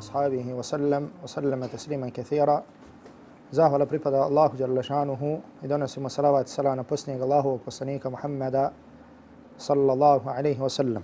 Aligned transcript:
ashabih 0.00 0.56
wa 0.56 0.62
sallam 0.62 1.10
wa 1.22 1.28
sallama 1.28 1.68
tasliman 1.68 2.10
kathira. 2.10 2.62
Zahvala 3.52 3.86
pripada 3.86 4.24
Allahu 4.24 4.56
Đerlešanuhu 4.56 5.40
i 5.62 5.68
donosimo 5.68 6.08
salavat 6.08 6.46
i 6.46 6.50
salana 6.50 6.82
posnijeg 6.82 7.22
Allahu 7.22 7.58
poslanika 7.64 8.10
Muhammeda 8.10 8.72
sallallahu 9.58 10.28
alaihi 10.28 10.60
wa 10.60 10.68
sallam. 10.68 11.02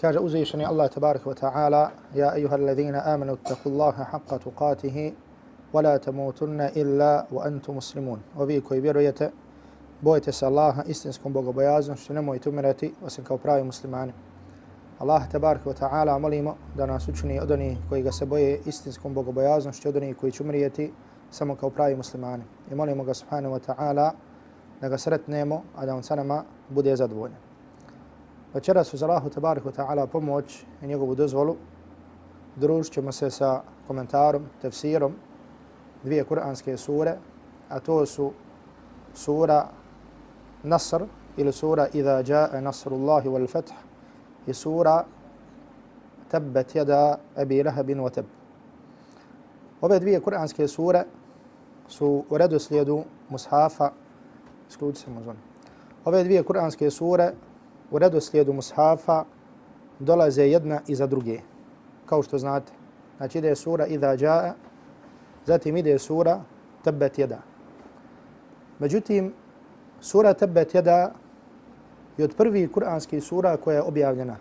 Kaže 0.00 0.18
uzvišeni 0.18 0.64
Allah 0.64 0.88
tabarik 0.90 1.26
wa 1.26 1.34
ta'ala 1.34 1.90
Ja 2.14 2.32
ayuha 2.32 2.54
allazina 2.54 3.02
amanu 3.06 3.36
taku 3.36 3.70
Allahe 3.70 4.04
haqqa 4.04 4.38
tuqatihi 4.38 5.14
wa 5.72 5.82
la 5.82 5.98
tamutunna 5.98 6.70
illa 6.74 7.26
wa 7.30 7.44
antu 7.44 7.72
muslimun. 7.72 8.20
Ovi 8.38 8.60
koji 8.60 8.80
vjerujete, 8.80 9.30
bojite 10.00 10.32
se 10.32 10.46
Allaha 10.46 10.82
istinskom 10.86 11.32
bogobojaznom 11.32 11.96
što 11.96 12.14
nemojte 12.14 12.48
umirati 12.48 12.94
osim 13.04 13.24
kao 13.24 13.38
pravi 13.38 13.64
muslimani. 13.64 14.12
Allah 14.98 15.28
tabaraka 15.28 15.70
wa 15.70 15.74
ta'ala 15.74 16.18
molimo 16.18 16.56
da 16.76 16.86
nas 16.86 17.08
učini 17.08 17.40
od 17.40 17.50
onih 17.50 17.78
koji 17.88 18.02
ga 18.02 18.12
se 18.12 18.26
boje 18.26 18.60
istinskom 18.66 19.14
bogobojaznošću, 19.14 19.88
od 19.88 19.96
onih 19.96 20.16
koji 20.16 20.32
će 20.32 20.42
umrijeti 20.42 20.92
samo 21.30 21.56
kao 21.56 21.70
pravi 21.70 21.96
muslimani. 21.96 22.44
I 22.70 22.74
molimo 22.74 23.04
ga 23.04 23.14
subhanahu 23.14 23.54
wa 23.54 23.60
ta'ala 23.66 24.10
da 24.80 24.88
ga 24.88 24.98
sretnemo, 24.98 25.62
a 25.76 25.86
da 25.86 25.94
on 25.94 26.02
sa 26.02 26.14
nama 26.14 26.44
bude 26.68 26.96
zadovoljan. 26.96 27.38
Večeras 28.54 28.94
uz 28.94 29.02
Allahu 29.02 29.30
tabaraka 29.30 29.68
wa 29.68 29.76
ta'ala 29.76 30.06
pomoć 30.06 30.64
i 30.82 30.86
njegovu 30.86 31.14
dozvolu 31.14 31.56
družit 32.56 32.92
ćemo 32.92 33.12
se 33.12 33.30
sa 33.30 33.62
komentarom, 33.86 34.46
tefsirom 34.62 35.12
dvije 36.04 36.24
kuranske 36.24 36.76
sure, 36.76 37.16
a 37.68 37.80
to 37.80 38.06
su 38.06 38.32
sura 39.14 39.66
Nasr 40.62 41.04
ili 41.36 41.52
sura 41.52 41.86
Iza 41.92 42.22
ja'a 42.22 42.60
Nasrullahi 42.60 43.28
wal 43.28 43.50
Fath 43.50 43.72
je 44.46 44.54
sura 44.54 45.04
Tabbat 46.28 46.74
jada 46.74 47.18
Abi 47.36 47.62
Lahabin 47.62 47.98
wa 47.98 48.10
Tab. 48.10 48.24
Ove 49.80 49.98
dvije 50.00 50.20
kuranske 50.20 50.68
sure 50.68 51.04
su 51.88 52.24
u 52.30 52.38
redoslijedu 52.38 53.04
mushafa, 53.28 53.90
isključi 54.68 55.00
se 55.00 55.10
muzon. 55.10 55.36
Ove 56.04 56.24
dvije 56.24 56.42
kuranske 56.42 56.90
sure 56.90 57.32
u 57.90 57.98
redoslijedu 57.98 58.52
mushafa 58.52 59.24
dolaze 59.98 60.42
jedna 60.42 60.80
iza 60.86 61.06
druge, 61.06 61.40
kao 62.06 62.22
što 62.22 62.38
znate. 62.38 62.72
Znači 63.16 63.38
ide 63.38 63.54
sura 63.54 63.86
Iza 63.86 64.16
Ja'a, 64.16 64.52
zatim 65.46 65.76
ide 65.76 65.98
sura 65.98 66.40
Tabbat 66.82 67.18
Yada. 67.18 67.38
Međutim, 68.78 69.32
sura 70.00 70.34
Tabbat 70.34 70.74
Yada 70.74 71.10
je 72.16 72.24
od 72.24 72.34
prvi 72.36 72.68
kuranski 72.72 73.20
sura 73.20 73.56
koja 73.56 73.74
je 73.74 73.82
objavljena. 73.82 74.36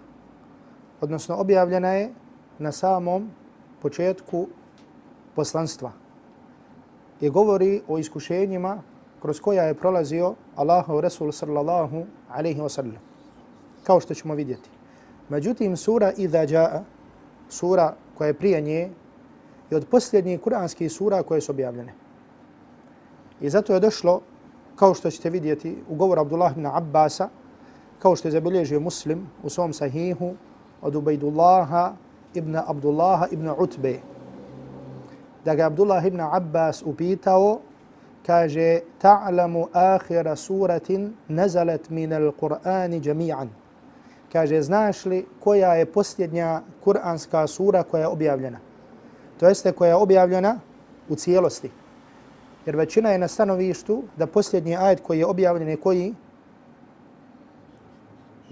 Odnosno, 1.01 1.35
objavljena 1.35 1.89
je 1.89 2.13
na 2.59 2.71
samom 2.71 3.29
početku 3.81 4.47
poslanstva 5.35 5.91
i 7.21 7.29
govori 7.29 7.81
o 7.87 7.97
iskušenjima 7.97 8.81
kroz 9.21 9.39
koja 9.39 9.63
je 9.63 9.73
prolazio 9.73 10.35
Allahov 10.55 10.99
Resul 10.99 11.31
sallallahu 11.31 12.05
alaihi 12.29 12.61
wa 12.61 12.69
sallam. 12.69 12.97
Kao 13.83 13.99
što 13.99 14.13
ćemo 14.13 14.35
vidjeti. 14.35 14.69
Međutim, 15.29 15.77
sura 15.77 16.11
Iza 16.17 16.45
Ja'a, 16.45 16.81
sura 17.49 17.95
koja 18.17 18.27
je 18.27 18.33
prije 18.33 18.61
nje, 18.61 18.89
je 19.69 19.77
od 19.77 19.87
posljednjih 19.91 20.41
kuranskih 20.41 20.91
sura 20.91 21.23
koje 21.23 21.41
su 21.41 21.51
objavljene. 21.51 21.93
I 23.41 23.49
zato 23.49 23.73
je 23.73 23.79
došlo, 23.79 24.21
kao 24.75 24.93
što 24.93 25.11
ćete 25.11 25.29
vidjeti, 25.29 25.77
u 25.89 25.95
govoru 25.95 26.21
Abdullah 26.21 26.51
ibn 26.51 26.65
Abbasa, 26.65 27.29
kao 28.03 28.15
što 28.15 28.27
je 28.27 28.31
zabilježio 28.31 28.79
muslim 28.79 29.27
u 29.43 29.49
svom 29.49 29.73
sahihu 29.73 30.33
od 30.81 30.95
Ubejdullaha 30.95 31.93
ibn 32.33 32.55
Abdullaha 32.55 33.27
ibn 33.31 33.49
Utbe, 33.57 33.99
da 35.45 35.55
ga 35.55 35.65
Abdullah 35.65 36.05
ibn 36.05 36.19
Abbas 36.19 36.83
upitao, 36.85 37.59
kaže, 38.25 38.79
ta'lamu 39.01 39.67
akhira 39.73 40.35
suratin 40.35 41.13
nazalat 41.27 41.89
min 41.89 42.11
al-Qur'ani 42.11 42.99
jami'an. 43.03 43.47
Kaže, 44.31 44.61
znaš 44.61 45.05
li 45.05 45.25
koja 45.39 45.73
je 45.73 45.85
posljednja 45.85 46.61
kuranska 46.83 47.47
sura 47.47 47.83
koja 47.83 48.01
je 48.01 48.07
objavljena? 48.07 48.59
To 49.39 49.47
jeste 49.47 49.71
koja 49.71 49.89
je 49.89 49.95
objavljena 49.95 50.59
u 51.09 51.15
cijelosti. 51.15 51.71
Jer 52.65 52.75
većina 52.75 53.09
je 53.09 53.17
na 53.17 53.27
stanovištu 53.27 54.03
da 54.17 54.27
posljednji 54.27 54.77
ajet 54.77 54.99
koji 54.99 55.19
je 55.19 55.25
objavljen 55.25 55.69
je 55.69 55.77
koji? 55.77 56.13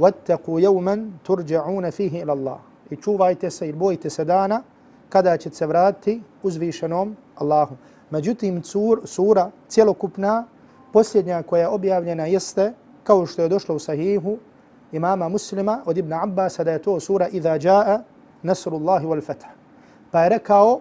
وَاتَّقُوا 0.01 0.61
يَوْمًا 0.61 1.11
تُرْجَعُونَ 1.25 1.91
فِيهِ 1.91 2.25
إِلَى 2.25 2.33
اللَّهِ 2.33 2.59
I 2.91 2.97
čuvajte 2.97 3.51
se 3.51 3.69
i 3.69 3.73
bojite 3.73 4.11
se 4.11 4.25
dana 4.25 4.63
kada 5.09 5.37
će 5.37 5.51
se 5.51 5.67
vratiti 5.67 6.23
uzvišenom 6.43 7.17
Allahu. 7.37 7.77
Međutim, 8.11 8.63
cur, 8.63 9.01
sura 9.05 9.51
cjelokupna, 9.69 10.45
posljednja 10.93 11.43
koja 11.43 11.61
je 11.61 11.69
objavljena 11.69 12.27
jeste, 12.27 12.73
kao 13.05 13.27
što 13.27 13.43
je 13.43 13.49
došlo 13.49 13.75
u 13.75 13.79
sahihu 13.79 14.39
imama 14.93 15.29
muslima 15.29 15.81
od 15.85 15.99
Ibn 15.99 16.13
Abbas, 16.13 16.57
da 16.59 16.71
je 16.71 16.83
to 16.83 17.01
sura 17.01 17.29
Iza 17.29 17.59
ja'a 17.59 18.03
Nasrullahi 18.43 19.07
wal 19.07 19.25
Fatah. 19.25 19.51
Pa 20.11 20.23
je 20.23 20.29
rekao 20.29 20.81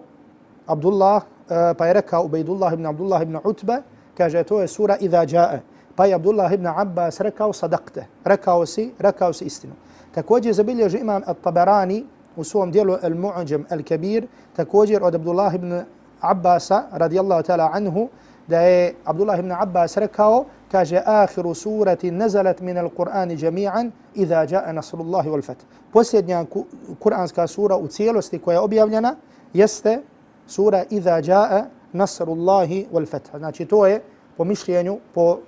Abdullah, 0.66 1.22
uh, 1.22 1.76
pa 1.78 1.86
je 1.86 1.92
rekao 1.92 2.24
Ubejdullah 2.24 2.72
ibn 2.72 2.86
Abdullah 2.86 3.22
ibn 3.22 3.38
Utbe, 3.44 3.82
kaže 4.16 4.42
to 4.42 4.60
je 4.60 4.68
sura 4.68 4.96
Iza 5.00 5.26
ja'a. 5.26 5.58
Pa 5.95 6.05
je 6.05 6.13
Abdullah 6.13 6.53
ibn 6.53 6.67
Abbas 6.67 7.19
rekao 7.19 7.53
sadakte, 7.53 8.05
rekao 8.23 8.65
si, 8.65 8.91
rekao 8.99 9.33
si 9.33 9.45
istinu. 9.45 9.73
Također 10.11 10.53
zabilježi 10.53 10.97
imam 10.97 11.21
At-Tabarani 11.25 12.05
u 12.35 12.43
svom 12.43 12.71
dijelu 12.71 12.93
Al-Mu'đam 12.93 13.63
Al-Kabir, 13.69 14.27
također 14.55 15.03
od 15.03 15.15
Abdullah 15.15 15.55
ibn 15.55 15.81
Abbasa, 16.21 16.83
radijallahu 16.91 17.43
ta'ala 17.43 17.69
anhu, 17.73 18.09
da 18.47 18.61
je 18.61 18.95
Abdullah 19.05 19.39
ibn 19.39 19.51
Abbas 19.51 19.97
rekao, 19.97 20.45
kaže, 20.71 21.01
ahiru 21.05 21.53
surati 21.53 22.11
nazalat 22.11 22.61
min 22.61 22.77
al-Qur'ani 22.77 23.37
jami'an, 23.37 23.91
idha 24.15 24.45
ja'a 24.45 24.71
nasrullahi 24.71 25.29
wal 25.29 25.45
fat. 25.45 25.57
Posljednja 25.93 26.45
kuranska 26.99 27.47
sura 27.47 27.77
u 27.77 27.87
cijelosti 27.87 28.39
koja 28.39 28.55
je 28.55 28.59
objavljena, 28.59 29.15
jeste 29.53 30.01
sura 30.47 30.83
idha 30.89 31.21
ja'a 31.21 31.63
nasrullahi 31.93 32.87
wal 32.93 33.09
fat. 33.09 33.29
Znači, 33.37 33.65
to 33.65 33.87
je 33.87 34.01
po 34.37 34.43
mišljenju, 34.43 34.99
po 35.13 35.39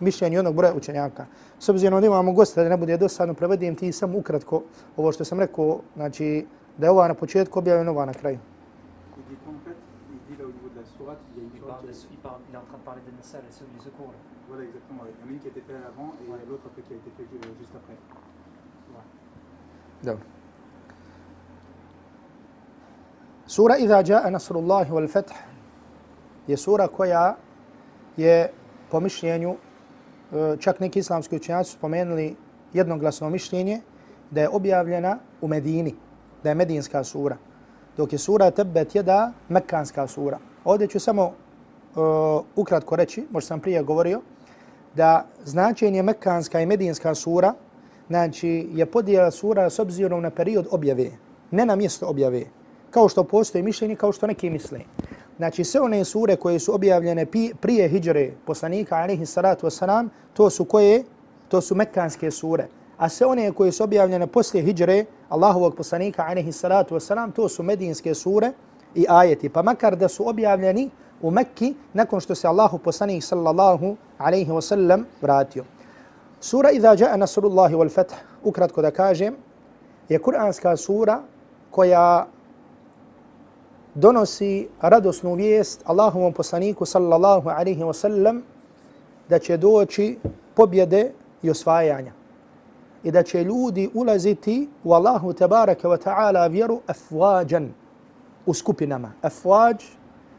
mišljenju 0.00 0.38
jednog 0.38 0.54
broja 0.54 0.74
učenjaka. 0.74 1.26
S 1.58 1.68
obzirom 1.68 2.00
da 2.00 2.06
imamo 2.06 2.32
gosta 2.32 2.62
da 2.62 2.68
ne 2.68 2.76
bude 2.76 2.96
dosadno, 2.96 3.34
prevedim 3.34 3.74
ti 3.74 3.92
sam 3.92 4.14
ukratko 4.14 4.62
ovo 4.96 5.12
što 5.12 5.24
sam 5.24 5.40
rekao, 5.40 5.80
znači 5.96 6.46
da 6.78 6.86
je 6.86 6.90
ova 6.90 7.08
na 7.08 7.14
početku 7.14 7.58
objavljena, 7.58 7.90
ova 7.90 8.06
na 8.06 8.12
kraju. 8.12 8.38
Voilà, 14.50 14.64
exactement. 14.64 15.02
Il 15.06 15.10
y 15.10 15.22
en 15.22 15.28
a 15.28 15.32
une 15.32 15.38
qui 15.38 15.46
a 15.46 15.50
été 15.50 15.60
faite 15.60 15.76
avant 15.86 16.10
et 16.18 16.28
ouais. 16.28 16.38
l'autre 16.48 16.68
qui 16.74 16.92
a 16.92 16.96
été 16.96 17.10
faite 17.16 17.28
juste 17.60 17.74
après. 17.76 17.94
Dobro. 20.02 20.24
Sura 23.46 23.78
Iza 23.78 24.02
Ja'a 24.02 24.30
Nasrullahi 24.30 24.90
wal 24.90 25.08
Fath 25.08 25.32
je 26.48 26.56
sura 26.56 26.88
koja 26.88 27.36
je 28.16 28.50
po 28.90 29.00
mišljenju 29.00 29.56
čak 30.58 30.80
neki 30.80 30.98
islamski 30.98 31.36
učenjaci 31.36 31.70
su 31.70 31.76
spomenuli 31.76 32.36
jednoglasno 32.72 33.30
mišljenje 33.30 33.80
da 34.30 34.40
je 34.40 34.48
objavljena 34.48 35.18
u 35.40 35.48
Medini, 35.48 35.94
da 36.42 36.48
je 36.48 36.54
medinska 36.54 37.04
sura. 37.04 37.36
Dok 37.96 38.12
je 38.12 38.18
sura 38.18 38.50
Tebet 38.50 38.94
jeda 38.94 39.32
mekanska 39.48 40.06
sura. 40.06 40.38
Ovdje 40.64 40.86
ću 40.86 41.00
samo 41.00 41.24
uh, 41.24 41.32
ukratko 42.56 42.96
reći, 42.96 43.26
možda 43.30 43.46
sam 43.46 43.60
prije 43.60 43.82
govorio, 43.82 44.20
da 44.94 45.26
značenje 45.44 46.02
mekanska 46.02 46.60
i 46.60 46.66
medinska 46.66 47.14
sura 47.14 47.54
znači 48.08 48.68
je 48.72 48.86
podijela 48.86 49.30
sura 49.30 49.70
s 49.70 49.78
obzirom 49.78 50.22
na 50.22 50.30
period 50.30 50.66
objave, 50.70 51.10
ne 51.50 51.66
na 51.66 51.76
mjesto 51.76 52.06
objave, 52.06 52.44
kao 52.90 53.08
što 53.08 53.24
postoji 53.24 53.62
mišljenje, 53.62 53.96
kao 53.96 54.12
što 54.12 54.26
neki 54.26 54.50
misle. 54.50 54.80
Znači 55.40 55.64
sve 55.64 55.80
one 55.80 56.04
sure 56.04 56.36
koje 56.36 56.58
su 56.58 56.74
objavljene 56.74 57.26
prije 57.60 57.88
hijjre 57.88 58.32
poslanika 58.46 58.96
alaihi 58.96 59.26
salatu 59.26 59.66
wasalam, 59.66 60.08
to 60.32 60.50
su 60.50 60.64
koje? 60.64 61.04
To 61.48 61.60
su 61.60 61.74
mekanske 61.74 62.30
sure. 62.30 62.66
A 62.98 63.08
sve 63.08 63.26
one 63.26 63.52
koje 63.52 63.72
su 63.72 63.84
objavljene 63.84 64.26
poslije 64.26 64.64
hijjre 64.64 65.04
Allahovog 65.28 65.76
poslanika 65.76 66.26
alaihi 66.28 66.52
salatu 66.52 66.94
wasalam, 66.94 67.32
to 67.32 67.48
su 67.48 67.62
medinske 67.62 68.14
sure 68.14 68.52
i 68.94 69.06
ajeti. 69.08 69.48
Pa 69.48 69.62
makar 69.62 69.96
da 69.96 70.08
su 70.08 70.28
objavljeni 70.28 70.90
u 71.22 71.30
Mekki 71.30 71.74
nakon 71.92 72.20
što 72.20 72.34
se 72.34 72.48
Allahu 72.48 72.78
poslanik 72.78 73.24
sallallahu 73.24 73.96
alaihi 74.18 74.50
wasallam 74.50 75.04
vratio. 75.22 75.64
Sura 76.40 76.70
Iza 76.70 76.96
ja'a 76.96 77.16
Nasrullahi 77.16 77.74
wal 77.74 77.90
Fath, 77.94 78.14
ukratko 78.44 78.82
da 78.82 78.90
kažem, 78.90 79.36
je 80.08 80.18
kuranska 80.18 80.76
sura 80.76 81.22
koja 81.70 82.26
donosi 84.00 84.68
radosnu 84.80 85.34
vijest 85.34 85.82
Allahovom 85.84 86.32
poslaniku 86.32 86.86
sallallahu 86.86 87.48
alaihi 87.48 87.82
wa 87.82 87.92
sallam 87.92 88.42
da 89.28 89.38
će 89.38 89.56
doći 89.56 90.18
pobjede 90.54 91.12
i 91.42 91.50
osvajanja 91.50 92.12
i 93.04 93.10
da 93.10 93.22
će 93.22 93.44
ljudi 93.44 93.90
ulaziti 93.94 94.68
u 94.84 94.92
Allahu 94.92 95.32
tabaraka 95.32 95.88
wa 95.88 95.98
ta'ala 96.04 96.50
vjeru 96.50 96.80
afvađan, 96.86 97.72
u 98.46 98.54
skupinama. 98.54 99.12
Afvađ 99.22 99.84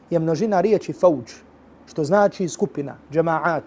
je 0.10 0.20
množina 0.20 0.62
riječi 0.62 0.94
fauđ, 0.94 1.32
što 1.86 2.04
znači 2.04 2.48
skupina, 2.50 2.96
džemaat. 3.12 3.64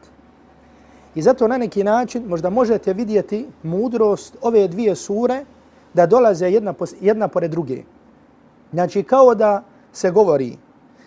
I 1.15 1.23
zato 1.23 1.49
na 1.49 1.59
neki 1.59 1.85
način 1.85 2.25
možda 2.29 2.51
možete 2.51 2.93
vidjeti 2.93 3.47
mudrost 3.63 4.37
ove 4.43 4.69
dvije 4.69 4.97
sure 4.97 5.45
da 5.95 6.07
dolaze 6.07 6.51
jedna, 6.51 6.75
jedna 7.01 7.29
pored 7.29 7.51
druge. 7.51 7.83
Znači 8.73 9.03
kao 9.03 9.35
da 9.35 9.63
se 9.95 10.11
govori, 10.11 10.59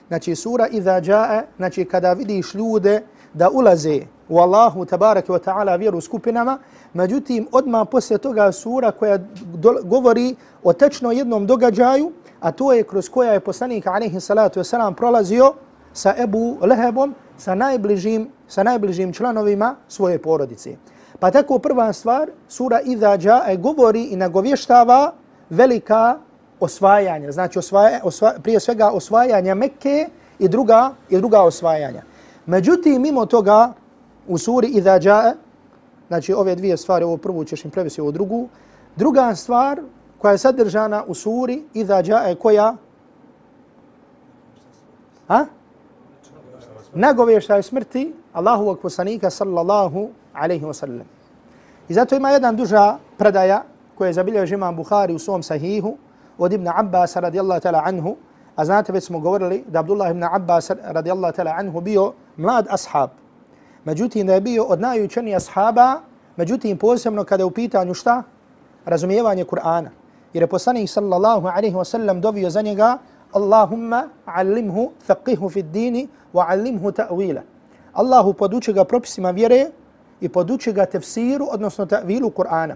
znači 0.08 0.36
sura 0.36 0.68
iza 0.68 1.02
džae, 1.02 1.44
znači 1.58 1.86
kada 1.86 2.14
vidiš 2.14 2.54
ljude 2.54 3.04
da 3.34 3.50
ulaze 3.50 4.02
u 4.30 4.40
Allahu 4.40 4.86
tabaraka 4.86 5.34
wa 5.34 5.40
ta'ala 5.40 5.80
vjeru 5.80 6.02
skupinama, 6.02 6.58
međutim 6.94 7.48
odmah 7.52 7.88
poslije 7.92 8.18
toga 8.18 8.52
sura 8.52 8.92
koja 8.92 9.20
govori 9.84 10.36
o 10.64 10.74
tečno 10.74 11.12
jednom 11.12 11.46
događaju, 11.46 12.12
a 12.40 12.52
to 12.52 12.74
je 12.74 12.84
kroz 12.84 13.10
koja 13.10 13.34
je 13.34 13.40
poslanik 13.40 13.88
alaihi 13.88 14.20
salatu 14.20 14.60
wasalam 14.60 14.94
prolazio 14.94 15.54
sa 15.94 16.14
Ebu 16.18 16.58
Lehebom, 16.62 17.16
sa 17.38 17.56
najbližim, 17.56 18.30
sa 18.48 18.64
najbližim 18.64 19.14
članovima 19.14 19.76
svoje 19.88 20.22
porodice. 20.22 20.76
Pa 21.20 21.32
tako 21.32 21.60
prva 21.60 21.94
stvar, 21.94 22.30
sura 22.48 22.80
Iza 22.82 23.18
Džae 23.18 23.58
govori 23.58 24.04
i 24.04 24.16
nagovještava 24.16 25.14
velika 25.50 26.18
osvajanja, 26.60 27.32
znači 27.32 27.60
osvaja, 27.60 28.00
osva, 28.04 28.34
prije 28.44 28.60
svega 28.60 28.90
osvajanja 28.92 29.56
Mekke 29.56 30.08
i 30.40 30.48
druga, 30.48 30.94
i 31.10 31.18
druga 31.18 31.42
osvajanja. 31.42 32.04
Međutim, 32.46 33.02
mimo 33.02 33.26
toga, 33.26 33.74
u 34.28 34.38
suri 34.38 34.68
Iza 34.68 35.00
Džae, 35.00 35.34
znači 36.08 36.34
ove 36.34 36.56
dvije 36.56 36.78
stvari, 36.78 37.06
ovo 37.06 37.18
prvu 37.18 37.44
ćeš 37.44 37.66
im 37.66 37.72
prevesti 37.72 38.02
ovo 38.02 38.12
drugu, 38.12 38.48
druga 38.96 39.36
stvar 39.36 39.82
koja 40.18 40.32
je 40.32 40.38
sadržana 40.38 41.04
u 41.08 41.14
suri 41.14 41.64
Iza 41.74 42.04
Džae, 42.04 42.36
koja? 42.36 42.76
Ha? 45.28 45.46
Nagovještaj 46.94 47.64
smrti 47.64 48.14
Allahovog 48.34 48.80
poslanika 48.80 49.30
sallallahu 49.30 50.10
alaihi 50.34 50.66
wa 50.66 50.74
sallam. 50.74 51.08
I 51.90 51.94
zato 51.94 52.16
ima 52.16 52.30
jedan 52.30 52.56
duža 52.56 52.98
predaja 53.18 53.64
koja 53.96 54.08
je 54.08 54.14
zabilježio 54.14 54.56
imam 54.56 54.76
Bukhari 54.76 55.14
u 55.14 55.20
svom 55.20 55.44
sahihu 55.44 55.98
od 56.38 56.54
Ibn 56.54 56.68
Abbas 56.68 57.16
radijallahu 57.16 57.62
ta'ala 57.62 57.82
anhu. 57.86 58.16
A 58.56 58.66
znate 58.66 58.92
već 58.92 59.04
smo 59.04 59.20
govorili 59.20 59.64
da 59.68 59.80
Abdullah 59.80 60.12
ibn 60.12 60.24
Abbas 60.24 60.72
radijallahu 60.84 61.34
ta'ala 61.34 61.54
anhu 61.58 61.82
bio 61.82 62.14
mlad 62.38 62.68
ashab. 62.70 63.10
Međutim 63.86 64.28
da 64.28 64.34
je 64.34 64.42
bio 64.42 64.64
od 64.64 64.82
najučenijih 64.82 65.36
ashaba, 65.36 66.02
međutim 66.36 66.78
posebno 66.78 67.24
kada 67.24 67.42
je 67.42 67.46
u 67.46 67.52
pitanju 67.52 67.94
šta? 67.94 68.24
Razumijevanje 68.86 69.46
Kur'ana. 69.46 69.90
Jer 70.34 70.44
je 70.44 70.48
poslanik 70.48 70.90
sallallahu 70.90 71.48
alaihi 71.48 71.76
wa 71.76 71.86
sallam 71.86 72.22
dovio 72.22 72.50
za 72.50 72.62
njega 72.62 72.98
Allahumma 73.34 74.10
allimhu 74.26 74.92
thaqihu 75.08 75.50
fid 75.50 75.66
dini 75.66 76.08
wa 76.34 76.46
allimhu 76.50 76.92
ta'wila. 76.92 77.42
Allahu 77.94 78.34
poduči 78.34 78.74
ga 78.74 78.84
propisima 78.84 79.32
vjere 79.32 79.68
i 80.22 80.30
poduči 80.30 80.74
ga 80.74 80.86
tefsiru, 80.86 81.48
odnosno 81.52 81.86
ta'vilu 81.86 82.30
Kur'ana. 82.30 82.76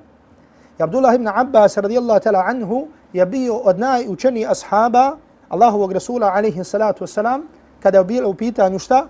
I 0.80 0.84
Abdullah 0.84 1.16
ibn 1.16 1.28
Abbas 1.28 1.78
radijallahu 1.78 2.20
ta'ala 2.20 2.44
anhu 2.48 2.88
je 3.14 3.26
bio 3.26 3.56
od 3.56 3.80
najučenijih 3.80 4.50
ashaba 4.50 5.18
Allahovog 5.50 5.92
Rasula 5.92 6.32
alaihi 6.34 6.64
salatu 6.64 7.04
wasalam 7.04 7.42
kada 7.80 7.98
je 7.98 8.04
bilo 8.04 8.30
u 8.30 8.34
pitanju 8.34 8.80
šta? 8.80 9.08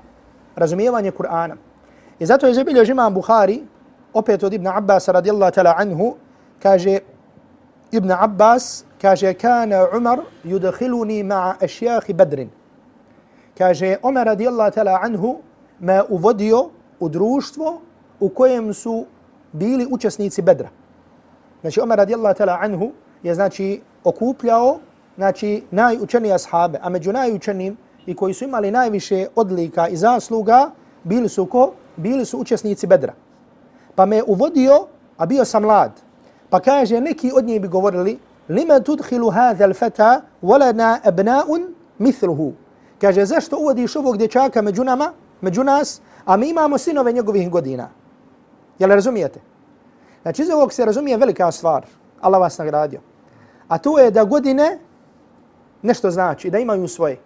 Razumijevanje 0.56 1.12
Kur'ana. 1.12 1.56
I 2.20 2.26
zato 2.26 2.48
je 2.48 2.54
zabilje 2.54 2.86
imam 2.92 3.14
Bukhari, 3.14 3.64
opet 4.14 4.44
od 4.44 4.54
Ibn 4.54 4.68
Abbas 4.68 5.08
radijallahu 5.08 5.52
ta'ala 5.52 5.76
anhu, 5.78 6.16
kaže 6.60 7.00
Ibn 7.92 8.12
Abbas, 8.12 8.86
kaže 9.02 9.34
kana 9.34 9.88
Umar 9.98 10.20
yudkhiluni 10.46 11.24
ma'a 11.24 11.56
ashyahi 11.62 12.14
Badrin. 12.14 12.50
Kaže 13.58 13.98
Umar 14.04 14.26
radijallahu 14.26 14.72
ta'ala 14.72 15.00
anhu 15.02 15.40
me 15.80 16.02
uvodio 16.10 16.70
u 17.00 17.10
društvo 17.10 17.82
u 18.20 18.30
kojem 18.30 18.74
su 18.74 19.06
bili 19.52 19.88
učesnici 19.92 20.42
Bedra. 20.42 20.70
Znači 21.62 21.82
Umar 21.82 21.98
radijallahu 21.98 22.38
ta'ala 22.38 22.58
anhu 22.62 22.92
je 23.24 23.36
znači 23.36 23.82
okupljao 24.04 24.80
znači 25.16 25.64
najučenije 25.72 26.34
ashabe, 26.34 26.80
a 26.82 26.90
među 26.90 27.14
najučenim 27.14 27.78
i 28.06 28.16
koji 28.16 28.34
su 28.34 28.44
imali 28.44 28.72
najviše 28.72 29.28
odlika 29.36 29.88
i 29.88 29.98
zasluga 29.98 30.72
bili 31.04 31.30
su 31.30 31.46
ko? 31.46 31.74
Bili 31.98 32.26
su 32.26 32.38
učesnici 32.38 32.88
Bedra. 32.88 33.14
Pa 33.96 34.06
me 34.06 34.24
uvodio, 34.24 34.88
a 35.18 35.26
bio 35.26 35.46
sam 35.46 35.64
mlad. 35.64 35.92
Pa 36.50 36.60
kaže, 36.60 37.02
neki 37.02 37.32
od 37.36 37.46
njih 37.46 37.62
bi 37.62 37.68
govorili, 37.68 38.20
lima 38.50 38.80
tudhilu 38.80 39.30
hadha 39.30 39.66
al-fata 39.66 40.22
walana 40.42 40.98
abna'un 41.04 41.74
mithluhu. 41.98 42.54
Kaže, 43.02 43.26
zašto 43.26 43.58
uvodiš 43.58 43.96
ovog 43.96 44.18
dječaka 44.18 44.62
među 44.62 44.84
nama, 44.84 45.12
među 45.42 45.64
nas, 45.64 46.02
a 46.26 46.38
mi 46.38 46.50
imamo 46.50 46.78
sinove 46.78 47.12
njegovih 47.12 47.50
godina? 47.50 47.90
Jel 48.80 48.90
razumijete? 48.90 49.40
Znači, 50.22 50.42
iz 50.42 50.50
ovog 50.50 50.74
se 50.74 50.86
razumije 50.86 51.18
velika 51.18 51.52
stvar. 51.52 51.86
Allah 52.22 52.42
vas 52.42 52.58
nagradio. 52.58 53.00
A 53.72 53.78
to 53.78 54.00
je 54.00 54.12
da 54.12 54.24
godine 54.24 54.80
nešto 55.82 56.12
znači, 56.12 56.50
da 56.50 56.60
imaju 56.60 56.88
svoje. 56.88 57.18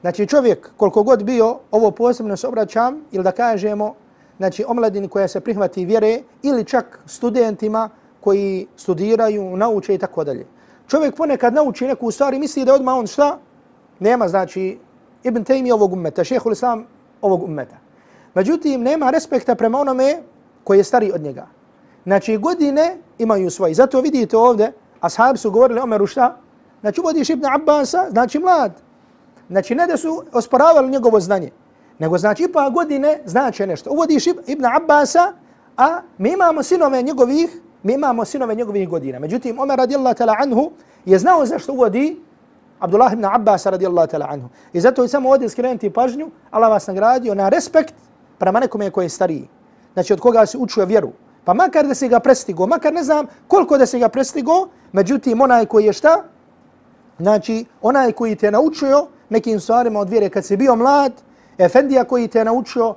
Znači, 0.00 0.26
čovjek, 0.26 0.70
koliko 0.76 1.02
god 1.02 1.22
bio, 1.22 1.58
ovo 1.70 1.90
posebno 1.90 2.36
se 2.36 2.48
obraćam, 2.48 3.04
ili 3.12 3.24
da 3.24 3.32
kažemo, 3.32 3.94
znači, 4.36 4.64
omladini 4.68 5.08
koja 5.08 5.28
se 5.28 5.40
prihvati 5.40 5.84
vjere, 5.84 6.22
ili 6.42 6.64
čak 6.64 6.98
studentima 7.06 7.90
koji 8.20 8.66
studiraju, 8.76 9.56
nauče 9.56 9.94
i 9.94 9.98
tako 9.98 10.24
dalje. 10.24 10.46
Čovjek 10.88 11.16
ponekad 11.16 11.54
nauči 11.54 11.86
neku 11.86 12.10
stvar 12.10 12.34
i 12.34 12.38
misli 12.38 12.64
da 12.64 12.74
odmah 12.74 12.96
on 12.96 13.06
šta? 13.06 13.38
Nema, 13.98 14.28
znači, 14.28 14.78
Ibn 15.22 15.44
Taymi 15.44 15.72
ovog 15.72 15.92
ummeta, 15.92 16.24
šehhul 16.24 16.52
Islam 16.52 16.86
ovog 17.22 17.42
ummeta. 17.42 17.76
Međutim, 18.34 18.82
nema 18.82 19.10
respekta 19.10 19.54
prema 19.54 19.78
onome 19.78 20.22
koji 20.64 20.78
je 20.78 20.84
stari 20.84 21.12
od 21.14 21.20
njega. 21.20 21.46
Znači, 22.04 22.36
godine 22.36 22.96
imaju 23.18 23.50
svoje. 23.50 23.74
Zato 23.74 24.00
vidite 24.00 24.36
ovdje, 24.36 24.72
ashabi 25.04 25.38
su 25.38 25.50
govorili 25.50 25.80
Omeru 25.80 26.06
šta? 26.06 26.36
Znači, 26.80 27.00
uvodiš 27.00 27.30
Ibn 27.30 27.46
Abbasa, 27.46 28.06
znači 28.10 28.38
mlad. 28.38 28.72
Znači, 29.48 29.74
ne 29.74 29.86
da 29.86 29.96
su 29.96 30.22
osporavali 30.32 30.90
njegovo 30.90 31.20
znanje, 31.20 31.50
nego 31.98 32.18
znači 32.18 32.42
ipak 32.42 32.72
godine 32.72 33.20
znače 33.24 33.66
nešto. 33.66 33.90
Uvodiš 33.92 34.26
Ibn 34.26 34.64
Abbasa, 34.64 35.32
a 35.76 36.00
mi 36.18 36.32
imamo 36.32 36.62
sinove 36.62 37.02
njegovih, 37.02 37.60
mi 37.82 37.92
imamo 37.92 38.24
sinove 38.24 38.54
njegovih 38.54 38.88
godina. 38.88 39.18
Međutim, 39.18 39.58
Omer 39.58 39.78
radijallahu 39.78 40.16
ta'la 40.16 40.34
anhu 40.38 40.70
je 41.04 41.18
znao 41.18 41.46
zašto 41.46 41.72
uvodi 41.72 42.20
Abdullah 42.78 43.12
ibn 43.12 43.24
Abbas 43.24 43.66
radijallahu 43.66 44.08
ta'la 44.08 44.26
anhu. 44.28 44.48
I 44.72 44.80
zato 44.80 45.02
je 45.02 45.08
samo 45.08 45.30
ovdje 45.30 45.48
skrenuti 45.48 45.90
pažnju, 45.90 46.30
Allah 46.50 46.70
vas 46.70 46.86
nagradio 46.86 47.34
na 47.34 47.48
respekt 47.48 47.94
prema 48.38 48.60
nekome 48.60 48.90
koji 48.90 49.04
je 49.04 49.08
stariji. 49.08 49.48
Znači, 49.94 50.12
od 50.12 50.20
koga 50.20 50.46
se 50.46 50.58
učuje 50.58 50.86
vjeru. 50.86 51.12
Pa 51.44 51.54
makar 51.54 51.86
da 51.86 51.94
se 51.94 52.08
ga 52.08 52.20
prestigo, 52.20 52.66
makar 52.66 52.94
ne 52.94 53.02
znam 53.02 53.26
koliko 53.48 53.78
da 53.78 53.86
se 53.86 53.98
ga 53.98 54.08
prestigo, 54.08 54.68
međutim, 54.92 55.40
onaj 55.40 55.66
koji 55.66 55.84
je 55.84 55.92
šta? 55.92 56.22
Znači, 57.18 57.64
onaj 57.82 58.12
koji 58.12 58.36
te 58.36 58.50
naučio 58.50 59.06
nekim 59.28 59.60
stvarima 59.60 60.00
od 60.00 60.10
vjere 60.10 60.28
kad 60.28 60.44
si 60.44 60.56
bio 60.56 60.76
mlad, 60.76 61.12
efendija 61.58 62.04
koji 62.04 62.28
te 62.28 62.44
naučio, 62.44 62.94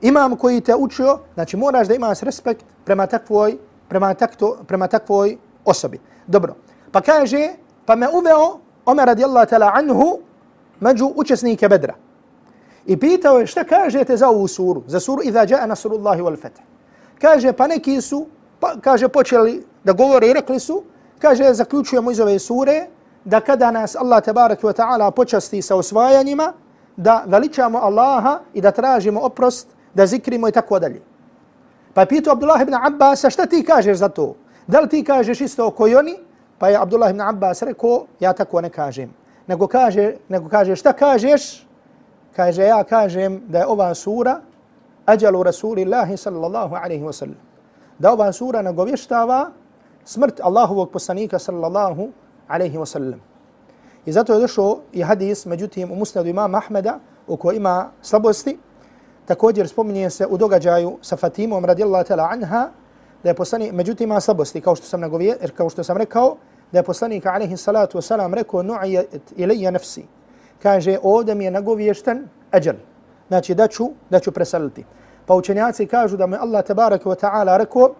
imam 0.00 0.36
koji 0.36 0.60
te 0.60 0.74
učio, 0.74 1.18
znači 1.34 1.56
moraš 1.56 1.88
da 1.88 1.94
imaš 1.94 2.20
respekt 2.20 2.64
prema 2.84 3.06
takvoj, 3.06 3.58
prema, 3.88 4.14
takto, 4.14 4.56
prema 4.66 4.86
takvoj 4.86 5.36
osobi. 5.64 6.00
Dobro, 6.26 6.54
pa 6.92 7.00
kaže, 7.00 7.48
pa 7.86 7.94
me 7.94 8.08
uveo 8.08 8.58
Omer 8.88 9.06
radijallahu 9.06 9.46
ta'ala 9.46 9.70
anhu 9.74 10.18
među 10.80 11.12
učesnike 11.16 11.68
Bedra. 11.68 11.94
I 12.86 12.96
pitao 12.96 13.38
je 13.38 13.46
šta 13.46 13.64
kažete 13.64 14.16
za 14.16 14.28
ovu 14.28 14.48
suru, 14.48 14.82
za 14.86 15.00
suru 15.00 15.22
Iza 15.24 15.46
ja'a 15.46 15.66
nasrullahi 15.66 16.22
wal 16.22 16.40
fatah. 16.40 16.64
Kaže, 17.20 17.52
pa 17.52 17.66
neki 17.66 18.00
su, 18.00 18.26
pa, 18.60 18.76
kaže, 18.80 19.08
počeli 19.08 19.64
da 19.84 19.92
govore 19.92 20.28
i 20.28 20.32
rekli 20.32 20.60
su, 20.60 20.82
kaže, 21.18 21.54
zaključujemo 21.54 22.10
iz 22.10 22.20
ove 22.20 22.38
sure, 22.38 22.86
da 23.24 23.40
kada 23.40 23.70
nas 23.70 23.96
Allah 23.96 24.24
tabarak 24.24 24.62
wa 24.62 24.72
ta'ala 24.72 25.10
počasti 25.10 25.62
sa 25.62 25.76
osvajanjima, 25.76 26.52
da 26.96 27.24
veličamo 27.26 27.78
Allaha 27.78 28.40
i 28.54 28.60
da 28.60 28.70
tražimo 28.70 29.20
oprost, 29.20 29.68
da 29.94 30.06
zikrimo 30.06 30.48
i 30.48 30.52
tako 30.52 30.78
dalje. 30.78 31.02
Pa 31.94 32.00
je 32.00 32.06
pitao 32.06 32.32
Abdullah 32.32 32.62
ibn 32.62 32.74
Abbas, 32.74 33.24
šta 33.30 33.46
ti 33.46 33.62
kažeš 33.62 33.98
za 33.98 34.08
to? 34.08 34.34
Da 34.66 34.80
li 34.80 34.88
ti 34.88 35.04
kažeš 35.04 35.40
isto 35.40 35.66
oko 35.66 35.84
oni? 35.84 36.16
Pa 36.58 36.68
je 36.68 36.76
Abdullah 36.76 37.10
ibn 37.10 37.20
Abbas 37.20 37.62
rekao, 37.62 38.06
ja 38.20 38.32
tako 38.32 38.60
ne 38.60 38.70
kažem. 38.70 39.14
Nego 39.46 39.66
kaže, 39.66 40.14
nego 40.28 40.48
kaže 40.48 40.76
šta 40.76 40.92
kažeš? 40.92 41.66
Kaže, 42.36 42.62
ja 42.62 42.84
kažem 42.84 43.42
da 43.48 43.58
je 43.58 43.66
ova 43.66 43.94
sura 43.94 44.40
ajalu 45.08 45.42
Rasulillahi 45.42 46.16
sallallahu 46.16 46.76
alaihi 46.76 47.04
wa 47.04 47.12
sallam. 47.12 47.40
Da 47.98 48.12
ova 48.12 48.32
sura 48.32 48.62
nagovještava 48.62 49.50
smrt 50.04 50.40
Allahovog 50.40 50.90
poslanika 50.90 51.38
sallallahu 51.38 52.08
alaihi 52.48 52.78
wa 52.78 52.86
sallam. 52.86 53.20
I 54.06 54.12
zato 54.12 54.34
je 54.34 54.40
došao 54.40 54.78
i 54.92 55.02
hadis, 55.02 55.46
međutim, 55.46 55.92
u 55.92 55.96
musnadu 55.96 56.28
imama 56.28 56.58
Ahmeda, 56.58 56.98
u 57.26 57.36
kojoj 57.36 57.56
ima 57.56 57.90
slabosti, 58.02 58.58
također 59.26 59.68
spominje 59.68 60.10
se 60.10 60.26
u 60.26 60.36
događaju 60.36 60.98
sa 61.02 61.16
Fatimom 61.16 61.64
radijallahu 61.64 62.04
ta'ala 62.04 62.28
anha, 62.32 62.68
da 63.22 63.30
je 63.30 63.34
poslanik, 63.34 63.72
međutim 63.72 64.10
ima 64.10 64.20
slabosti, 64.20 64.60
kao 64.60 64.76
što 64.76 64.86
sam 64.86 65.00
nagovije, 65.00 65.36
kao 65.56 65.70
što 65.70 65.84
sam 65.84 65.96
rekao, 65.96 66.36
da 66.72 66.78
je 66.78 66.82
poslanik 66.82 67.26
alaihi 67.26 67.56
salatu 67.56 67.98
wasalam 67.98 68.34
rekao 68.34 68.62
nu'ijet 68.62 69.32
ilaija 69.36 69.70
nafsi. 69.70 70.04
Kaže, 70.62 70.98
ovdje 71.02 71.34
mi 71.34 71.44
je 71.44 71.50
nagovješten 71.50 72.28
ađal 72.50 72.74
Znači, 73.27 73.55
da 73.55 73.67
ću, 73.67 73.89
da 74.09 74.19
ću 74.19 74.31
preseliti. 74.31 74.85
Pa 75.25 75.35
učenjaci 75.35 75.87
kažu 75.87 76.17
da 76.17 76.27
mu 76.27 76.35
Allah 76.39 76.65
tabaraka 76.65 77.09
wa 77.09 77.15
ta'ala 77.15 77.57
rekao 77.57 77.95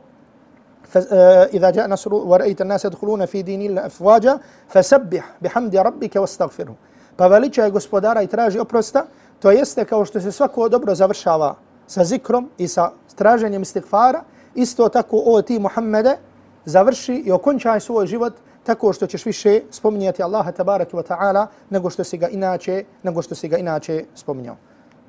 إذا 1.54 1.70
جاء 1.70 1.88
نصر 1.88 2.14
ورأيت 2.14 2.62
الناس 2.62 2.86
يدخلون 2.86 3.26
في 3.26 3.42
دين 3.42 3.62
الله 3.62 3.86
أفواجا 3.86 4.40
فسبح 4.68 5.24
بحمد 5.42 5.76
ربك 5.76 6.16
واستغفره 6.16 6.76
pa 7.18 7.28
veličaj 7.28 7.72
gospodara 7.72 8.22
i 8.22 8.28
traži 8.28 8.60
oprosta, 8.60 9.06
to 9.40 9.52
jeste 9.52 9.86
kao 9.86 10.06
što 10.06 10.22
se 10.22 10.32
svako 10.32 10.70
dobro 10.70 10.96
završava 10.96 11.56
sa 11.88 12.04
zikrom 12.04 12.50
i 12.58 12.68
sa 12.68 12.92
traženjem 13.16 13.62
istighfara, 13.62 14.24
isto 14.56 14.90
tako 14.90 15.22
o 15.26 15.42
ti 15.42 15.60
Muhammede 15.60 16.18
završi 16.66 17.14
i 17.14 17.32
okončaj 17.32 17.80
svoj 17.80 18.08
život 18.08 18.34
tako 18.64 18.94
što 18.94 19.08
ćeš 19.08 19.26
više 19.26 19.62
spominjati 19.72 20.24
Allaha 20.24 20.52
tabaraka 20.52 20.98
wa 20.98 21.04
ta'ala 21.04 21.48
nego 21.70 21.90
što 21.90 22.04
si 22.04 22.18
ga 22.18 22.28
inače, 22.28 22.84
nego 23.04 23.22
što 23.22 23.36
si 23.36 23.48
ga 23.48 23.58
inače 23.58 24.06
spominjao. 24.16 24.56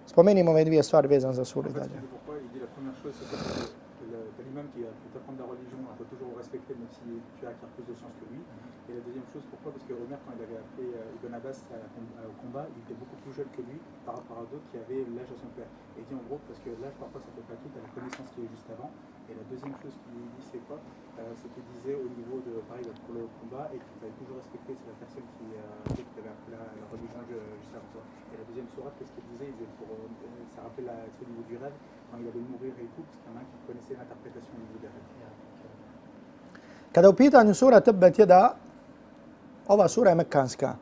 Spomenimo 0.09 0.51
ove 0.51 0.63
dvije 0.65 0.83
stvari 0.83 1.07
vezane 1.07 1.33
za 1.33 1.45
suru 1.45 1.69
Dađa. 1.69 1.99
Et 8.89 8.93
la 8.93 9.05
deuxième 9.05 9.29
chose, 9.31 9.45
pourquoi? 9.51 9.69
Parce 9.71 9.85
que 9.85 9.93
Omer, 9.93 10.17
quand 10.25 10.33
il 10.33 10.41
avait 10.41 10.57
appelé 10.57 10.85
euh, 10.97 11.17
Ibn 11.21 11.33
Abbas 11.37 11.61
au 12.25 12.35
combat, 12.41 12.65
il 12.73 12.79
était 12.81 12.97
beaucoup 12.97 13.17
plus 13.21 13.33
jeune 13.37 13.51
que 13.53 13.61
lui 13.61 13.77
par 14.05 14.17
rapport 14.17 14.37
à 14.41 14.45
d'autres 14.49 14.65
qui 14.73 14.77
avaient 14.81 15.05
l'âge 15.13 15.29
de 15.29 15.37
son 15.37 15.51
père. 15.53 15.69
Et 15.93 16.01
il 16.01 16.05
dit 16.09 16.17
en 16.17 16.25
gros, 16.25 16.39
parce 16.49 16.57
que 16.65 16.73
l'âge 16.81 16.97
parfois 16.97 17.21
ça 17.21 17.29
ne 17.29 17.35
fait 17.37 17.47
pas 17.53 17.57
tout, 17.61 17.69
à 17.77 17.81
la 17.85 17.91
connaissance 17.93 18.29
qui 18.33 18.41
est 18.41 18.49
juste 18.49 18.65
avant. 18.73 18.89
Et 19.29 19.37
la 19.37 19.45
deuxième 19.45 19.77
chose 19.77 19.93
qu'il 20.01 20.25
dit, 20.33 20.43
c'est 20.49 20.63
quoi? 20.65 20.81
Euh, 21.19 21.35
C'est 21.35 21.51
qu'il 21.51 21.65
disait 21.75 21.95
au 21.99 22.07
niveau 22.15 22.39
de, 22.47 22.63
pareil, 22.71 22.87
pour 23.03 23.13
le 23.19 23.27
combat, 23.43 23.67
et 23.75 23.77
qu'il 23.77 23.97
fallait 23.99 24.15
toujours 24.15 24.39
respecter, 24.39 24.73
c'est 24.79 24.87
la 24.87 24.97
personne 25.03 25.27
qui, 25.35 25.47
qui 25.51 26.17
avait 26.23 26.31
appelé 26.31 26.55
la, 26.55 26.63
la 26.79 26.87
religion 26.87 27.19
juste 27.59 27.75
avant 27.75 27.91
toi. 27.91 28.03
Et 28.31 28.39
la 28.39 28.45
deuxième 28.47 28.69
sourate, 28.71 28.95
qu'est-ce 28.97 29.11
qu'il 29.13 29.27
disait 29.35 29.51
Il 29.51 29.55
disait, 29.59 29.71
pour, 29.75 29.91
euh, 29.91 30.07
ça 30.55 30.63
rappelle 30.63 30.87
la, 30.87 31.03
au 31.03 31.25
niveau 31.27 31.43
du 31.43 31.55
rêve, 31.59 31.75
quand 32.07 32.17
il 32.23 32.25
allait 32.31 32.47
mourir 32.47 32.73
et 32.79 32.87
tout, 32.95 33.03
parce 33.03 33.19
qu'il 33.19 33.27
y 33.27 33.31
en 33.31 33.37
a 33.37 33.41
un 33.43 33.47
qui 33.51 33.57
connaissait 33.67 33.95
l'interprétation 33.99 34.53
au 34.55 34.61
niveau 34.63 34.79
des 34.79 34.87
rêves. 34.87 35.07
Kada 36.91 37.09
u 37.09 37.13
pitanju 37.13 37.53
sura 37.53 37.81
Tabbat 37.81 38.17
Yada, 38.17 38.55
ova 39.67 39.87
sura 39.87 40.09
je 40.09 40.15
mekanska 40.15 40.75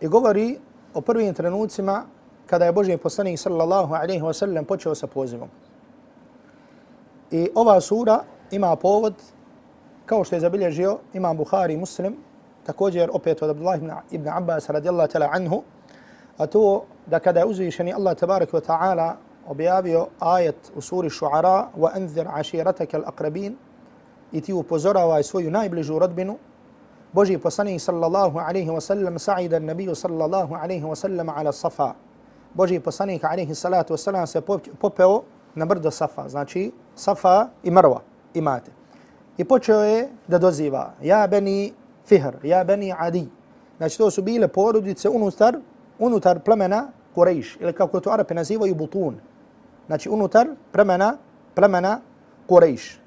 i 0.00 0.08
govori 0.08 0.58
o 0.94 1.00
prvim 1.00 1.34
trenucima 1.34 2.04
kada 2.46 2.64
je 2.64 2.72
Božji 2.72 2.96
poslanik 2.96 3.38
sallallahu 3.38 3.94
alaihi 3.94 4.22
wa 4.22 4.32
sallam 4.32 4.64
počeo 4.64 4.94
sa 4.94 5.06
pozivom. 5.06 5.48
I 7.30 7.50
ova 7.54 7.80
sura 7.80 8.24
ima 8.50 8.76
povod, 8.76 9.14
kao 10.06 10.24
što 10.24 10.36
je 10.36 10.40
zabilježio 10.40 10.98
imam 11.14 11.36
Bukhari 11.36 11.76
muslim, 11.76 12.16
također 12.66 13.10
opet 13.12 13.42
od 13.42 13.50
Abdullah 13.50 13.80
ibn 14.10 14.28
Abbas 14.28 14.70
radijallahu 14.70 15.12
ta'ala 15.12 15.28
anhu, 15.32 15.62
a 16.38 16.46
to 16.46 16.84
da 17.06 17.18
kada 17.18 17.40
je 17.40 17.46
uzvišeni 17.46 17.94
Allah 17.94 18.16
tabarak 18.16 18.50
wa 18.50 18.60
ta'ala 18.60 19.14
objavio 19.46 20.06
ajet 20.18 20.72
u 20.76 20.80
suri 20.80 21.08
Šu'ara 21.08 21.66
wa 21.76 21.90
anzir 21.94 22.28
aširataka 22.34 22.98
al-aqrabin 22.98 23.54
i 24.32 24.40
ti 24.40 24.52
upozoravaj 24.52 25.22
svoju 25.22 25.50
najbližu 25.50 25.98
rodbinu, 25.98 26.38
Boži 27.12 27.38
poslanik 27.38 27.80
sallallahu 27.80 28.38
alaihi 28.38 28.70
wa 28.70 28.80
sallam 28.80 29.18
sa'ida 29.18 29.58
nabiju 29.58 29.94
sallallahu 29.94 30.54
alaihi 30.54 30.84
wa 30.84 30.94
sallam 30.94 31.28
ala 31.28 31.52
safa. 31.52 31.94
Boži 32.54 32.80
poslanik 32.80 33.24
alaihi 33.24 33.54
salatu 33.54 33.94
wa 33.94 33.96
sallam 33.96 34.26
se 34.26 34.40
popeo 34.80 35.22
na 35.54 35.66
brdo 35.66 35.90
safa, 35.90 36.28
znači 36.28 36.72
safa 36.94 37.48
i 37.62 37.70
marwa 37.70 38.09
imate. 38.34 38.70
I 39.38 39.44
počeo 39.44 39.80
je 39.80 40.08
da 40.28 40.38
doziva, 40.38 40.92
ja 41.02 41.26
beni 41.26 41.72
fihr, 42.06 42.36
ja 42.42 42.64
beni 42.64 42.94
adi. 42.98 43.28
Znači 43.76 43.98
to 43.98 44.10
su 44.10 44.22
bile 44.22 44.48
porodice 44.48 45.08
unutar, 45.08 45.58
unutar 45.98 46.40
plemena 46.40 46.88
Kurejš 47.14 47.56
ili 47.60 47.72
kako 47.72 48.00
to 48.00 48.10
Arapi 48.10 48.34
nazivaju 48.34 48.74
butun. 48.74 49.16
Znači 49.86 50.08
unutar 50.08 50.48
plemena, 50.72 51.16
plemena 51.54 52.00
Kurejš. 52.46 53.00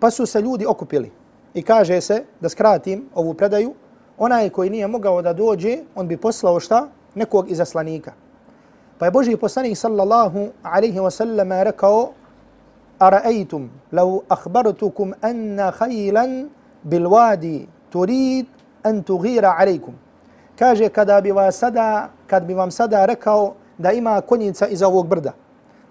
Pa 0.00 0.10
su 0.10 0.26
se 0.26 0.40
ljudi 0.40 0.66
okupili 0.66 1.10
i 1.54 1.62
kaže 1.62 2.00
se, 2.00 2.24
da 2.40 2.48
skratim 2.48 3.08
ovu 3.14 3.34
predaju, 3.34 3.74
onaj 4.18 4.50
koji 4.50 4.70
nije 4.70 4.86
mogao 4.86 5.22
da 5.22 5.32
dođe, 5.32 5.78
on 5.94 6.08
bi 6.08 6.16
poslao 6.16 6.60
šta? 6.60 6.88
Nekog 7.14 7.50
izaslanika. 7.50 8.12
Pa 8.98 9.04
je 9.04 9.10
Boži 9.10 9.36
poslanik 9.36 9.78
sallallahu 9.78 10.48
alaihi 10.62 10.98
wa 10.98 11.10
sallam 11.10 11.52
rekao, 11.52 12.12
أرأيتم 13.06 13.68
لو 13.92 14.24
أخبرتكم 14.30 15.08
أن 15.24 15.70
خيلا 15.70 16.26
بالوادي 16.84 17.68
تريد 17.92 18.46
أن 18.86 19.04
تغير 19.04 19.44
عليكم. 19.44 19.94
كاجي 20.56 20.88
كدا 20.88 21.18
بوا 21.20 21.50
سدا 21.50 22.10
كد 22.28 22.42
بوام 22.46 22.70
سدا 22.70 23.04
ركو 23.04 23.52
دا 23.78 23.98
إما 23.98 24.20
كونيتسا 24.20 24.72
إزا 24.72 24.86
ووك 24.86 25.06
بردا. 25.06 25.32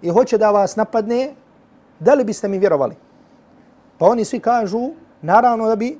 إي 0.03 0.11
هوچه 0.11 0.35
دا 0.37 0.49
واس 0.49 0.79
نبادني 0.79 1.21
دل 2.01 2.23
بيست 2.23 2.45
مي 2.45 2.57
ويروالي 2.57 2.97
فوني 3.99 4.23
سي 4.23 4.39
كاجو 4.39 4.91
نارانو 5.23 5.73
دبي 5.73 5.99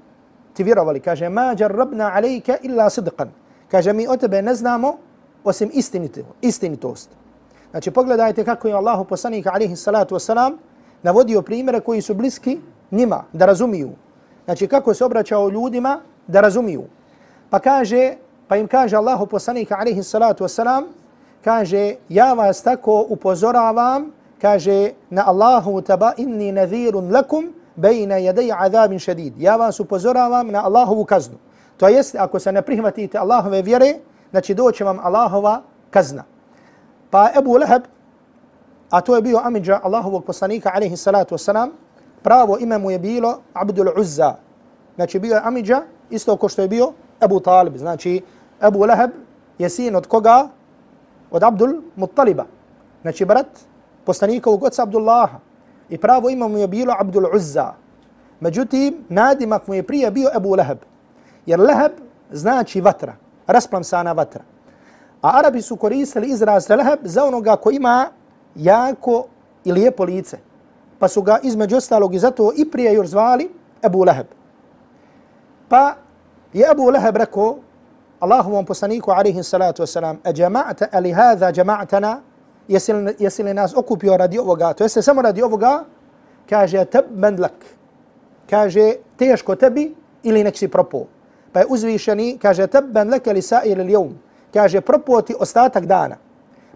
تي 0.56 0.64
ويروالي 0.64 1.00
كاجي 1.00 1.30
ما 1.30 1.54
جربنا 1.54 2.06
عليك 2.06 2.50
إلا 2.66 2.88
صدقا. 2.88 3.30
كاجي 3.70 3.94
مي 3.94 4.14
أتبه 4.14 4.40
نزنامو 4.42 4.98
وسم 5.46 5.70
إستنيتوست. 6.44 7.10
Znači 7.74 7.92
pogledajte 7.92 8.44
kako 8.46 8.68
je 8.68 8.76
الله 8.76 9.06
poslanik 9.06 9.48
alejhi 9.48 9.76
salatu 9.76 10.16
vesselam 10.16 10.58
navodio 11.04 11.42
primjere 11.42 11.80
koji 11.80 12.02
su 12.02 12.14
bliski 12.14 12.60
njima, 12.92 13.24
da 13.34 13.46
razumiju. 13.46 13.90
Znači, 14.46 14.68
kako 14.68 14.94
se 14.94 15.06
obraćao 15.06 15.50
ljudima 15.50 16.00
da 16.28 16.42
razumiju. 16.42 16.84
Pa 17.50 17.60
kaže, 17.60 18.16
pa 18.48 18.58
im 18.58 18.68
kaže 18.68 18.96
Allahu 18.96 19.26
poslanika 19.26 19.78
alaihi 19.80 20.04
salatu 20.04 20.44
wasalam, 20.44 20.84
kaže, 21.44 21.96
ja 22.10 22.34
vas 22.34 22.62
tako 22.62 23.06
upozoravam, 23.10 24.12
kaže, 24.42 24.92
na 25.10 25.24
Allahu 25.28 25.82
taba 25.82 26.14
inni 26.18 26.52
nadhirun 26.52 27.12
lakum, 27.12 27.54
bejna 27.76 28.18
jedej 28.18 28.52
azabin 28.58 29.00
šedid. 29.00 29.34
Ja 29.42 29.56
vas 29.56 29.80
upozoravam 29.80 30.48
na 30.48 30.66
Allahovu 30.66 31.06
kaznu. 31.06 31.38
To 31.78 31.88
jest, 31.88 32.16
ako 32.16 32.40
se 32.40 32.52
ne 32.52 32.62
prihvatite 32.62 33.18
Allahove 33.18 33.62
vjere, 33.62 33.94
znači 34.32 34.54
doće 34.54 34.84
vam 34.84 35.00
Allahova 35.00 35.62
kazna. 35.90 36.24
Pa 37.10 37.30
Ebu 37.38 37.58
Leheb, 37.58 37.84
a 38.94 39.02
to 39.02 39.16
je 39.18 39.22
bio 39.26 39.42
amidža 39.42 39.80
Allahovog 39.84 40.22
poslanika, 40.22 40.70
alaihi 40.70 40.98
salatu 40.98 41.34
wasalam, 41.36 41.74
pravo 42.22 42.58
ime 42.62 42.78
mu 42.78 42.92
je 42.92 43.00
bilo 43.00 43.42
Abdul 43.54 43.90
Uzza. 43.98 44.36
Znači 44.96 45.20
bio 45.20 45.34
je 45.34 45.42
amidža, 45.44 45.82
isto 46.10 46.38
ko 46.38 46.50
što 46.50 46.62
je 46.62 46.68
bio 46.68 46.94
Ebu 47.24 47.40
Talib. 47.40 47.78
Znači 47.78 48.22
Ebu 48.62 48.86
Leheb 48.86 49.12
je 49.58 49.70
sin 49.70 49.96
od 49.96 50.08
koga? 50.08 50.48
Od 51.32 51.44
Abdul 51.44 51.82
Muttaliba. 51.96 52.46
Znači 53.02 53.26
brat 53.26 53.48
poslanikovog 54.06 54.64
oca 54.64 54.84
Abdullaha 54.84 55.40
i 55.90 55.98
pravo 55.98 56.30
ime 56.30 56.48
mu 56.48 56.58
je 56.58 56.68
bilo 56.68 56.94
Abdul 57.00 57.26
Uzza. 57.36 57.74
Međutim, 58.40 59.06
nadimak 59.10 59.68
mu 59.68 59.74
je 59.74 59.84
prije 59.84 60.12
bio 60.12 60.30
Ebu 60.36 60.56
Leheb. 60.56 60.78
Jer 61.46 61.60
Leheb 61.60 61.92
znači 62.32 62.82
vatra, 62.82 63.16
rasplamsana 63.48 64.12
vatra. 64.12 64.44
A 65.22 65.38
Arabi 65.40 65.62
su 65.62 65.76
koristili 65.76 66.28
izraz 66.28 66.70
Leheb 66.70 67.00
za 67.04 67.26
onoga 67.26 67.56
ko 67.56 67.72
ima 67.72 68.10
jako 68.56 69.26
i 69.66 69.72
lijepo 69.72 70.04
lice. 70.04 70.38
Pa 71.00 71.08
su 71.08 71.22
ga 71.22 71.40
između 71.44 71.78
ostalog 71.78 72.16
i 72.16 72.20
zato 72.20 72.52
i 72.56 72.72
prije 72.72 72.94
još 72.94 73.08
zvali 73.08 73.50
Ebu 73.84 74.04
Leheb. 74.04 74.28
Pa 75.70 75.96
je 76.54 76.72
Ebu 76.72 76.90
Leheb 76.90 77.18
rekao 77.18 77.58
Allahovom 78.20 78.66
poslaniku 78.66 79.12
alaihi 79.12 79.44
salatu 79.44 79.84
wasalam 79.84 80.16
a 80.24 80.30
e 80.30 80.34
jama'ata 80.34 80.88
ali 80.92 81.12
hadha 81.12 81.52
jama'atana 81.52 82.22
jesi 82.68 82.94
li, 82.94 83.16
jesi 83.20 83.44
li 83.44 83.54
nas 83.54 83.74
okupio 83.76 84.18
radi 84.18 84.40
ovoga, 84.40 84.74
to 84.74 84.84
jeste 84.84 85.02
samo 85.02 85.22
radi 85.22 85.44
ovoga, 85.44 85.84
kaže 86.50 86.86
teb 86.86 87.06
mendlak, 87.16 87.66
kaže 88.50 88.94
teško 89.18 89.56
tebi 89.56 89.96
ili 90.24 90.44
nek 90.44 90.58
si 90.58 90.68
propao. 90.68 91.06
Pa 91.52 91.60
je 91.60 91.66
uzvišeni, 91.70 92.38
kaže 92.42 92.68
teb 92.68 92.96
mendlak 92.96 93.28
ili 93.28 93.42
sa 93.42 93.62
ili 93.66 93.84
ljom, 93.92 94.16
kaže 94.54 94.82
propao 94.82 95.22
ti 95.22 95.36
ostatak 95.40 95.86
dana. 95.86 96.16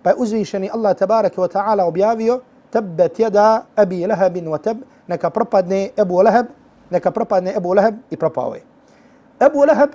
Pa 0.04 0.10
je 0.10 0.16
uzvišeni 0.18 0.70
Allah 0.74 0.96
tabaraka 0.98 1.42
wa 1.42 1.48
ta'ala 1.48 1.86
objavio, 1.86 2.42
tebbet 2.72 3.20
jeda 3.20 3.66
abi 3.75 4.08
Lahabin 4.08 4.46
wa 4.46 4.62
tab 4.62 4.77
neka 5.08 5.30
propadne 5.30 5.89
Ebu 5.98 6.22
Lahab 6.22 6.46
neka 6.89 7.12
propadne 7.12 7.54
Ebu 7.56 7.74
Lahab 7.74 7.96
i 8.10 8.18
propao 8.18 8.56
je. 8.56 8.62
Ebu 9.39 9.66
Lahab, 9.68 9.89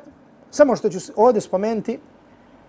samo 0.51 0.77
što 0.77 0.89
ću 0.89 0.99
ovdje 1.17 1.41
spomenuti, 1.41 2.01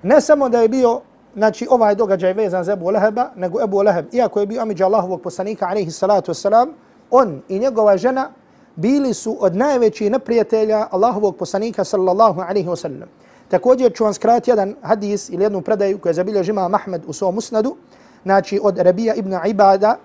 ne 0.03 0.21
samo 0.21 0.49
da 0.49 0.61
je 0.61 0.69
bio 0.69 1.01
znači 1.35 1.67
ovaj 1.69 1.95
događaj 1.95 2.33
vezan 2.33 2.63
za 2.63 2.73
Ebu 2.73 2.89
Leheba, 2.89 3.29
nego 3.35 3.61
Ebu 3.61 3.81
Leheb, 3.81 4.05
iako 4.13 4.39
je 4.39 4.45
bio 4.45 4.61
amidža 4.61 4.85
Allahovog 4.85 5.21
poslanika, 5.21 5.67
alaihi 5.67 5.91
salatu 5.91 6.31
wasalam, 6.31 6.67
on 7.11 7.41
i 7.49 7.59
njegova 7.59 7.97
žena 7.97 8.29
bili 8.75 9.13
su 9.13 9.37
od 9.39 9.55
najvećih 9.55 10.11
neprijatelja 10.11 10.87
Allahovog 10.91 11.35
poslanika, 11.37 11.83
sallallahu 11.83 12.41
alaihi 12.41 12.67
wasallam. 12.69 13.05
Također 13.53 13.93
ću 13.93 14.03
vam 14.03 14.13
skrati 14.13 14.51
jedan 14.51 14.75
hadis 14.81 15.29
ili 15.29 15.43
jednu 15.43 15.61
predaju 15.61 15.97
koju 15.97 16.09
je 16.09 16.13
zabilježi 16.13 16.43
žima 16.43 16.67
Mahmed 16.67 17.03
u 17.07 17.13
svom 17.13 17.35
musnadu, 17.35 17.75
znači 18.23 18.59
od 18.63 18.77
Rabija 18.77 19.13
ibn 19.13 19.35
Ibada, 19.47 19.97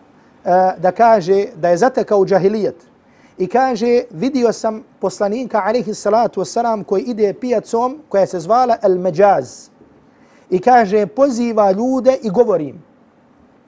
eh, 0.45 0.75
da 0.79 0.93
kaže 0.93 1.47
da 1.57 1.69
je 1.69 1.77
zatekao 1.77 2.25
džahilijet 2.25 2.77
I 3.39 3.47
kaže, 3.47 4.03
vidio 4.11 4.53
sam 4.53 4.83
poslanika, 5.01 5.63
alaihi 5.65 5.95
salatu 5.95 6.41
wasalam, 6.41 6.85
koji 6.85 7.03
ide 7.03 7.33
pijacom 7.33 8.03
koja 8.09 8.27
se 8.27 8.41
zvala 8.41 8.77
El 8.83 8.99
Međaz. 8.99 9.69
I 10.51 10.59
kaže, 10.59 11.07
poziva 11.07 11.73
ljude 11.73 12.19
i 12.23 12.31
govorim. 12.31 12.83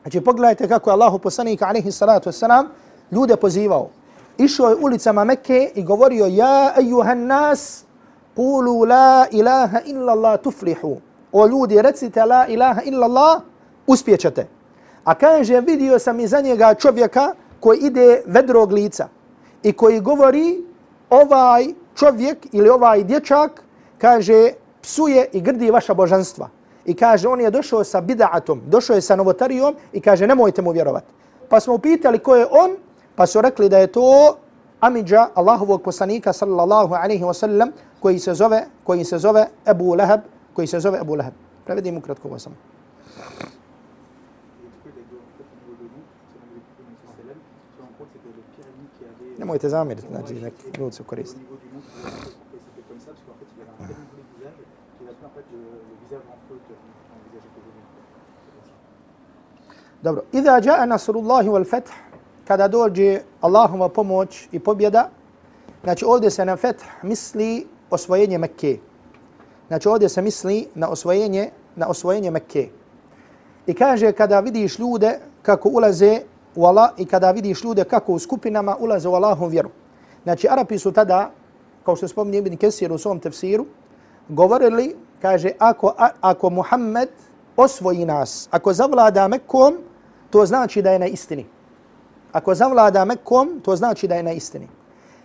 Znači, 0.02 0.20
pogledajte 0.20 0.68
kako 0.68 0.90
je 0.90 0.94
Allahu 0.94 1.18
poslanika, 1.18 1.66
alaihi 1.66 1.92
salatu 1.92 2.30
wasalam, 2.30 2.66
ljude 3.10 3.36
pozivao. 3.36 3.88
Išao 4.38 4.68
je 4.68 4.76
ulicama 4.76 5.24
Mekke 5.24 5.70
i 5.74 5.82
govorio, 5.82 6.26
ja 6.26 6.74
ejuhan 6.76 7.26
nas, 7.26 7.84
kulu 8.40 8.84
la 8.88 9.26
ilaha 9.30 9.80
illa 9.84 10.12
Allah 10.12 10.40
tuflihu. 10.40 10.96
O 11.32 11.46
ljudi, 11.46 11.82
recite 11.82 12.24
la 12.24 12.46
ilaha 12.48 12.82
illa 12.82 13.06
Allah, 13.06 13.40
uspjećete. 13.86 14.46
A 15.04 15.14
kaže, 15.14 15.60
vidio 15.60 15.98
sam 15.98 16.20
iza 16.20 16.40
njega 16.40 16.74
čovjeka 16.74 17.34
koji 17.60 17.78
ide 17.78 18.22
vedrog 18.26 18.72
lica 18.72 19.08
i 19.62 19.72
koji 19.72 20.00
govori 20.00 20.64
ovaj 21.10 21.66
čovjek 21.94 22.46
ili 22.52 22.68
ovaj 22.68 23.04
dječak, 23.04 23.62
kaže, 23.98 24.52
psuje 24.82 25.28
i 25.32 25.40
grdi 25.40 25.70
vaša 25.70 25.94
božanstva. 25.94 26.48
I 26.84 26.94
kaže, 26.94 27.28
on 27.28 27.40
je 27.40 27.50
došao 27.50 27.84
sa 27.84 28.00
bidaatom, 28.00 28.62
došao 28.66 28.96
je 28.96 29.00
sa 29.00 29.16
novotarijom 29.16 29.74
i 29.92 30.00
kaže, 30.00 30.26
nemojte 30.26 30.62
mu 30.62 30.70
vjerovati. 30.70 31.12
Pa 31.48 31.60
smo 31.60 31.74
upitali 31.74 32.18
ko 32.18 32.36
je 32.36 32.46
on, 32.50 32.76
pa 33.14 33.26
su 33.26 33.40
rekli 33.40 33.68
da 33.68 33.78
je 33.78 33.92
to 33.92 34.36
Amidža, 34.80 35.28
Allahovog 35.34 35.82
poslanika, 35.82 36.32
sallallahu 36.32 36.94
alaihi 36.94 37.24
wa 37.24 37.34
sallam, 37.34 37.70
koji 38.00 38.18
se 38.18 38.34
zove, 38.34 38.66
koji 38.84 39.04
se 39.04 39.18
zove 39.18 39.46
Ebu 39.66 39.94
Leheb, 39.94 40.20
koji 40.54 40.66
se 40.66 40.80
zove 40.80 40.98
Ebu 40.98 41.14
Leheb. 41.14 41.34
Prevedim 41.64 41.96
ukratko 41.96 42.28
ovo 42.28 42.38
samo. 42.38 42.56
Nemojte 49.38 49.68
zamjeriti, 49.68 50.06
znači 50.10 50.34
neki 50.34 50.80
ljudi 50.80 50.96
se 50.96 51.02
koriste. 51.02 51.38
Dobro, 60.02 60.22
iza 60.32 60.60
jaa 60.64 60.86
nasrullahi 60.86 61.48
wal 61.48 61.70
fath, 61.70 61.90
kada 62.50 62.68
dođe 62.68 63.20
Allahova 63.40 63.88
pomoć 63.88 64.48
i 64.52 64.58
pobjeda, 64.58 65.08
znači 65.82 66.04
ovdje 66.04 66.30
se 66.30 66.44
na 66.44 66.56
feth 66.56 66.84
misli 67.02 67.66
osvojenje 67.90 68.38
Mekke. 68.38 68.78
Znači 69.68 69.88
ovdje 69.88 70.08
se 70.08 70.22
misli 70.22 70.66
na 70.74 70.88
osvojenje, 70.88 71.50
na 71.76 71.86
osvojenje 71.86 72.30
Mekke. 72.30 72.68
I 73.66 73.74
kaže 73.74 74.12
kada 74.12 74.40
vidiš 74.40 74.78
ljude 74.78 75.18
kako 75.42 75.68
ulaze 75.68 76.22
u 76.56 76.66
Allah 76.66 76.90
i 76.98 77.06
kada 77.06 77.30
vidiš 77.30 77.62
ljude 77.64 77.84
kako 77.84 78.12
u 78.12 78.18
skupinama 78.18 78.76
ulaze 78.80 79.08
u 79.08 79.14
Allahom 79.14 79.50
vjeru. 79.50 79.70
Znači 80.22 80.48
Arapi 80.50 80.78
su 80.78 80.92
tada, 80.92 81.30
kao 81.84 81.96
što 81.96 82.08
spominje 82.08 82.38
Ibn 82.38 82.56
Kesir 82.56 82.92
u 82.92 82.98
svom 82.98 83.20
tefsiru, 83.20 83.66
govorili, 84.28 84.96
kaže, 85.22 85.52
ako, 85.58 85.94
a, 85.98 86.08
ako 86.20 86.50
Muhammed 86.50 87.08
osvoji 87.56 88.04
nas, 88.04 88.48
ako 88.50 88.72
zavlada 88.72 89.28
Mekkom, 89.28 89.78
to 90.30 90.46
znači 90.46 90.82
da 90.82 90.90
je 90.90 90.98
na 90.98 91.06
istini. 91.06 91.59
Ako 92.32 92.54
zavlada 92.54 93.04
Mekkom, 93.04 93.60
to 93.64 93.76
znači 93.76 94.08
da 94.08 94.14
je 94.14 94.22
na 94.22 94.32
istini. 94.32 94.68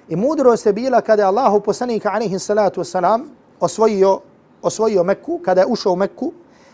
I 0.09 0.15
mudrost 0.15 0.65
je 0.65 0.74
bila 0.74 1.01
kada 1.01 1.21
je 1.21 1.27
Allahu 1.27 1.59
poslanika 1.59 2.12
alaihi 2.13 2.39
salatu 2.39 2.81
wasalam 2.81 3.24
osvojio, 3.59 4.19
osvojio 4.62 5.03
Mekku, 5.03 5.39
kada 5.45 5.62
je 5.62 5.67
ušao 5.67 5.93
u 5.93 5.95
Mekku, 5.95 6.31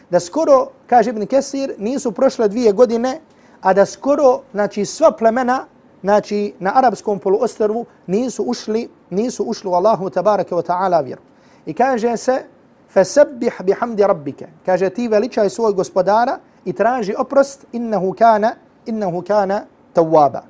da 0.10 0.20
skoro, 0.20 0.68
kaže 0.88 1.10
Ibn 1.10 1.26
Kesir, 1.26 1.74
nisu 1.78 2.12
prošle 2.12 2.48
dvije 2.48 2.72
godine, 2.72 3.20
a 3.62 3.74
da 3.74 3.86
skoro, 3.86 4.42
znači, 4.52 4.86
sva 4.86 5.12
plemena, 5.12 5.66
znači, 6.02 6.54
na 6.60 6.72
arapskom 6.76 7.20
poluostrvu 7.20 7.86
nisu 8.08 8.44
ušli, 8.44 8.90
nisu 9.10 9.44
ušli 9.44 9.70
u 9.70 9.74
Allahu 9.74 10.10
tabaraka 10.10 10.56
wa 10.56 10.64
ta'ala 10.64 11.04
vjeru. 11.06 11.22
I 11.66 11.74
kaže 11.74 12.18
se, 12.18 12.44
fasabbih 12.90 13.62
bihamdi 13.64 14.04
rabbike. 14.04 14.48
Kaže, 14.66 14.90
ti 14.90 15.08
veličaj 15.08 15.50
svoj 15.50 15.74
gospodara 15.74 16.40
i 16.66 16.74
traži 16.74 17.16
oprost, 17.18 17.66
innahu 17.72 18.14
kana, 18.14 18.56
innahu 18.86 19.22
kana 19.22 19.62
tawwaba. 19.94 20.44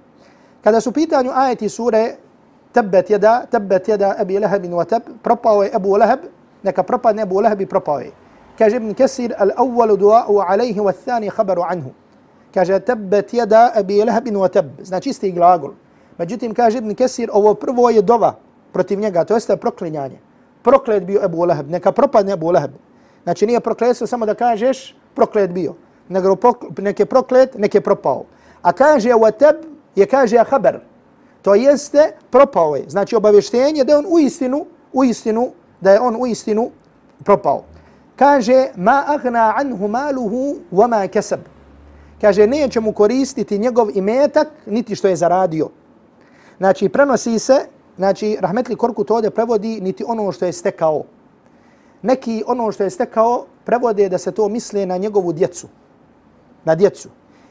Kada 0.63 0.81
su 0.81 0.91
pitanju 0.91 1.31
ajeti 1.35 1.69
sure 1.69 2.15
tabbet 2.73 3.09
jada, 3.09 3.45
tabbet 3.51 3.87
jada 3.87 4.15
abi 4.19 4.39
lahabin 4.39 4.71
wa 4.71 4.85
tab, 4.85 5.01
propao 5.23 5.63
je 5.63 5.71
Abu 5.73 5.97
Lahab, 5.97 6.19
neka 6.63 6.83
propadne 6.83 7.21
Abu 7.21 7.41
Lahab 7.41 7.61
i 7.61 7.65
propao 7.65 7.99
je. 7.99 8.11
Kaže 8.57 8.77
Ibn 8.77 8.93
Kesir, 8.93 9.33
al-awwalu 9.37 9.97
dua'u 9.97 10.39
alaihi 10.39 10.79
wa 10.79 10.93
thani 10.93 11.29
khabaru 11.29 11.63
anhu. 11.63 11.91
Kaže, 12.53 12.79
tabbet 12.79 13.33
jada 13.33 13.71
abi 13.75 14.03
lahabin 14.03 14.35
wa 14.35 14.49
tab. 14.49 14.65
Znači 14.83 15.09
isti 15.09 15.31
glagol. 15.31 15.73
Međutim, 16.17 16.53
kaže 16.53 16.77
Ibn 16.77 16.95
Kesir, 16.95 17.29
ovo 17.33 17.53
prvo 17.53 17.89
je 17.89 18.01
dova 18.01 18.35
protiv 18.73 18.99
njega, 18.99 19.23
to 19.23 19.33
jeste 19.33 19.57
proklinjanje. 19.57 20.19
Proklet 20.63 21.03
bio 21.03 21.21
Abu 21.23 21.45
Lahab, 21.45 21.69
neka 21.69 21.91
propadne 21.91 22.33
Abu 22.33 22.51
Lahab. 22.51 22.71
Znači 23.23 23.45
nije 23.45 23.59
prokletstvo 23.59 24.07
samo 24.07 24.25
da 24.25 24.33
kažeš 24.33 24.95
proklet 25.15 25.51
bio, 25.51 25.73
nego 26.09 26.37
neke 26.77 27.05
proklet, 27.05 27.57
neke 27.57 27.81
propao. 27.81 28.25
A 28.61 28.71
kaže 28.73 29.09
wateb 29.13 29.55
je 29.95 30.05
kaže 30.05 30.37
haber. 30.49 30.79
To 31.41 31.55
jeste 31.55 32.13
propao 32.29 32.75
je. 32.75 32.89
Znači 32.89 33.15
obavještenje 33.15 33.83
da 33.83 33.97
on 33.97 34.05
u 34.09 34.19
istinu, 34.19 34.65
u 34.93 35.03
istinu, 35.03 35.51
da 35.81 35.91
je 35.91 35.99
on 35.99 36.15
u 36.15 36.27
istinu 36.27 36.71
propao. 37.23 37.63
Kaže 38.15 38.67
ma 38.75 39.03
agna 39.07 39.53
anhu 39.57 39.87
maluhu 39.87 40.55
wa 40.71 40.87
ma 40.87 41.07
kasab. 41.07 41.39
Kaže 42.21 42.47
neće 42.47 42.79
mu 42.79 42.93
koristiti 42.93 43.57
njegov 43.57 43.97
imetak 43.97 44.47
niti 44.65 44.95
što 44.95 45.07
je 45.07 45.15
zaradio. 45.15 45.69
Znači 46.57 46.89
prenosi 46.89 47.39
se, 47.39 47.65
znači 47.97 48.37
rahmetli 48.41 48.75
Korkut 48.75 49.11
ovdje 49.11 49.29
prevodi 49.29 49.81
niti 49.81 50.03
ono 50.07 50.31
što 50.31 50.45
je 50.45 50.53
stekao. 50.53 51.03
Neki 52.01 52.43
ono 52.47 52.71
što 52.71 52.83
je 52.83 52.89
stekao 52.89 53.45
prevode 53.65 54.09
da 54.09 54.17
se 54.17 54.31
to 54.31 54.49
misle 54.49 54.85
na 54.85 54.97
njegovu 54.97 55.33
djecu. 55.33 55.67
Na 56.65 56.75
djecu. 56.75 57.09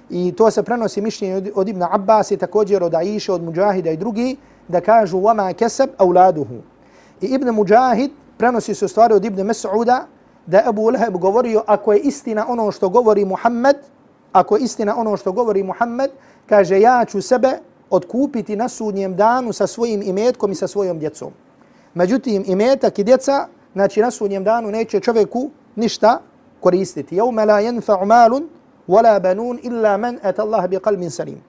I 0.10 0.34
to 0.38 0.51
se 0.51 0.63
prenosi 0.63 1.01
mišljenje 1.01 1.51
od 1.56 1.67
Ibn 1.67 1.84
Abbas 1.84 2.32
i 2.32 2.38
također 2.38 2.84
od 2.84 2.95
Aisha, 2.95 3.34
od 3.34 3.43
Mujahida 3.43 3.91
i 3.91 3.97
drugi, 3.97 4.38
da 4.67 4.82
kažu 4.82 5.17
وَمَا 5.17 5.54
كَسَبْ 5.54 5.88
أَوْلَادُهُ 5.97 6.62
I 7.21 7.25
Ibn 7.25 7.49
Mujahid 7.49 8.12
prenosi 8.38 8.75
se 8.75 8.88
stvari 8.88 9.13
od 9.13 9.25
Ibn 9.25 9.41
Mas'uda 9.41 10.04
da 10.45 10.62
Abu 10.65 10.89
Lahab 10.89 11.17
govorio 11.17 11.63
ako 11.67 11.93
je 11.93 11.99
istina 11.99 12.45
ono 12.47 12.71
što 12.71 12.89
govori 12.89 13.25
Muhammed, 13.25 13.75
ako 14.32 14.56
je 14.56 14.63
istina 14.63 14.97
ono 14.97 15.17
što 15.17 15.32
govori 15.32 15.63
Muhammed, 15.63 16.12
kaže 16.45 16.80
ja 16.82 17.06
ću 17.06 17.21
sebe 17.21 17.60
odkupiti 17.89 18.56
na 18.56 18.69
sudnjem 18.69 19.15
danu 19.15 19.54
sa 19.54 19.67
svojim 19.67 20.01
imetkom 20.01 20.51
i 20.51 20.56
sa 20.56 20.67
svojom 20.67 20.99
djecom. 20.99 21.32
Međutim, 21.93 22.43
imetak 22.47 22.99
i 22.99 23.04
djeca, 23.04 23.47
znači 23.73 24.01
na 24.01 24.12
sudnjem 24.12 24.43
danu 24.43 24.71
neće 24.71 24.99
čovjeku 24.99 25.49
ništa 25.75 26.19
koristiti. 26.60 27.15
يَوْمَ 27.15 27.45
لَا 27.45 27.60
يَنْفَعُ 27.62 28.06
مَالٌ 28.06 28.43
ولا 28.89 29.17
بنون 29.17 29.58
إلا 29.58 29.97
من 29.97 30.19
أتى 30.23 30.41
الله 30.41 30.65
بقلب 30.65 31.08
سليم 31.10 31.41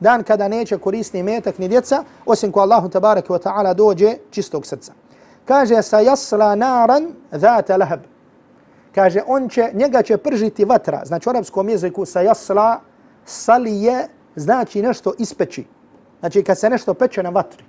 dan 0.00 0.22
kada 0.22 0.48
neće 0.48 0.78
koristiti 0.78 1.22
metak 1.22 1.58
ni 1.58 1.68
djeca, 1.68 2.04
osim 2.26 2.52
ko 2.52 2.60
Allahu 2.60 2.88
tabaraka 2.88 3.32
wa 3.32 3.38
ta'ala 3.38 3.74
dođe 3.74 4.14
čistog 4.30 4.66
srca. 4.66 4.92
Kaže, 5.44 5.82
sa 5.82 6.00
jasla 6.00 6.54
naran 6.54 7.12
dhata 7.30 7.76
lahab. 7.76 8.00
Kaže, 8.94 9.20
on 9.26 9.48
će, 9.48 9.70
njega 9.74 10.02
će 10.02 10.16
pržiti 10.16 10.64
vatra. 10.64 11.04
Znači, 11.04 11.28
u 11.28 11.30
arabskom 11.30 11.68
jeziku 11.68 12.04
sa 12.04 12.20
jasla 12.20 12.80
sali 13.24 13.82
je, 13.82 14.08
znači 14.36 14.82
nešto 14.82 15.12
ispeći. 15.18 15.64
Znači, 16.20 16.42
kad 16.42 16.58
se 16.58 16.70
nešto 16.70 16.94
peče 16.94 17.22
na 17.22 17.30
vatri. 17.30 17.64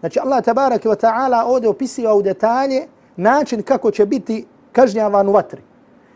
Znači, 0.00 0.18
Allah 0.18 0.44
tabaraka 0.44 0.88
wa 0.88 0.96
ta'ala 0.96 1.42
ovdje 1.46 1.68
opisio 1.68 2.16
u 2.16 2.22
detalje 2.22 2.86
način 3.16 3.62
kako 3.62 3.90
će 3.90 4.06
biti 4.06 4.46
kažnjavan 4.72 5.28
u 5.28 5.32
vatri 5.32 5.62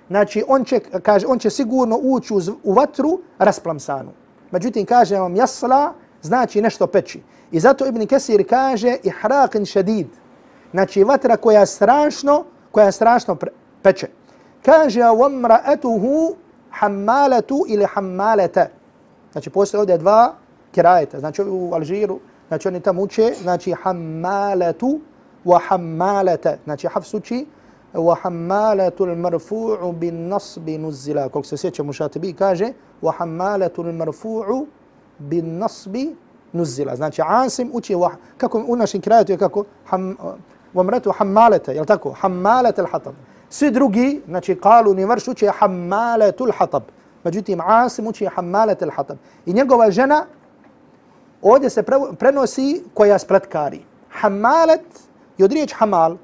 znači 0.09 0.45
on 0.49 0.65
će, 0.65 0.81
kaže, 0.81 1.27
on 1.27 1.39
će 1.39 1.51
sigurno 1.51 1.99
ući 2.03 2.35
u, 2.35 2.41
u 2.65 2.73
vatru 2.73 3.21
rasplamsanu. 3.39 4.11
Međutim, 4.51 4.87
kaže 4.87 5.17
vam 5.17 5.37
jasla, 5.37 5.93
znači 6.23 6.63
nešto 6.63 6.87
peči. 6.87 7.23
I 7.53 7.61
zato 7.61 7.87
Ibn 7.87 8.07
Kesir 8.07 8.49
kaže 8.49 8.97
ihraqin 9.03 9.65
šedid. 9.65 10.07
Znači 10.71 11.05
vatra 11.05 11.37
koja 11.37 11.61
je 11.61 11.67
strašno, 11.67 12.45
koja 12.71 12.87
je 12.87 12.93
strašno 12.93 13.37
peče. 13.83 14.07
Kaže 14.65 15.01
وَمْرَأَتُهُ 15.01 16.35
حَمَّالَتُ 16.81 17.65
ili 17.69 17.85
حَمَّالَتَ. 17.85 18.67
Znači 19.33 19.51
postoje 19.51 19.81
ovdje 19.81 19.99
dva 19.99 20.35
kirajeta. 20.73 21.21
Znači 21.21 21.43
u 21.43 21.75
Alžiru, 21.75 22.19
znači 22.49 22.69
oni 22.69 22.81
tamo 22.81 23.03
uče, 23.03 23.33
znači 23.43 23.73
حَمَّالَتُ 23.73 24.99
وَحَمَّالَتَ. 25.45 26.57
Znači 26.65 26.87
Hafs 26.87 27.15
uči 27.15 27.47
وحمالة 27.96 28.92
المرفوع 29.02 29.92
بالنصب 29.92 30.70
نزلا 30.70 31.28
كوكس 31.28 31.56
سيتش 31.56 31.82
مشاتبي 31.82 32.32
كاجي 32.32 32.74
وحمالة 33.04 33.72
المرفوع 33.80 34.66
بالنصب 35.20 35.98
نزلا 36.54 36.96
زنانش 36.96 37.20
عاصم 37.22 37.72
اوتي 37.72 37.96
وح... 37.96 38.18
كاكو 38.40 38.60
اوناشن 38.60 39.00
كرايتو 39.00 39.38
كاكو 39.38 39.66
حم... 39.86 40.16
ومرته 40.76 41.12
حمالة 41.12 41.62
يلتاكو 41.70 42.14
حمالة 42.14 42.74
الحطب 42.80 43.14
سيدروغي 43.50 44.22
نتشي 44.30 44.54
قالوا 44.54 44.94
نيمرشو 44.96 45.32
تشي 45.34 45.52
حمالة 45.52 46.36
الحطب 46.42 46.84
مجوتي 47.26 47.56
معاصم 47.56 48.12
تشي 48.12 48.30
حمالة 48.30 48.78
الحطب 48.82 49.18
إن 49.48 49.58
يقوى 49.58 49.90
جنا 49.90 50.28
أودي 51.44 51.70
سي 51.70 51.82
برنوسي 52.22 52.84
كويا 52.96 53.18
حمالة 54.10 54.82
يدريج 55.40 55.72
حمال 55.72 56.18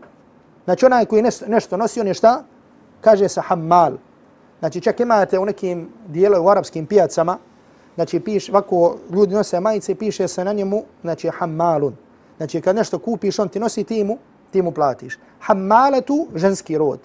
Znači 0.71 0.85
onaj 0.85 1.05
koji 1.05 1.21
nešto, 1.21 1.45
nešto 1.47 1.77
nosi, 1.77 1.99
on 1.99 2.07
je 2.07 2.13
šta? 2.13 2.43
Kaže 3.01 3.27
se 3.29 3.41
hammal. 3.41 3.93
Znači 4.59 4.81
čak 4.81 4.99
imate 4.99 5.39
u 5.39 5.45
nekim 5.45 5.89
dijelu 6.07 6.45
u 6.45 6.49
arapskim 6.49 6.85
pijacama, 6.85 7.37
znači 7.95 8.19
piš, 8.19 8.49
ovako 8.49 8.97
ljudi 9.09 9.35
nose 9.35 9.59
majice 9.59 9.91
i 9.91 9.95
piše 9.95 10.27
se 10.27 10.45
na 10.45 10.53
njemu, 10.53 10.83
znači 11.01 11.29
hammalun. 11.29 11.95
Znači 12.37 12.61
kad 12.61 12.75
nešto 12.75 12.99
kupiš, 12.99 13.39
on 13.39 13.49
ti 13.49 13.59
nosi 13.59 13.83
ti 13.83 14.03
mu, 14.03 14.17
ti 14.51 14.61
mu 14.61 14.71
platiš. 14.71 15.17
Hammaletu, 15.39 16.27
ženski 16.35 16.77
rod. 16.77 16.99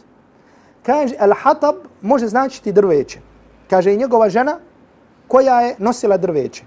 Kaže, 0.82 1.14
al-hatab 1.16 1.74
može 2.02 2.26
značiti 2.26 2.72
drveće. 2.72 3.18
Kaže 3.70 3.94
i 3.94 3.96
njegova 3.96 4.28
žena 4.28 4.58
koja 5.28 5.60
je 5.60 5.74
nosila 5.78 6.16
drveće. 6.16 6.64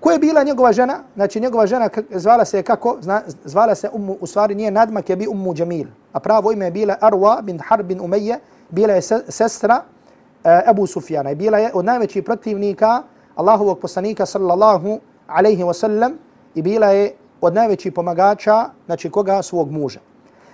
Ko 0.00 0.10
je 0.10 0.18
bila 0.18 0.42
njegova 0.42 0.72
žena? 0.72 0.98
Znači 1.14 1.40
njegova 1.40 1.66
žena 1.66 1.88
zvala 2.10 2.44
se 2.44 2.62
kako? 2.62 2.96
Zna, 3.00 3.22
zvala 3.44 3.74
se 3.74 3.88
ummu, 3.92 4.16
u 4.20 4.26
stvari 4.26 4.54
nije 4.54 4.70
nadmak 4.70 5.10
je 5.10 5.16
bi 5.16 5.26
ummu 5.26 5.54
Jamil. 5.56 5.86
A 6.12 6.20
pravo 6.20 6.52
ime 6.52 6.64
je 6.64 6.70
bila 6.70 6.96
Arwa 7.00 7.42
bin 7.42 7.58
Harb 7.58 7.86
bin 7.86 7.98
Umayya, 7.98 8.38
bila 8.70 8.92
je 8.92 9.02
sestra 9.28 9.82
uh, 9.82 10.50
Abu 10.66 10.86
Sufjana. 10.86 11.30
I 11.30 11.34
bila 11.34 11.58
je 11.58 11.70
od 11.74 11.84
najvećih 11.84 12.24
protivnika 12.24 13.02
Allahovog 13.34 13.78
poslanika 13.78 14.26
sallallahu 14.26 14.98
alaihi 15.26 15.62
wasallam 15.62 16.12
i 16.54 16.62
bila 16.62 16.86
je 16.86 17.12
od 17.40 17.54
najvećih 17.54 17.92
pomagača, 17.92 18.64
znači 18.86 19.10
koga 19.10 19.42
svog 19.42 19.70
muža. 19.70 20.00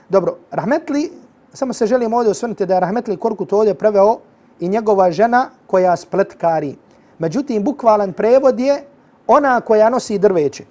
Dobro, 0.09 0.37
Rahmetli, 0.51 1.13
samo 1.53 1.73
se 1.73 1.87
želim 1.87 2.13
ovdje 2.13 2.31
osvrnuti 2.31 2.67
da 2.67 2.75
je 2.75 2.81
Rahmetli 2.81 3.17
Korkut 3.17 3.53
ovdje 3.53 3.75
preveo 3.75 4.19
i 4.61 4.69
njegova 4.69 5.11
žena 5.11 5.51
koja 5.67 5.97
spletkari. 5.97 6.77
Međutim, 7.19 7.65
bukvalan 7.65 8.13
prevod 8.13 8.61
je 8.61 8.85
ona 9.27 9.61
koja 9.61 9.91
nosi 9.91 10.19
drveće. 10.19 10.65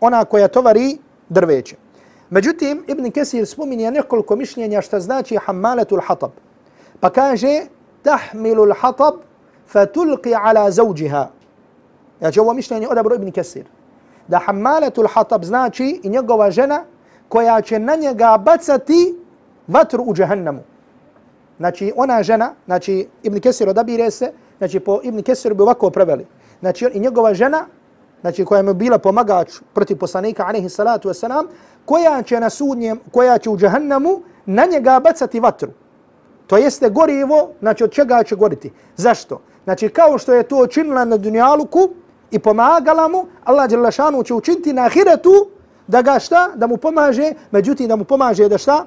Ona 0.00 0.24
koja 0.24 0.48
tovari 0.48 0.98
drveće. 1.28 1.76
Međutim, 2.30 2.84
Ibn 2.86 3.10
Kesir 3.10 3.46
spominje 3.46 3.90
nekoliko 3.90 4.36
mišljenja 4.36 4.80
što 4.80 5.00
znači 5.00 5.36
hammaletul 5.36 6.00
hatab. 6.06 6.30
Pa 7.00 7.10
kaže, 7.10 7.66
tahmilul 8.02 8.72
hatab 8.80 9.14
fatulqi 9.72 10.34
ala 10.42 10.70
zawjiha. 10.70 11.26
Znači 12.18 12.40
ovo 12.40 12.54
mišljenje 12.54 12.88
odabro 12.88 13.14
Ibn 13.14 13.30
Kesir. 13.30 13.64
Da 14.28 14.38
hammaletul 14.38 15.08
hatab 15.08 15.44
znači 15.44 16.00
i 16.02 16.08
njegova 16.08 16.50
žena 16.50 16.84
koja 17.28 17.60
će 17.60 17.78
na 17.78 17.94
njega 17.94 18.38
bacati 18.38 19.14
vatru 19.66 20.02
u 20.02 20.14
džahannamu. 20.14 20.62
Znači 21.58 21.92
ona 21.96 22.22
žena, 22.22 22.54
znači 22.66 23.08
Ibn 23.22 23.40
Kesir 23.40 23.68
odabire 23.68 24.10
se, 24.10 24.32
znači 24.58 24.80
po 24.80 25.00
Ibn 25.02 25.22
Kesir 25.22 25.54
bi 25.54 25.62
ovako 25.62 25.90
preveli. 25.90 26.26
Znači 26.60 26.90
i 26.94 27.00
njegova 27.00 27.34
žena, 27.34 27.66
znači 28.20 28.44
koja 28.44 28.62
je 28.62 28.74
bila 28.74 28.98
pomagač 28.98 29.60
protiv 29.74 29.96
poslanika 29.98 30.46
alejhi 30.46 30.68
salatu 30.68 31.08
vesselam, 31.08 31.46
koja 31.84 32.22
će 32.22 32.40
na 32.40 32.50
sudnjem, 32.50 33.00
koja 33.12 33.38
će 33.38 33.50
u 33.50 33.56
džahannamu 33.56 34.20
na 34.46 34.64
njega 34.64 35.00
bacati 35.04 35.40
vatru. 35.40 35.70
To 36.46 36.56
jeste 36.56 36.90
gorivo, 36.90 37.50
znači 37.60 37.84
od 37.84 37.92
čega 37.92 38.22
će 38.24 38.36
goriti. 38.36 38.72
Zašto? 38.96 39.40
Znači 39.64 39.88
kao 39.88 40.18
što 40.18 40.34
je 40.34 40.42
to 40.42 40.62
učinila 40.62 41.04
na 41.04 41.16
dunjaluku 41.16 41.88
i 42.30 42.38
pomagala 42.38 43.08
mu, 43.08 43.26
Allah 43.44 43.70
Đelešanu 43.70 44.22
će 44.22 44.34
učiniti 44.34 44.72
na 44.72 44.82
ahiretu 44.82 45.48
da 45.86 46.02
ga 46.02 46.18
šta? 46.18 46.50
Da 46.54 46.66
mu 46.66 46.76
pomaže, 46.76 47.32
međutim 47.50 47.88
da 47.88 47.96
mu 47.96 48.04
pomaže 48.04 48.48
da 48.48 48.58
šta? 48.58 48.84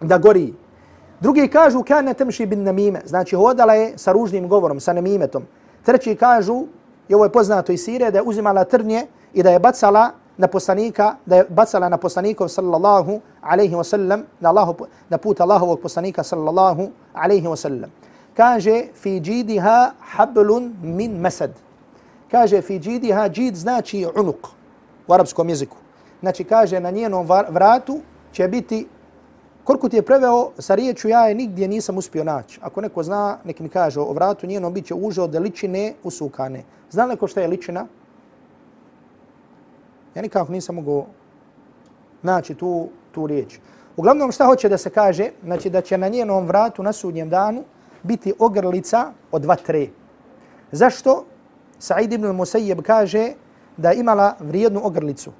Da 0.00 0.18
gori. 0.18 0.54
Drugi 1.20 1.48
kažu 1.48 1.82
kana 1.82 2.14
temši 2.14 2.46
bin 2.46 2.62
namime, 2.62 3.00
znači 3.04 3.36
hodala 3.36 3.74
je 3.74 3.98
sa 3.98 4.12
ružnim 4.12 4.48
govorom, 4.48 4.80
sa 4.80 4.92
namimetom. 4.92 5.42
Treći 5.82 6.14
kažu, 6.14 6.64
i 7.08 7.14
ovo 7.14 7.24
je 7.24 7.32
poznato 7.32 7.72
iz 7.72 7.84
sire, 7.84 8.10
da 8.10 8.18
je 8.18 8.22
uzimala 8.22 8.64
trnje 8.64 9.06
i 9.32 9.42
da 9.42 9.50
je 9.50 9.58
bacala 9.58 10.10
na 10.36 10.46
poslanika, 10.46 11.16
da 11.26 11.36
je 11.36 11.46
bacala 11.48 11.88
na 11.88 11.96
poslanikov 11.96 12.48
sallallahu 12.48 13.20
alaihi 13.42 13.74
wa 13.74 13.84
sallam, 13.84 14.22
na, 14.40 14.48
Allahu, 14.48 14.86
na 15.08 15.18
put 15.18 15.40
Allahovog 15.40 15.80
poslanika 15.80 16.22
sallallahu 16.22 16.90
alaihi 17.14 17.46
wa 17.46 17.56
sallam. 17.56 17.90
Kaže, 18.36 18.84
fi 18.94 19.20
džidiha 19.20 19.92
hablun 20.00 20.74
min 20.82 21.20
mesad. 21.20 21.50
Kaže, 22.30 22.62
fi 22.62 22.78
džidiha, 22.78 23.28
džid 23.28 23.56
znači 23.56 24.06
unuk 24.16 24.46
u 25.08 25.12
arapskom 25.12 25.48
jeziku. 25.48 25.76
Znači, 26.20 26.44
kaže, 26.44 26.80
na 26.80 26.90
njenom 26.90 27.26
vratu 27.48 28.00
će 28.32 28.48
biti 28.48 28.86
Korkut 29.68 29.92
je 29.94 30.02
preveo 30.02 30.50
sa 30.58 30.74
riječu 30.74 31.08
ja 31.08 31.26
je 31.28 31.34
nigdje 31.34 31.68
nisam 31.68 31.96
uspio 31.98 32.24
naći. 32.24 32.60
Ako 32.62 32.80
neko 32.80 33.02
zna, 33.02 33.38
nek 33.44 33.60
mi 33.60 33.68
kaže 33.68 34.00
o 34.00 34.12
vratu 34.12 34.46
njenom 34.46 34.72
bit 34.72 34.86
će 34.86 34.94
uže 34.94 35.22
od 35.22 35.34
ličine 35.34 35.94
usukane. 36.02 36.62
Zna 36.90 37.04
li 37.04 37.16
šta 37.28 37.40
je 37.40 37.48
ličina? 37.48 37.86
Ja 40.14 40.22
nikako 40.22 40.52
nisam 40.52 40.74
mogao 40.74 41.06
naći 42.22 42.54
tu, 42.54 42.88
tu 43.12 43.26
riječ. 43.26 43.58
Uglavnom 43.96 44.32
šta 44.32 44.46
hoće 44.46 44.68
da 44.68 44.78
se 44.78 44.90
kaže, 44.90 45.30
znači 45.44 45.70
da 45.70 45.80
će 45.80 45.98
na 45.98 46.08
njenom 46.08 46.46
vratu 46.46 46.82
na 46.82 46.92
sudnjem 46.92 47.28
danu 47.28 47.64
biti 48.02 48.32
ogrlica 48.38 49.12
od 49.32 49.42
dva 49.42 49.56
tre. 49.56 49.88
Zašto? 50.72 51.24
Sa'id 51.78 52.12
ibn 52.12 52.26
Musayyib 52.26 52.82
kaže 52.82 53.32
da 53.76 53.92
imala 53.92 54.34
vrijednu 54.40 54.80
ogrlicu 54.84 55.32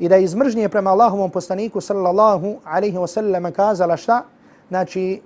i 0.00 0.08
da 0.08 0.16
iz 0.16 0.34
mržnje 0.34 0.68
prema 0.68 0.90
Allahovom 0.90 1.30
poslaniku 1.30 1.80
sallallahu 1.80 2.56
alaihi 2.64 2.98
wa 2.98 3.06
sallam 3.06 3.52
kazala 3.52 3.96
šta? 3.96 4.22
Znači, 4.68 5.20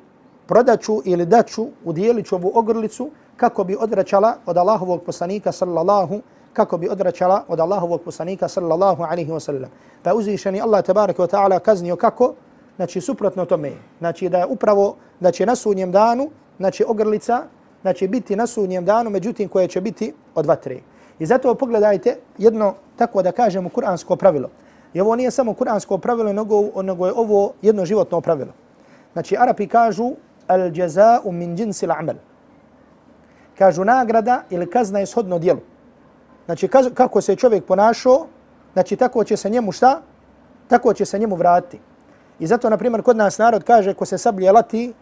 prodaću 0.47 1.01
ili 1.05 1.27
daću, 1.27 1.67
udjelit 1.85 2.27
ću 2.27 2.35
ovu 2.35 2.53
ogrlicu 2.55 3.11
kako 3.37 3.65
bi 3.65 3.77
odvraćala 3.81 4.35
od 4.47 4.57
Allahovog 4.57 5.03
poslanika 5.03 5.53
sallallahu 5.53 6.21
kako 6.53 6.79
bi 6.79 6.89
odvraćala 6.89 7.45
od 7.49 7.61
Allahovog 7.61 8.01
poslanika 8.01 8.49
sallallahu 8.49 9.03
alaihi 9.03 9.31
wa 9.31 9.41
sallam. 9.41 9.71
Pa 10.03 10.15
uzvišeni 10.15 10.61
Allah 10.61 10.85
tabaraka 10.85 11.23
wa 11.23 11.31
ta'ala 11.31 11.59
kaznio 11.59 11.97
kako? 11.97 12.35
Znači, 12.77 13.01
suprotno 13.01 13.45
tome. 13.45 13.73
Znači, 13.99 14.29
da 14.29 14.39
je 14.39 14.47
upravo, 14.47 14.97
da 15.21 15.31
će 15.31 15.47
na 15.47 15.57
sudnjem 15.57 15.93
danu, 15.93 16.31
znači, 16.59 16.85
ogrlica, 16.89 17.43
znači, 17.83 18.09
biti 18.09 18.37
na 18.37 18.47
sudnjem 18.47 18.85
danu, 18.85 19.11
međutim, 19.11 19.49
koje 19.49 19.69
će 19.69 19.81
biti 19.81 20.13
od 20.35 20.47
vatre. 20.47 20.81
I 21.19 21.27
zato 21.27 21.55
pogledajte 21.55 22.17
jedno, 22.39 22.75
tako 22.97 23.23
da 23.23 23.33
kažemo, 23.33 23.69
kuransko 23.69 24.17
pravilo. 24.17 24.51
I 24.95 25.01
ovo 25.01 25.17
nije 25.17 25.31
samo 25.31 25.55
kuransko 25.55 25.99
pravilo, 25.99 26.33
nego, 26.33 26.83
nego 26.83 27.07
je 27.07 27.13
ovo 27.13 27.53
jedno 27.63 27.85
životno 27.85 28.21
pravilo. 28.21 28.53
Znači, 29.13 29.37
Arapi 29.39 29.67
kažu 29.67 30.13
al 30.47 30.61
jaza'u 30.61 31.33
min 31.33 31.59
jinsil 31.59 31.93
amal. 31.93 32.15
Kažu 33.59 33.85
nagrada 33.85 34.43
ili 34.51 34.71
kazna 34.71 34.99
je 34.99 35.07
shodno 35.07 35.39
dijelu. 35.39 35.61
Znači, 36.47 36.69
kaz, 36.69 36.87
kako 36.95 37.21
se 37.21 37.37
čovjek 37.37 37.65
ponašao, 37.65 38.27
znači, 38.73 38.97
tako 38.97 39.25
će 39.25 39.37
se 39.37 39.51
njemu 39.51 39.73
šta? 39.73 40.01
Tako 40.69 40.95
će 40.95 41.05
se 41.05 41.19
njemu 41.19 41.37
vratiti. 41.37 41.81
I 42.39 42.47
zato, 42.47 42.71
na 42.71 42.77
primjer, 42.77 43.03
kod 43.03 43.17
nas 43.17 43.39
narod 43.39 43.65
kaže 43.65 43.95
ko 43.95 44.05
se 44.05 44.19
sablje 44.19 44.53
lati, 44.53 44.93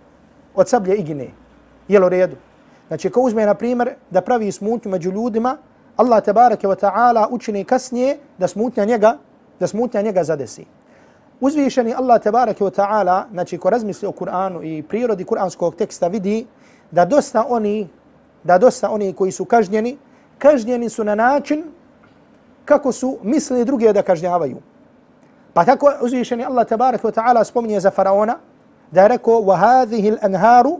od 0.54 0.68
sablje 0.68 0.96
igine. 0.96 1.28
Jel 1.88 2.04
u 2.04 2.08
redu? 2.08 2.36
Znači, 2.88 3.10
ko 3.10 3.20
uzme, 3.20 3.46
na 3.46 3.54
primjer, 3.54 3.94
da 4.10 4.20
pravi 4.20 4.52
smutnju 4.52 4.90
među 4.90 5.10
ljudima, 5.10 5.56
Allah 5.96 6.24
tabaraka 6.24 6.68
wa 6.68 6.76
ta'ala 6.76 7.26
učini 7.30 7.64
kasnije 7.64 8.18
da 8.38 8.48
smutnja 8.48 8.84
njega 8.84 9.18
da 9.61 9.67
smutnja 9.67 10.01
njega 10.01 10.23
zadesi. 10.23 10.65
Uzvišeni 11.41 11.93
Allah 11.93 12.21
tebareke 12.21 12.63
wa 12.63 12.71
ta'ala, 12.71 13.23
znači 13.31 13.57
ko 13.57 13.69
razmisli 13.69 14.07
o 14.07 14.11
Kur'anu 14.11 14.63
i 14.63 14.83
prirodi 14.83 15.25
kur'anskog 15.25 15.75
teksta 15.75 16.07
vidi 16.07 16.45
da 16.91 17.05
dosta 17.05 17.45
oni, 17.49 17.87
da 18.43 18.57
dosta 18.57 18.89
oni 18.89 19.13
koji 19.13 19.31
su 19.31 19.45
kažnjeni, 19.45 19.97
kažnjeni 20.37 20.89
su 20.89 21.03
na 21.03 21.15
način 21.15 21.63
kako 22.65 22.91
su 22.91 23.17
mislili 23.23 23.65
druge 23.65 23.93
da 23.93 24.01
kažnjavaju. 24.01 24.57
Pa 25.53 25.65
tako 25.65 25.91
uzvišeni 26.01 26.45
Allah 26.45 26.67
tebareke 26.67 27.07
wa 27.07 27.13
ta'ala 27.13 27.43
spominje 27.43 27.79
za 27.79 27.91
faraona 27.91 28.37
da 28.91 29.01
je 29.01 29.07
rekao 29.07 29.41
وَهَذِهِ 29.41 30.17
الْأَنْهَارُ 30.17 30.77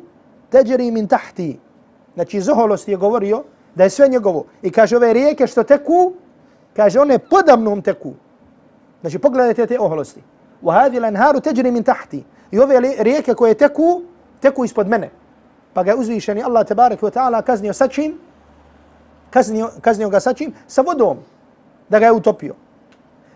تَجْرِي 0.52 0.92
مِنْ 0.92 1.08
تَحْتِ 1.08 1.56
Znači 2.16 2.42
Zoholost 2.42 2.88
je 2.88 2.96
govorio 2.96 3.44
da 3.76 3.84
je 3.84 3.90
sve 3.90 4.08
njegovo. 4.08 4.46
I 4.62 4.72
kaže 4.72 4.98
ove 4.98 5.14
rijeke 5.14 5.48
što 5.48 5.64
teku, 5.64 6.14
kaže 6.76 7.00
one 7.00 7.20
podamnom 7.20 7.82
teku. 7.82 8.14
Znači 9.03 9.19
pogledajte 9.19 9.67
te 9.67 9.81
oholosti. 9.81 10.23
Wa 10.63 10.73
hadhi 10.73 10.99
al-anharu 10.99 11.41
tajri 11.41 11.71
min 11.71 11.85
tahti. 11.85 12.25
I 12.51 12.59
ove 12.59 12.81
rijeke 12.99 13.35
koje 13.35 13.55
teku, 13.55 14.03
teku 14.41 14.65
ispod 14.65 14.89
mene. 14.89 15.11
Pa 15.75 15.83
ga 15.83 15.97
uzvišeni 15.97 16.43
Allah 16.43 16.67
tebareke 16.67 17.07
ve 17.07 17.11
taala 17.11 17.43
kaznio 17.43 17.73
sa 17.73 17.89
čim? 17.89 18.19
Kaznio, 19.31 19.71
kaznio 19.81 20.09
ga 20.09 20.21
sa 20.21 20.33
čim? 20.33 20.55
Sa 20.67 20.83
vodom. 20.83 21.19
Da 21.89 21.99
ga 21.99 22.07
je 22.07 22.13
utopio. 22.13 22.55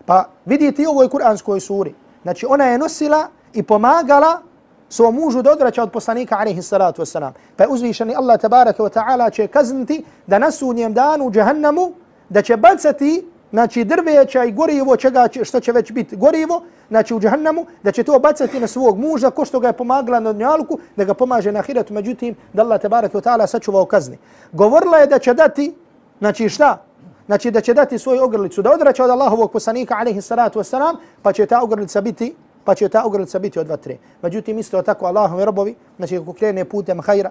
Pa 0.07 0.25
vidite 0.45 0.87
u 0.89 0.91
ovoj 0.91 1.09
kuranskoj 1.09 1.61
suri. 1.61 1.95
Znači 2.23 2.47
ona 2.49 2.65
je 2.65 2.79
nosila 2.79 3.29
i 3.53 3.63
pomagala 3.63 4.41
svom 4.89 5.15
mužu 5.15 5.43
da 5.43 5.53
odraća 5.53 5.83
od 5.83 5.93
poslanika 5.93 6.39
alaihi 6.39 6.63
salatu 6.63 7.03
wasalam. 7.03 7.33
Pa 7.57 7.65
je 7.65 7.69
uzvišeni 7.69 8.15
Allah 8.15 8.41
tebareke 8.41 8.83
ve 8.83 8.91
taala 8.91 9.31
će 9.31 9.47
kazniti 9.47 10.05
da 10.27 10.39
na 10.39 10.51
sudnjem 10.51 10.95
danu 10.95 11.27
u 11.27 11.31
džahannamu 11.31 11.93
da 12.29 12.43
će 12.43 12.57
bacati 12.57 13.27
znači 13.57 13.85
drveća 13.85 14.45
i 14.45 14.53
gorivo, 14.53 14.97
čega 14.97 15.29
će, 15.29 15.45
što 15.45 15.61
će 15.61 15.73
već 15.73 15.93
biti 15.93 16.17
gorivo, 16.17 16.63
znači 16.89 17.15
u 17.15 17.21
džahannamu, 17.21 17.67
da 17.83 17.93
će 17.93 18.03
to 18.05 18.19
bacati 18.19 18.61
na 18.61 18.67
svog 18.67 18.99
muža, 18.99 19.31
ko 19.31 19.45
što 19.45 19.61
ga 19.61 19.67
je 19.67 19.73
pomagala 19.73 20.21
na 20.21 20.33
njalku, 20.33 20.79
da 20.97 21.05
ga 21.05 21.15
pomaže 21.15 21.53
na 21.53 21.63
hiratu, 21.63 21.95
međutim, 21.95 22.35
da 22.53 22.63
Allah 22.63 22.81
te 22.81 22.89
barake 22.89 23.17
ta'ala 23.17 23.47
sačuvao 23.47 23.85
kazni. 23.85 24.19
Govorila 24.53 24.99
je 24.99 25.07
da 25.07 25.19
će 25.19 25.35
dati, 25.35 25.75
znači 26.19 26.49
šta? 26.49 26.83
znači 27.27 27.51
da 27.51 27.61
će 27.61 27.75
dati 27.75 27.99
svoju 27.99 28.23
ogrlicu, 28.23 28.63
da 28.63 28.73
odraća 28.73 29.05
od 29.05 29.11
Allahovog 29.11 29.53
poslanika, 29.53 29.97
alaihi 29.99 30.21
salatu 30.21 30.61
wasalam, 30.61 31.01
pa 31.23 31.33
će 31.33 31.47
ta 31.47 31.63
ogrlica 31.63 32.01
biti 32.01 32.35
pa 32.65 32.75
će 32.75 32.89
ta 32.89 33.05
ogrlica 33.07 33.39
biti 33.39 33.59
od 33.59 33.69
vatre. 33.69 33.97
Međutim, 34.23 34.59
isto 34.59 34.83
tako 34.83 35.07
Allahovi 35.07 35.45
robovi, 35.45 35.75
znači 35.97 36.19
kako 36.19 36.33
krene 36.33 36.65
putem 36.65 37.01
hajra 37.01 37.31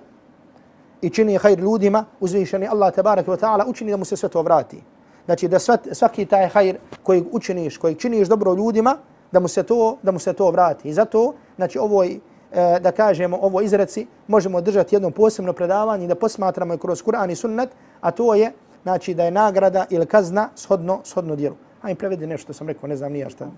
i 1.02 1.10
čini 1.10 1.38
hajr 1.38 1.60
ljudima, 1.60 2.06
uzvišeni 2.20 2.68
Allah 2.68 2.94
tabaraka 2.94 3.32
wa 3.32 3.40
ta'ala 3.40 3.70
učini 3.70 3.92
da 3.92 3.98
mu 3.98 4.06
se 4.06 4.18
sve 4.18 4.30
to 4.30 4.42
vrati. 4.42 4.95
Znači 5.26 5.48
da 5.48 5.60
svaki 5.92 6.26
taj 6.26 6.48
hajr 6.48 6.78
koji 7.04 7.24
učiniš, 7.32 7.78
koji 7.78 7.96
činiš 7.96 8.28
dobro 8.28 8.54
ljudima, 8.54 8.98
da 9.32 9.40
mu 9.40 9.48
se 9.48 9.64
to, 9.64 9.98
da 10.04 10.12
mu 10.12 10.20
se 10.20 10.34
to 10.34 10.52
vrati. 10.52 10.90
I 10.90 10.94
zato, 10.94 11.34
znači 11.56 11.80
ovoj, 11.80 12.20
e, 12.52 12.80
da 12.80 12.92
kažemo, 12.92 13.38
ovo 13.42 13.62
izreci, 13.62 14.08
možemo 14.28 14.62
držati 14.62 14.96
jedno 14.96 15.12
posebno 15.12 15.54
predavanje 15.54 16.08
da 16.08 16.16
posmatramo 16.16 16.74
je 16.74 16.78
kroz 16.78 17.04
Kur'an 17.04 17.32
i 17.32 17.36
sunnet, 17.36 17.70
a 18.02 18.12
to 18.12 18.36
je, 18.36 18.52
znači 18.84 19.14
da 19.14 19.24
je 19.24 19.32
nagrada 19.32 19.86
ili 19.90 20.06
kazna 20.06 20.50
shodno, 20.56 21.00
shodno 21.04 21.36
djelu. 21.36 21.56
Ajme 21.82 21.96
prevedi 21.96 22.28
nešto 22.28 22.54
sam 22.54 22.68
rekao, 22.68 22.88
ne 22.90 22.96
znam 22.96 23.12
nija 23.12 23.30
šta. 23.30 23.50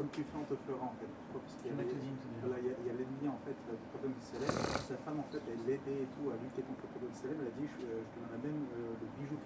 Comme 0.00 0.12
tu 0.16 0.24
fais, 0.32 0.40
on 0.40 0.44
te 0.48 0.56
fera 0.64 0.80
en 0.80 0.94
fait. 0.96 1.12
Il 1.60 1.76
y 1.76 2.86
y 2.86 2.90
a, 2.90 2.94
l'ennemi 2.96 3.28
en 3.28 3.36
fait 3.44 3.52
du 3.68 3.86
prophète. 3.92 4.16
Sa 4.88 4.96
femme 5.04 5.20
en 5.20 5.28
fait, 5.28 5.44
elle 5.52 5.60
l'aidait 5.68 6.00
et 6.04 6.08
tout 6.16 6.32
à 6.32 6.36
lutter 6.40 6.64
contre 6.64 6.88
le 6.88 6.90
prophète 6.96 7.16
célèbre. 7.20 7.44
Elle 7.44 7.52
a 7.52 7.56
dit, 7.60 7.68
je, 7.68 7.84
euh, 7.84 8.00
je 8.00 8.08
te 8.08 8.16
donnerai 8.16 8.40
même 8.48 8.64
euh, 8.80 8.89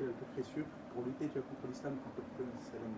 le 0.05 0.13
le 0.13 0.17
plus 0.21 0.31
précieux 0.37 0.67
pour 0.93 1.03
lutter 1.07 1.27
tu 1.33 1.39
vois, 1.39 1.47
contre 1.51 1.67
l'islam 1.71 1.93
et 1.97 2.01
contre 2.05 2.21
le 2.21 2.27
prophète 2.29 2.65
sallam. 2.71 2.93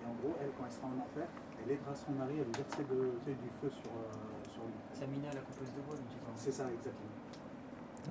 Et 0.00 0.06
en 0.06 0.14
gros, 0.20 0.34
elle, 0.40 0.52
quand 0.56 0.64
elle 0.66 0.76
sera 0.76 0.86
en 0.86 0.98
enfer, 1.04 1.26
elle 1.60 1.70
aidera 1.74 1.94
son 1.94 2.12
mari 2.12 2.36
à 2.42 2.44
lui 2.46 2.54
verser 2.62 2.84
de, 2.86 2.98
tu 3.24 3.30
sais, 3.30 3.36
du 3.44 3.50
feu 3.60 3.70
sur, 3.80 3.90
euh, 3.90 4.54
sur 4.54 4.62
lui. 4.68 4.78
Samina 4.98 5.28
la 5.34 5.42
composte 5.46 5.74
de 5.76 5.82
bois, 5.86 5.98
C'est 6.36 6.54
ça, 6.58 6.64
exactement. 6.78 7.14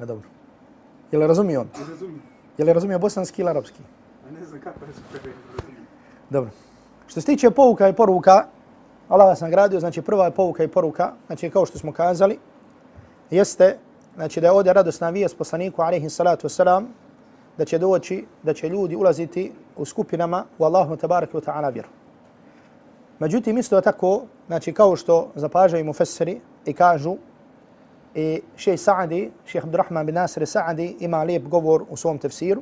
A 0.02 0.06
dobro. 0.06 0.28
Je 1.12 1.18
li 1.18 1.28
razumio 1.28 1.62
on? 1.62 1.68
Je 2.58 2.66
li 2.66 2.74
razumio 2.74 3.00
bosanski 3.00 3.42
ili 3.42 3.50
arapski? 3.50 3.82
A 4.28 4.32
ne 4.32 4.46
znam 4.46 4.62
kako 4.62 4.86
je 4.86 4.94
super. 4.94 5.32
Dobro. 6.30 6.50
Što 7.08 7.22
se 7.22 7.26
tiče 7.26 7.52
pouka 7.52 7.90
i 7.90 7.94
poruka, 7.94 8.48
Allah 9.10 9.28
vas 9.28 9.42
nagradio, 9.42 9.80
znači 9.80 10.02
prva 10.02 10.26
je 10.26 10.32
pouka 10.32 10.64
i 10.64 10.68
poruka, 10.68 11.14
znači 11.28 11.50
kao 11.50 11.66
što 11.66 11.78
smo 11.78 11.92
kazali, 11.92 12.40
jeste 13.30 13.78
znači 14.16 14.42
da 14.42 14.48
je 14.48 14.52
ovdje 14.52 14.74
radosna 14.74 15.10
vijest 15.10 15.38
poslaniku 15.38 15.82
alaihi 15.82 16.10
salatu 16.10 16.48
wasalam, 16.48 16.86
da 17.58 17.66
će 17.66 17.78
doći, 17.78 18.26
da 18.44 18.54
će 18.54 18.70
ljudi 18.70 18.96
ulaziti 18.96 19.52
u 19.78 19.86
skupinama 19.86 20.46
u 20.58 20.66
Allahu 20.66 20.96
tabaraka 20.96 21.38
wa 21.38 21.46
ta'ala 21.46 21.74
vjeru. 21.74 21.90
Međutim, 23.20 23.58
isto 23.58 23.82
tako, 23.82 24.22
znači 24.48 24.74
kao 24.74 24.96
što 24.96 25.32
zapažaju 25.36 25.86
mufessiri 25.86 26.40
i 26.66 26.74
kažu, 26.74 27.16
i 28.16 28.42
šej 28.56 28.78
Sa'adi, 28.78 29.30
šejh 29.46 29.64
Abdurrahman 29.64 30.06
bin 30.06 30.16
Nasir 30.16 30.44
Sa'adi 30.44 30.96
ima 31.00 31.24
lijep 31.24 31.44
govor 31.44 31.84
u 31.90 31.98
svom 31.98 32.18
tefsiru, 32.18 32.62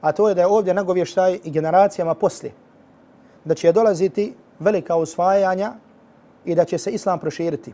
a 0.00 0.12
to 0.12 0.28
je 0.28 0.34
da 0.34 0.40
je 0.40 0.46
ovdje 0.46 0.74
nagovještaj 0.74 1.38
i 1.44 1.50
generacijama 1.50 2.14
poslije, 2.14 2.52
da 3.44 3.54
će 3.54 3.72
dolaziti 3.72 4.34
velika 4.58 4.96
usvajanja 4.96 5.72
i 6.44 6.54
da 6.54 6.64
će 6.64 6.78
se 6.78 6.90
islam 6.90 7.18
proširiti. 7.18 7.72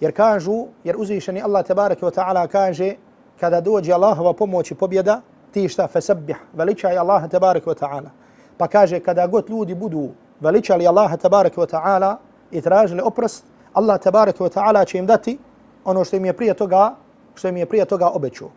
Jer 0.00 0.12
kažu, 0.16 0.66
jer 0.84 0.96
uzvišeni 0.96 1.42
Allah 1.42 1.66
tabaraka 1.66 2.06
wa 2.06 2.14
ta'ala 2.14 2.48
kaže 2.48 2.94
kada 3.40 3.60
dođe 3.60 3.92
Allahova 3.92 4.32
pomoć 4.32 4.70
i 4.70 4.74
pobjeda, 4.74 5.20
ti 5.50 5.68
šta 5.68 5.88
fesabih, 5.88 6.36
veličaj 6.52 6.98
Allah 6.98 7.30
tabarak 7.30 7.64
wa 7.64 7.74
ta'ala. 7.74 8.10
Pa 8.56 8.68
kaže 8.68 9.00
kada 9.00 9.26
god 9.26 9.50
ljudi 9.50 9.74
budu 9.74 10.08
veličali 10.40 10.86
Allaha 10.86 11.16
tabarak 11.16 11.56
wa 11.56 11.66
ta'ala 11.66 12.16
i 12.50 12.60
tražili 12.60 13.02
oprost, 13.04 13.44
Allah 13.72 14.00
tabarak 14.00 14.36
wa 14.38 14.48
ta'ala 14.48 14.84
će 14.84 14.98
im 14.98 15.06
dati 15.06 15.38
ono 15.84 16.04
što 16.04 16.16
im 16.16 16.24
je 16.24 16.32
prije 16.32 16.54
toga, 16.54 16.94
što 17.34 17.48
im 17.48 17.56
je 17.56 17.66
prije 17.66 17.84
toga 17.84 18.08
obećao. 18.08 18.48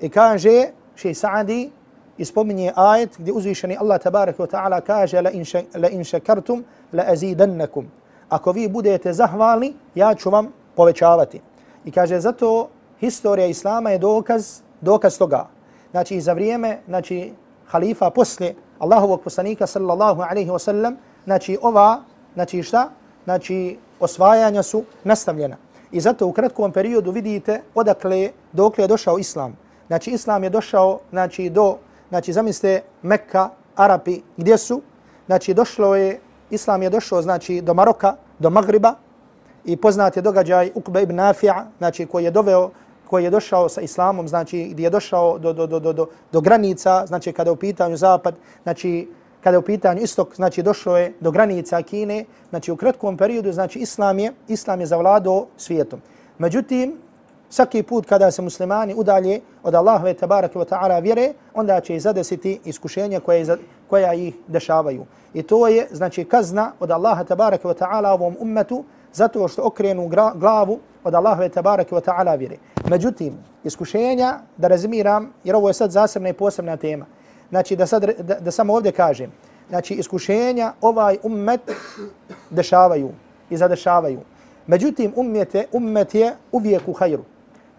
I 0.00 0.08
kaže, 0.08 0.68
šej 0.96 1.14
Sa'adi, 1.14 1.70
ispominje 2.18 2.72
ajet 2.76 3.16
gdje 3.18 3.32
uzvišeni 3.32 3.76
Allah 3.80 4.00
tabarak 4.02 4.38
wa 4.38 4.46
ta'ala 4.46 4.80
kaže 4.80 5.22
la 5.22 5.30
in, 5.30 5.44
la 5.74 5.88
in 5.88 6.04
šakartum 6.04 6.64
la 6.92 7.04
azidannakum. 7.08 7.86
Ako 8.28 8.52
vi 8.52 8.68
budete 8.68 9.12
zahvalni, 9.12 9.74
ja 9.94 10.14
ću 10.14 10.30
vam 10.30 10.52
povećavati. 10.76 11.40
I 11.84 11.90
kaže 11.90 12.20
zato 12.20 12.68
historija 13.00 13.46
Islama 13.46 13.90
je 13.90 13.98
dokaz, 13.98 14.60
dokaz 14.80 15.18
toga. 15.18 15.46
Znači 15.94 16.20
za 16.20 16.32
vrijeme 16.32 16.78
znači, 16.86 17.32
halifa 17.66 18.10
posle 18.10 18.54
Allahovog 18.78 19.20
poslanika 19.22 19.66
sallallahu 19.66 20.22
alaihi 20.22 20.50
wa 20.50 20.58
sallam, 20.58 20.96
znači 21.24 21.58
ova, 21.62 22.02
znači 22.34 22.62
šta? 22.62 22.90
Znači 23.24 23.78
osvajanja 24.00 24.62
su 24.62 24.82
nastavljena. 25.04 25.56
I 25.92 26.00
zato 26.00 26.26
u 26.26 26.32
kratkom 26.32 26.72
periodu 26.72 27.10
vidite 27.10 27.62
odakle, 27.74 28.30
dokle 28.52 28.84
je 28.84 28.88
došao 28.88 29.18
Islam. 29.18 29.56
Znači 29.86 30.10
Islam 30.10 30.44
je 30.44 30.50
došao 30.50 30.98
znači, 31.10 31.50
do 31.50 31.76
znači 32.08 32.32
zamislite 32.32 32.82
Mekka, 33.02 33.50
Arapi, 33.76 34.20
gdje 34.36 34.58
su? 34.58 34.80
Znači 35.26 35.54
došlo 35.54 35.96
je, 35.96 36.20
Islam 36.50 36.82
je 36.82 36.90
došao 36.90 37.22
znači 37.22 37.60
do 37.60 37.74
Maroka, 37.74 38.16
do 38.38 38.50
Magriba 38.50 38.94
i 39.64 39.76
poznat 39.76 40.16
je 40.16 40.22
događaj 40.22 40.72
Uqba 40.74 41.02
ibn 41.02 41.16
Nafi'a, 41.16 41.64
znači 41.78 42.06
koji 42.06 42.24
je 42.24 42.30
doveo 42.30 42.70
koji 43.06 43.24
je 43.24 43.30
došao 43.30 43.68
sa 43.68 43.80
islamom, 43.80 44.28
znači 44.28 44.68
gdje 44.70 44.84
je 44.84 44.90
došao 44.90 45.38
do, 45.38 45.52
do, 45.52 45.66
do, 45.66 45.78
do, 45.78 45.92
do, 45.92 46.06
do 46.32 46.40
granica, 46.40 47.06
znači 47.06 47.32
kada 47.32 47.52
u 47.52 47.56
pitanju 47.56 47.96
zapad, 47.96 48.34
znači 48.62 49.08
kada 49.40 49.58
u 49.58 49.62
pitanju 49.62 50.02
istok, 50.02 50.34
znači 50.34 50.62
došlo 50.62 50.96
je 50.98 51.12
do 51.20 51.30
granica 51.30 51.82
Kine, 51.82 52.24
znači 52.50 52.72
u 52.72 52.76
kratkom 52.76 53.16
periodu, 53.16 53.52
znači 53.52 53.78
islam 53.78 54.18
je, 54.18 54.32
islam 54.48 54.80
je 54.80 54.86
zavladao 54.86 55.46
svijetom. 55.56 56.00
Međutim, 56.38 56.98
svaki 57.50 57.82
put 57.82 58.06
kada 58.06 58.30
se 58.30 58.42
muslimani 58.42 58.94
udalje 58.96 59.40
od 59.62 59.74
Allahove 59.74 60.14
tabaraka 60.14 60.58
wa 60.58 60.64
ta'ala 60.64 61.02
vjere, 61.02 61.32
onda 61.54 61.80
će 61.80 62.00
zadesiti 62.00 62.60
iskušenja 62.64 63.20
koje, 63.20 63.56
koja 63.90 64.14
ih 64.14 64.34
dešavaju. 64.46 65.06
I 65.34 65.42
to 65.42 65.68
je 65.68 65.86
znači 65.90 66.24
kazna 66.24 66.72
od 66.80 66.90
Allaha 66.90 67.24
tabaraka 67.24 67.68
wa 67.68 67.74
ta'ala 67.74 68.12
ovom 68.12 68.36
ummetu 68.40 68.84
zato 69.12 69.48
što 69.48 69.62
okrenu 69.62 70.08
glavu 70.34 70.78
od 71.04 71.14
Allahove 71.14 71.48
tabaraka 71.48 71.96
wa 71.96 72.00
ta'ala 72.00 72.38
vjere. 72.38 72.56
Međutim, 72.88 73.34
iskušenja, 73.64 74.38
da 74.56 74.68
razmiram, 74.68 75.32
jer 75.44 75.56
ovo 75.56 75.68
je 75.68 75.74
sad 75.74 75.90
zasebna 75.90 76.28
i 76.28 76.32
posebna 76.32 76.76
tema, 76.76 77.06
znači 77.50 77.76
da, 77.76 77.86
sad, 77.86 78.04
da, 78.04 78.34
da 78.40 78.50
samo 78.50 78.74
ovdje 78.74 78.92
kažem, 78.92 79.32
znači 79.68 79.94
iskušenja 79.94 80.72
ovaj 80.80 81.18
ummet 81.22 81.60
dešavaju 82.50 83.10
i 83.50 83.56
zadešavaju. 83.56 84.20
Međutim, 84.66 85.12
ummet 85.16 85.54
ummet 85.72 86.14
je 86.14 86.36
uvijek 86.52 86.88
u 86.88 86.92
hajru 86.92 87.24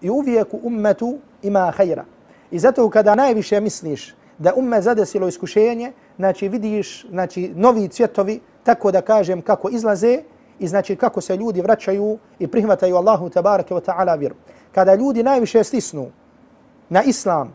i 0.02 0.10
uvijek 0.10 0.54
u 0.54 0.60
ummetu 0.64 1.18
ima 1.44 1.72
hajra. 1.78 2.06
I 2.52 2.60
zato 2.60 2.90
kada 2.90 3.16
najviše 3.16 3.60
misliš 3.60 4.16
da 4.38 4.54
umme 4.56 4.82
zadesilo 4.82 5.28
iskušenje, 5.28 5.92
znači 6.18 6.48
vidiš 6.48 7.06
znači, 7.10 7.52
novi 7.56 7.88
cvjetovi, 7.88 8.40
tako 8.64 8.92
da 8.92 9.02
kažem 9.02 9.42
kako 9.42 9.70
izlaze 9.70 10.22
i 10.60 10.68
znači 10.68 10.96
kako 10.96 11.22
se 11.22 11.38
ljudi 11.38 11.62
vraćaju 11.62 12.18
i 12.40 12.48
prihvataju 12.48 12.96
Allahu 12.96 13.30
tabaraka 13.30 13.76
wa 13.76 13.82
ta'ala 13.82 14.20
vjeru. 14.20 14.36
Kada 14.72 14.96
ljudi 14.96 15.24
najviše 15.24 15.64
stisnu 15.64 16.08
na 16.90 17.04
islam, 17.04 17.54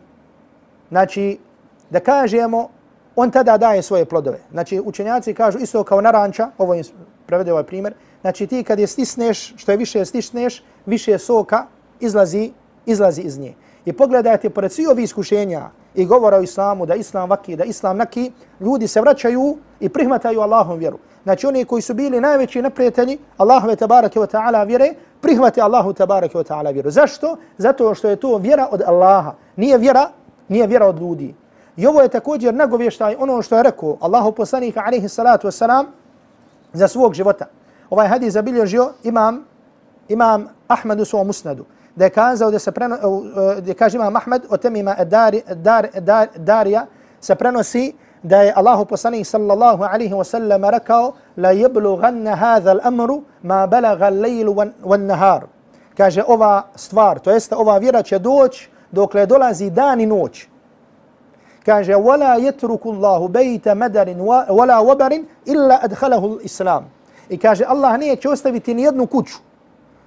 znači 0.88 1.38
da 1.90 2.00
kažemo, 2.00 2.68
on 3.16 3.30
tada 3.30 3.58
daje 3.58 3.82
svoje 3.82 4.04
plodove. 4.04 4.38
Znači 4.50 4.80
učenjaci 4.84 5.34
kažu 5.34 5.58
isto 5.58 5.84
kao 5.84 6.00
naranča, 6.00 6.50
ovo 6.58 6.74
je 6.74 6.84
prevede 7.26 7.52
ovaj 7.52 7.64
primjer, 7.64 7.94
znači 8.20 8.46
ti 8.46 8.64
kad 8.64 8.78
je 8.78 8.86
stisneš, 8.86 9.54
što 9.56 9.70
je 9.70 9.76
više 9.76 10.04
stisneš, 10.04 10.64
više 10.86 11.18
soka 11.18 11.66
izlazi, 12.00 12.52
izlazi 12.86 13.22
iz 13.22 13.38
nje. 13.38 13.54
I 13.84 13.92
pogledajte, 13.92 14.50
pored 14.50 14.72
svi 14.72 14.86
ovih 14.86 15.04
iskušenja 15.04 15.70
i 15.94 16.06
govora 16.06 16.36
o 16.36 16.42
islamu, 16.42 16.86
da 16.86 16.94
islam 16.94 17.30
vaki, 17.30 17.56
da 17.56 17.64
islam 17.64 17.96
naki, 17.96 18.32
ljudi 18.60 18.86
se 18.86 19.00
vraćaju 19.00 19.56
i 19.80 19.88
prihvataju 19.88 20.40
Allahom 20.40 20.78
vjeru. 20.78 20.98
Znači 21.22 21.46
oni 21.46 21.64
koji 21.64 21.82
su 21.82 21.94
bili 21.94 22.20
najveći 22.20 22.62
neprijatelji 22.62 23.18
Allahove 23.36 23.76
tabarake 23.76 24.20
wa 24.20 24.26
ta'ala 24.26 24.66
vjere, 24.66 24.94
prihvati 25.20 25.60
Allahu 25.60 25.92
tabarake 25.92 26.38
wa 26.38 26.44
ta'ala 26.44 26.72
vjeru. 26.72 26.90
Zašto? 26.90 27.36
Zato 27.58 27.94
što 27.94 28.08
je 28.08 28.16
to 28.16 28.36
vjera 28.36 28.68
od 28.70 28.82
Allaha. 28.86 29.34
Nije 29.56 29.78
vjera, 29.78 30.08
nije 30.48 30.66
vjera 30.66 30.86
od 30.86 31.00
ljudi. 31.00 31.34
I 31.76 31.86
ovo 31.86 32.00
je 32.00 32.08
također 32.08 32.54
nagovještaj 32.54 33.16
ono 33.18 33.42
što 33.42 33.56
je 33.56 33.62
rekao 33.62 33.96
Allahu 34.00 34.32
poslanik 34.32 34.76
alaihi 34.76 35.08
salatu 35.08 35.48
wasalam 35.48 35.84
za 36.72 36.88
svog 36.88 37.14
života. 37.14 37.46
Ovaj 37.90 38.08
hadis 38.08 38.32
zabilježio 38.32 38.92
imam, 39.02 39.44
imam 40.08 40.48
Ahmadu 40.68 41.04
svom 41.04 41.26
musnadu 41.26 41.64
da 41.96 42.04
je 42.04 42.10
kazao 42.10 42.50
da 42.50 42.58
se 42.58 42.72
preno, 42.72 42.96
da 43.60 43.74
kaže 43.74 43.96
imam 43.96 44.16
Ahmed 44.16 44.42
o 44.50 44.56
temima 44.56 44.94
dar, 45.04 45.34
dar, 45.54 45.88
dar, 46.00 46.28
Darija 46.36 46.86
se 47.20 47.34
prenosi 47.34 47.94
da 48.22 48.42
je 48.42 48.52
Allahu 48.56 48.84
poslanik 48.84 49.26
sallallahu 49.26 49.84
alaihi 49.84 50.14
wa 50.14 50.24
sallam 50.24 50.64
rekao 50.64 51.12
la 51.36 51.52
yablughanna 51.52 52.34
hadha 52.36 52.70
al-amru 52.70 53.22
ma 53.42 53.66
balagha 53.66 54.06
al-layl 54.06 54.48
wan-nahar. 54.82 55.40
Kaže 55.96 56.22
ova 56.26 56.62
stvar, 56.74 57.18
to 57.18 57.30
jest 57.30 57.52
ova 57.52 57.78
vjera 57.78 58.02
će 58.02 58.18
doći 58.18 58.70
dokle 58.90 59.26
dolazi 59.26 59.70
dan 59.70 60.00
i 60.00 60.06
noć. 60.06 60.46
Kaže 61.64 61.94
wala 61.94 62.38
yatruku 62.40 62.92
Allahu 62.92 63.28
bayta 63.28 63.74
madarin 63.74 64.18
wala 64.18 64.84
wabarin 64.84 65.24
illa 65.44 65.78
adkhalahu 65.82 66.26
al-islam. 66.26 66.84
I 67.28 67.38
kaže 67.38 67.64
Allah 67.64 67.98
neće 67.98 68.28
ostaviti 68.28 68.74
ni 68.74 68.82
jednu 68.82 69.06
kuću 69.06 69.38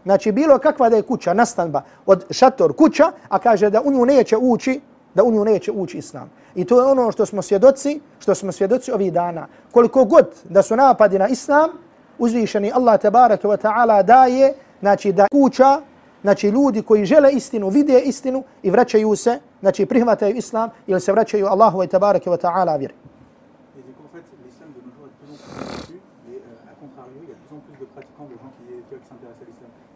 Znači 0.04 0.32
bilo 0.32 0.58
kakva 0.58 0.89
da 0.89 0.96
je 0.96 1.02
kuća, 1.02 1.34
nastanba 1.34 1.82
od 2.06 2.26
šator 2.30 2.76
kuća, 2.76 3.12
a 3.30 3.39
kaže 3.39 3.70
da 3.70 3.82
u 3.82 3.92
nju 3.92 4.06
neće 4.06 4.38
ući 4.38 4.82
da 5.13 5.24
u 5.24 5.32
nju 5.32 5.46
neće 5.46 5.72
ući 5.72 5.98
islam. 5.98 6.30
I 6.56 6.66
to 6.66 6.82
je 6.82 6.92
ono 6.92 7.12
što 7.12 7.26
smo 7.26 7.42
svjedoci, 7.42 8.00
što 8.20 8.36
smo 8.36 8.52
svjedoci 8.52 8.92
ovih 8.92 9.13
dana. 9.13 9.48
Koliko 9.72 10.06
god 10.06 10.28
da 10.50 10.62
su 10.62 10.76
napadi 10.76 11.20
na 11.20 11.28
islam, 11.28 11.70
uzvišeni 12.18 12.72
Allah 12.76 13.02
tabaraka 13.02 13.48
wa 13.48 13.58
ta'ala 13.58 14.04
daje, 14.04 14.54
znači 14.80 15.12
da 15.12 15.28
kuća, 15.32 15.82
znači 16.22 16.48
ljudi 16.48 16.82
koji 16.82 17.06
žele 17.06 17.32
istinu, 17.32 17.70
vide 17.70 18.00
istinu 18.00 18.44
i 18.63 18.70
vraćaju 18.70 19.16
se, 19.16 19.39
znači 19.62 19.86
prihvataju 19.86 20.36
islam 20.36 20.70
ili 20.88 21.02
se 21.02 21.12
vraćaju 21.12 21.48
Allahu 21.48 21.84
i 21.84 21.88
tabaraka 21.88 22.30
wa 22.30 22.38
ta'ala 22.38 22.78
vjeri. 22.78 22.94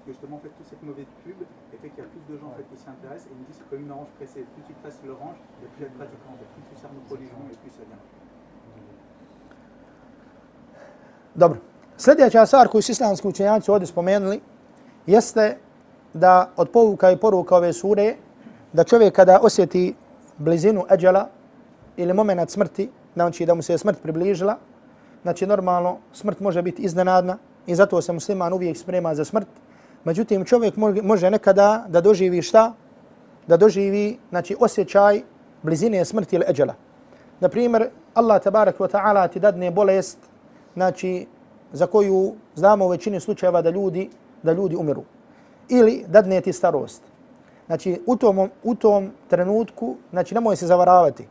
Justement, 0.07 0.37
en 0.37 0.39
fait, 0.39 0.53
toute 0.57 0.67
cette 0.71 0.83
mauvaise 0.83 1.11
pub 1.23 1.39
et 1.73 1.77
fait 1.81 1.89
qu'il 1.89 2.03
y 2.03 2.07
a 2.07 2.09
plus 2.09 2.23
de 2.31 2.35
gens 2.39 2.49
en 2.53 2.55
fait, 2.57 2.65
qui 2.71 2.77
s'intéressent 2.85 3.27
et 3.27 3.33
ils 3.35 3.39
me 3.41 3.45
disent 3.47 3.59
c'est 3.59 3.69
comme 3.69 3.83
une 3.85 3.91
orange 3.91 4.11
pressée. 4.17 4.43
Plus 4.53 4.63
tu 4.67 4.73
presses 4.81 4.99
l'orange, 5.05 5.37
et 5.63 5.67
plus 5.73 5.79
il 5.79 5.83
y 5.83 5.89
a 5.89 5.91
de 5.93 5.97
pratiquants. 5.99 6.33
En 6.35 6.39
fait. 6.39 6.49
Plus 6.55 6.65
tu 6.69 6.75
sers 6.81 6.91
notre 6.95 7.09
religion 7.15 7.39
et 7.51 7.57
plus 7.61 7.73
ça 7.77 7.83
vient. 7.89 8.01
Dobro. 11.35 11.57
Sljedeća 11.97 12.45
stvar 12.45 12.67
koju 12.67 12.81
su 12.81 12.91
islamski 12.91 13.27
učenjaci 13.27 13.71
ovdje 13.71 13.87
spomenuli 13.87 14.41
jeste 15.05 15.57
da 16.13 16.51
od 16.57 16.69
povuka 16.69 17.11
i 17.11 17.17
poruka 17.17 17.55
ove 17.55 17.73
sure 17.73 18.15
da 18.73 18.83
čovjek 18.83 19.15
kada 19.15 19.39
osjeti 19.41 19.95
blizinu 20.37 20.85
eđela 20.91 21.29
ili 21.97 22.13
moment 22.13 22.49
smrti, 22.49 22.89
znači 23.13 23.45
da 23.45 23.53
mu 23.53 23.61
se 23.61 23.77
smrt 23.77 24.01
približila, 24.01 24.57
znači 25.23 25.47
normalno 25.47 25.97
smrt 26.13 26.39
može 26.39 26.61
biti 26.61 26.81
iznenadna 26.81 27.37
i 27.67 27.75
zato 27.75 28.01
se 28.01 28.13
musliman 28.13 28.53
uvijek 28.53 28.77
sprema 28.77 29.15
za 29.15 29.25
smrt, 29.25 29.47
Međutim, 30.07 30.45
čovjek 30.45 30.75
može 31.03 31.29
nekada 31.29 31.85
da 31.87 32.01
doživi 32.01 32.41
šta? 32.41 32.73
Da 33.47 33.57
doživi 33.57 34.17
znači, 34.29 34.55
osjećaj 34.59 35.21
blizine 35.63 36.05
smrti 36.05 36.35
ili 36.35 36.45
eđela. 36.47 36.75
Na 37.39 37.49
primjer, 37.49 37.89
Allah 38.13 38.39
tabarak 38.43 38.77
wa 38.79 38.87
ta'ala 38.87 39.27
ti 39.27 39.39
dadne 39.39 39.71
bolest 39.71 40.17
znači, 40.73 41.25
za 41.73 41.87
koju 41.87 42.35
znamo 42.55 42.85
u 42.85 42.89
većini 42.89 43.19
slučajeva 43.19 43.61
da 43.61 43.69
ljudi, 43.69 44.09
da 44.43 44.53
ljudi 44.53 44.75
umiru. 44.75 45.03
Ili 45.69 46.05
dadne 46.07 46.41
ti 46.41 46.53
starost. 46.53 47.03
Znači, 47.65 47.99
u 48.05 48.15
tom, 48.15 48.49
u 48.63 48.75
tom 48.75 49.11
trenutku, 49.27 49.95
znači, 50.11 50.35
nemoj 50.35 50.55
se 50.55 50.67
zavaravati. 50.67 51.27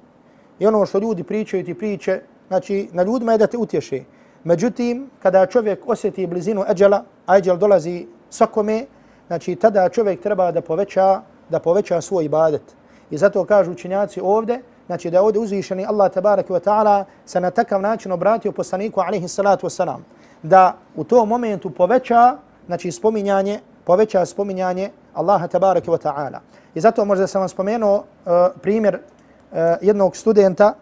I 0.58 0.66
ono 0.66 0.86
što 0.86 0.98
ljudi 0.98 1.22
pričaju 1.22 1.64
ti 1.64 1.74
priče, 1.74 2.20
znači, 2.48 2.88
na 2.92 3.02
ljudima 3.02 3.32
je 3.32 3.38
da 3.38 3.46
te 3.46 3.56
utješe. 3.56 4.02
Međutim, 4.44 5.10
kada 5.22 5.46
čovjek 5.46 5.88
osjeti 5.88 6.26
blizinu 6.26 6.64
eđela, 6.68 7.04
a 7.26 7.38
eđel 7.38 7.56
dolazi 7.56 8.06
svakome, 8.30 8.86
znači 9.26 9.56
tada 9.56 9.88
čovjek 9.88 10.22
treba 10.22 10.52
da 10.52 10.60
poveća, 10.60 11.20
da 11.48 11.58
poveća 11.58 12.00
svoj 12.00 12.24
ibadet. 12.24 12.62
I 13.10 13.18
zato 13.18 13.44
kažu 13.44 13.72
učenjaci 13.72 14.20
ovdje, 14.20 14.62
znači 14.86 15.10
da 15.10 15.16
je 15.16 15.20
ovdje 15.20 15.40
uzvišeni 15.40 15.86
Allah 15.86 16.12
tabaraka 16.12 16.54
wa 16.54 16.60
ta'ala 16.60 17.04
se 17.26 17.40
na 17.40 17.50
takav 17.50 17.82
način 17.82 18.12
obratio 18.12 18.52
poslaniku 18.52 19.00
alaihi 19.00 19.28
salatu 19.28 19.66
wasalam, 19.66 20.00
da 20.42 20.74
u 20.96 21.04
tom 21.04 21.28
momentu 21.28 21.70
poveća, 21.70 22.36
znači 22.66 22.92
spominjanje, 22.92 23.60
poveća 23.84 24.26
spominjanje 24.26 24.90
Allaha 25.14 25.46
tabaraka 25.46 25.90
wa 25.90 25.98
ta'ala. 25.98 26.38
I 26.74 26.80
zato 26.80 27.04
možda 27.04 27.26
sam 27.26 27.40
vam 27.40 27.48
spomenuo 27.48 27.96
uh, 27.96 28.32
primjer 28.62 28.94
uh, 28.94 29.58
jednog 29.80 30.16
studenta 30.16 30.74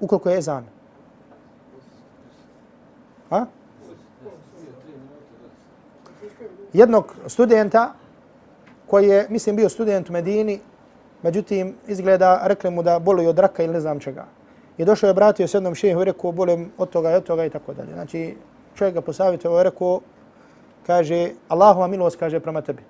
ukoliko 0.00 0.30
je 0.30 0.38
ezan. 0.38 0.64
Ha? 3.30 3.46
Jednog 6.72 7.14
studenta 7.26 7.92
koji 8.86 9.08
je, 9.08 9.26
mislim, 9.30 9.56
bio 9.56 9.68
student 9.68 10.10
u 10.10 10.12
Medini, 10.12 10.60
međutim, 11.22 11.74
izgleda, 11.86 12.40
rekli 12.44 12.70
mu 12.70 12.82
da 12.82 12.98
boluje 12.98 13.28
od 13.28 13.38
raka 13.38 13.62
ili 13.62 13.72
ne 13.72 13.80
znam 13.80 14.00
čega. 14.00 14.26
I 14.78 14.84
došao 14.84 15.08
je, 15.08 15.10
obratio 15.10 15.48
se 15.48 15.56
jednom 15.56 15.74
šehu 15.74 16.02
i 16.02 16.04
rekao, 16.04 16.32
bolem 16.32 16.70
od 16.78 16.90
toga 16.90 17.10
i 17.10 17.14
od 17.14 17.24
toga 17.24 17.44
i 17.44 17.50
tako 17.50 17.74
dalje. 17.74 17.92
Znači, 17.92 18.36
čovjek 18.74 18.94
ga 18.94 19.00
posavjetovao 19.00 19.60
i 19.60 19.64
rekao, 19.64 20.00
kaže, 20.86 21.30
Allahova 21.48 21.86
milost 21.86 22.16
kaže 22.18 22.40
prema 22.40 22.60
tebi. 22.60 22.82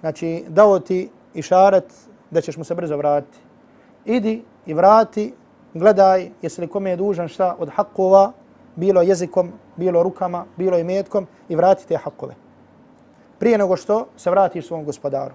Znači, 0.00 0.44
dao 0.48 0.78
ti 0.78 1.10
i 1.34 1.42
šaret 1.42 1.92
da 2.30 2.40
ćeš 2.40 2.56
mu 2.56 2.64
se 2.64 2.74
brzo 2.74 2.96
vratiti. 2.96 3.38
Idi 4.04 4.42
i 4.66 4.74
vrati, 4.74 5.32
gledaj 5.74 6.30
jesi 6.42 6.60
li 6.60 6.68
kome 6.68 6.90
je 6.90 6.96
dužan 6.96 7.28
šta 7.28 7.56
od 7.58 7.70
hakova, 7.70 8.32
bilo 8.76 9.02
jezikom, 9.02 9.52
bilo 9.76 10.02
rukama, 10.02 10.44
bilo 10.56 10.78
i 10.78 10.84
metkom 10.84 11.26
i 11.48 11.56
vrati 11.56 11.86
te 11.86 11.96
hakove 11.96 12.34
prije 13.44 13.58
nego 13.58 13.76
što 13.76 14.06
se 14.16 14.30
vratiš 14.30 14.66
svom 14.66 14.84
gospodaru. 14.84 15.34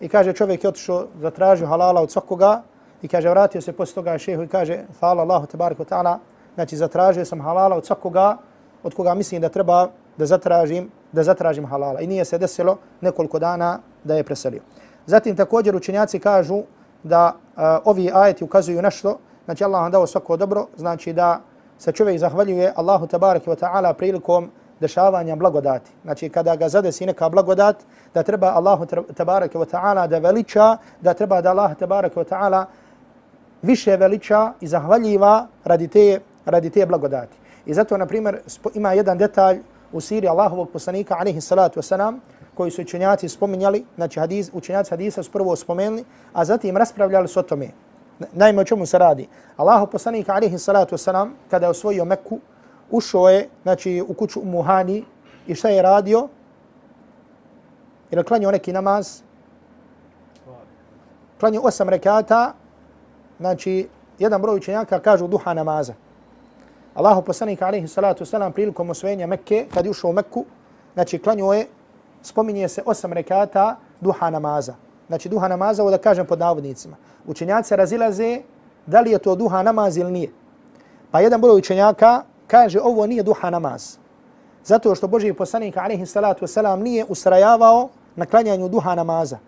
I 0.00 0.08
kaže 0.08 0.32
čovjek 0.32 0.64
je 0.64 0.68
otišao, 0.68 1.06
zatražio 1.20 1.66
halala 1.66 2.00
od 2.00 2.10
svakoga 2.10 2.62
i 3.02 3.08
kaže 3.08 3.28
vratio 3.28 3.60
se 3.60 3.72
posle 3.72 3.94
toga 3.94 4.18
šehu 4.18 4.42
i 4.42 4.48
kaže 4.48 4.78
hvala 5.00 5.22
Allahu 5.22 5.46
tebareke 5.46 5.84
ta'ala, 5.84 6.18
znači 6.54 6.76
zatražio 6.76 7.24
sam 7.24 7.40
halala 7.40 7.76
od 7.76 7.86
svakoga 7.86 8.36
od 8.82 8.94
koga 8.94 9.14
mislim 9.14 9.40
da 9.40 9.48
treba 9.48 9.88
da 10.16 10.26
zatražim, 10.26 10.88
da 11.12 11.22
zatražim 11.22 11.66
halala. 11.66 12.00
I 12.00 12.06
nije 12.06 12.24
se 12.24 12.38
desilo 12.38 12.78
nekoliko 13.00 13.38
dana 13.38 13.78
da 14.04 14.14
je 14.14 14.24
preselio. 14.24 14.62
Zatim 15.06 15.36
također 15.36 15.76
učenjaci 15.76 16.18
kažu 16.18 16.62
da 17.02 17.34
uh, 17.36 17.62
ovi 17.84 18.10
ajeti 18.14 18.44
ukazuju 18.44 18.82
nešto, 18.82 19.18
znači 19.44 19.64
Allah 19.64 19.82
vam 19.82 19.92
dao 19.92 20.06
svako 20.06 20.36
dobro, 20.36 20.66
znači 20.76 21.12
da 21.12 21.40
se 21.80 21.92
čovjek 21.92 22.18
zahvaljuje 22.18 22.72
Allahu 22.76 23.06
tabaraka 23.06 23.50
wa 23.50 23.56
ta'ala 23.56 23.92
prilikom 23.94 24.50
dešavanja 24.80 25.36
blagodati. 25.36 25.90
Znači 26.02 26.28
kada 26.28 26.56
ga 26.56 26.68
zadesi 26.68 27.06
neka 27.06 27.28
blagodat, 27.28 27.76
da 28.14 28.22
treba 28.22 28.52
Allahu 28.52 28.86
tabaraka 29.16 29.58
wa 29.58 29.66
ta'ala 29.66 30.06
da 30.06 30.18
veliča, 30.18 30.76
da 31.00 31.14
treba 31.14 31.40
da 31.40 31.50
Allah 31.50 31.76
tabaraka 31.76 32.20
wa 32.20 32.28
ta'ala 32.28 32.64
više 33.62 33.96
veliča 33.96 34.52
i 34.60 34.66
zahvaljiva 34.66 35.46
radi 35.64 35.88
te, 35.88 36.20
radi 36.44 36.70
te 36.70 36.86
blagodati. 36.86 37.36
I 37.66 37.74
zato, 37.74 37.96
na 37.96 38.06
primjer, 38.06 38.40
ima 38.74 38.92
jedan 38.92 39.18
detalj 39.18 39.60
u 39.92 40.00
siri 40.00 40.28
Allahovog 40.28 40.70
poslanika, 40.70 41.16
alaihi 41.18 41.40
salatu 41.40 41.80
wasalam, 41.80 42.18
koji 42.54 42.70
su 42.70 42.82
učenjaci 42.82 43.28
spominjali, 43.28 43.84
znači 43.96 44.20
hadis, 44.20 44.50
učenjaci 44.52 44.90
hadisa 44.90 45.22
su 45.22 45.32
prvo 45.32 45.56
spomenuli, 45.56 46.04
a 46.32 46.44
zatim 46.44 46.76
raspravljali 46.76 47.28
su 47.28 47.40
o 47.40 47.42
tome. 47.42 47.68
Naime, 48.32 48.60
o 48.60 48.64
čemu 48.64 48.86
se 48.86 48.98
radi? 48.98 49.28
Allahu 49.56 49.86
poslanik, 49.86 50.28
alihi 50.28 50.58
salatu 50.58 50.94
wasalam, 50.94 51.30
kada 51.50 51.66
je 51.66 51.70
osvojio 51.70 52.04
Mekku, 52.04 52.38
ušao 52.90 53.28
je 53.28 53.48
znači, 53.62 54.04
u 54.08 54.14
kuću 54.14 54.40
Muhani 54.44 55.04
i 55.46 55.54
šta 55.54 55.68
je 55.68 55.82
radio? 55.82 56.28
Je 58.10 58.24
klanio 58.24 58.50
neki 58.50 58.72
namaz? 58.72 59.22
Klanio 61.40 61.60
osam 61.60 61.88
rekata, 61.88 62.52
znači 63.38 63.88
jedan 64.18 64.42
broj 64.42 64.56
učenjaka 64.56 64.98
kažu 65.00 65.26
duha 65.26 65.54
namaza. 65.54 65.94
Allahu 66.94 67.22
poslanik 67.22 67.62
alihi 67.62 67.88
salatu 67.88 68.24
wasalam 68.24 68.52
prilikom 68.52 68.90
osvojenja 68.90 69.26
Mekke, 69.26 69.66
kad 69.74 69.84
je 69.84 69.90
ušao 69.90 70.10
u 70.10 70.12
Mekku, 70.12 70.44
znači 70.94 71.18
klanio 71.18 71.52
je, 71.52 71.66
spominje 72.22 72.68
se 72.68 72.82
osam 72.86 73.12
rekata 73.12 73.76
duha 74.00 74.30
namaza. 74.30 74.74
Znači 75.10 75.28
duha 75.28 75.48
namaza, 75.48 75.82
ovo 75.82 75.90
da 75.90 75.98
kažem 75.98 76.26
pod 76.26 76.38
navodnicima. 76.38 76.96
Učenjaci 77.26 77.76
razilaze 77.76 78.40
da 78.86 79.00
li 79.00 79.10
je 79.10 79.18
to 79.18 79.34
duha 79.34 79.62
namaz 79.62 79.96
ili 79.96 80.12
nije. 80.12 80.30
Pa 81.10 81.20
jedan 81.20 81.40
broj 81.40 81.58
učenjaka 81.58 82.22
kaže 82.46 82.78
ovo 82.80 83.06
nije 83.06 83.22
duha 83.22 83.50
namaz. 83.50 83.96
Zato 84.64 84.94
što 84.94 85.08
Boži 85.08 85.32
poslanik 85.32 85.76
alaihi 85.76 86.06
salatu 86.06 86.44
wasalam 86.44 86.82
nije 86.82 87.04
ustrajavao 87.08 87.88
na 88.16 88.26
klanjanju 88.26 88.68
duha 88.68 88.94
namaza. 88.94 89.38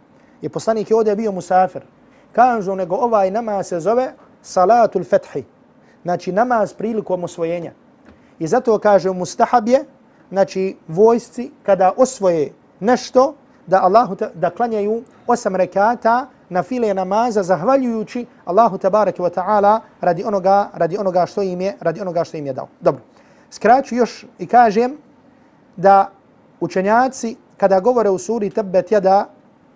I 0.40 0.48
poslanik 0.48 0.90
je 0.90 0.96
ovdje 0.96 1.16
bio 1.16 1.32
musafir. 1.32 1.82
Kažu 2.32 2.74
nego 2.74 2.96
ovaj 2.96 3.30
namaz 3.30 3.66
se 3.66 3.80
zove 3.80 4.12
salatul 4.42 5.04
fethi. 5.04 5.44
Znači 6.02 6.32
namaz 6.32 6.74
prilikom 6.74 7.24
osvojenja. 7.24 7.72
I 8.38 8.46
zato 8.46 8.78
kaže 8.78 9.10
mustahab 9.10 9.68
je, 9.68 9.84
znači 10.30 10.76
vojsci 10.88 11.50
kada 11.62 11.92
osvoje 11.96 12.52
nešto 12.80 13.34
da 13.72 13.80
Allahu 13.82 14.16
da 14.34 14.50
klanjaju 14.50 15.02
osam 15.26 15.56
rekata 15.56 16.26
na 16.48 16.62
file 16.62 16.94
namaza 16.94 17.42
zahvaljujući 17.42 18.26
Allahu 18.44 18.78
tabaraka 18.78 19.22
wa 19.22 19.30
ta'ala 19.30 19.80
radi 20.00 20.24
onoga 20.24 20.68
radi 20.74 20.98
onoga 20.98 21.26
što 21.26 21.42
im 21.42 21.60
je 21.60 21.76
radi 21.80 22.00
onoga 22.00 22.24
što 22.24 22.36
im 22.36 22.46
je 22.46 22.52
dao. 22.52 22.68
Dobro. 22.80 23.00
Skraću 23.50 23.94
još 23.94 24.26
i 24.38 24.46
kažem 24.46 24.96
da 25.76 26.10
učenjaci 26.60 27.36
kada 27.56 27.80
govore 27.80 28.10
u 28.10 28.18
suri 28.18 28.50
Tabbat 28.50 28.92
jada 28.92 29.28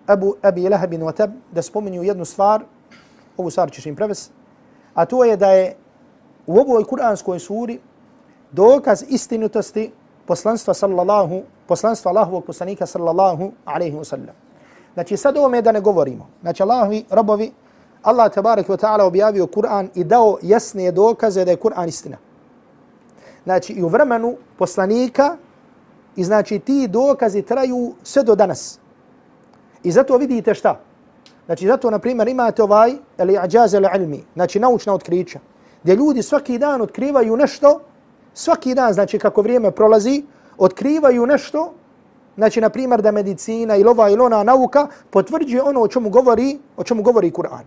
Abu 0.07 0.35
Abi 0.41 0.69
Lahab 0.69 0.93
wa 0.93 1.13
Tab 1.13 1.31
da 1.51 1.61
spominju 1.61 2.03
jednu 2.03 2.25
stvar, 2.25 2.63
ovu 3.37 3.49
stvar 3.49 3.71
ćeš 3.71 3.85
im 3.85 3.95
preves, 3.95 4.29
a 4.93 5.05
to 5.05 5.23
je 5.25 5.37
da 5.37 5.51
je 5.51 5.75
u 6.47 6.59
ovoj 6.59 6.83
kuranskoj 6.83 7.39
suri 7.39 7.79
dokaz 8.51 9.03
istinitosti 9.09 9.91
poslanstva 10.25 10.73
sallallahu 10.73 11.43
poslanstva 11.67 12.09
Allahovog 12.11 12.45
poslanika 12.45 12.85
sallallahu 12.85 13.51
alejhi 13.65 13.97
ve 13.97 14.05
sellem. 14.05 14.35
Znači 14.93 15.17
sad 15.17 15.37
ovome 15.37 15.61
da 15.61 15.71
ne 15.71 15.81
govorimo. 15.81 16.27
Znači 16.41 16.63
Allahovi 16.63 17.05
robovi, 17.09 17.51
Allah 18.03 18.33
tabarak 18.33 18.67
wa 18.67 18.77
ta'ala 18.77 19.03
objavio 19.03 19.47
Kur'an 19.47 19.89
i 19.95 20.03
dao 20.03 20.37
jasne 20.41 20.91
dokaze 20.91 21.45
da 21.45 21.51
je 21.51 21.57
Kur'an 21.57 21.87
istina. 21.87 22.17
Znači 23.43 23.73
i 23.73 23.83
u 23.83 23.87
vremenu 23.87 24.35
poslanika 24.57 25.37
i 26.15 26.23
znači 26.23 26.59
ti 26.59 26.87
dokazi 26.87 27.41
traju 27.41 27.93
sve 28.03 28.23
do 28.23 28.35
danas. 28.35 28.79
I 29.83 29.91
zato 29.91 30.17
vidite 30.17 30.53
šta? 30.53 30.79
Znači, 31.45 31.67
zato, 31.67 31.89
na 31.89 31.99
primjer, 31.99 32.27
imate 32.27 32.63
ovaj, 32.63 32.93
ili 33.19 33.37
ađaz 33.37 33.73
ili 33.73 33.87
ilmi, 33.95 34.23
znači 34.33 34.59
naučna 34.59 34.93
otkrića, 34.93 35.39
gdje 35.83 35.95
ljudi 35.95 36.23
svaki 36.23 36.57
dan 36.57 36.81
otkrivaju 36.81 37.37
nešto, 37.37 37.79
svaki 38.33 38.75
dan, 38.75 38.93
znači 38.93 39.19
kako 39.19 39.41
vrijeme 39.41 39.71
prolazi, 39.71 40.23
otkrivaju 40.57 41.25
nešto, 41.25 41.73
znači, 42.35 42.61
na 42.61 42.69
primjer, 42.69 43.01
da 43.01 43.11
medicina 43.11 43.75
ili 43.75 43.89
ova 43.89 44.09
ili 44.09 44.21
ona 44.21 44.43
nauka 44.43 44.87
potvrđuje 45.09 45.63
ono 45.63 45.81
o 45.81 45.87
čemu 45.87 46.09
govori, 46.09 46.59
o 46.77 46.83
čemu 46.83 47.01
govori 47.03 47.31
Kur'an. 47.31 47.63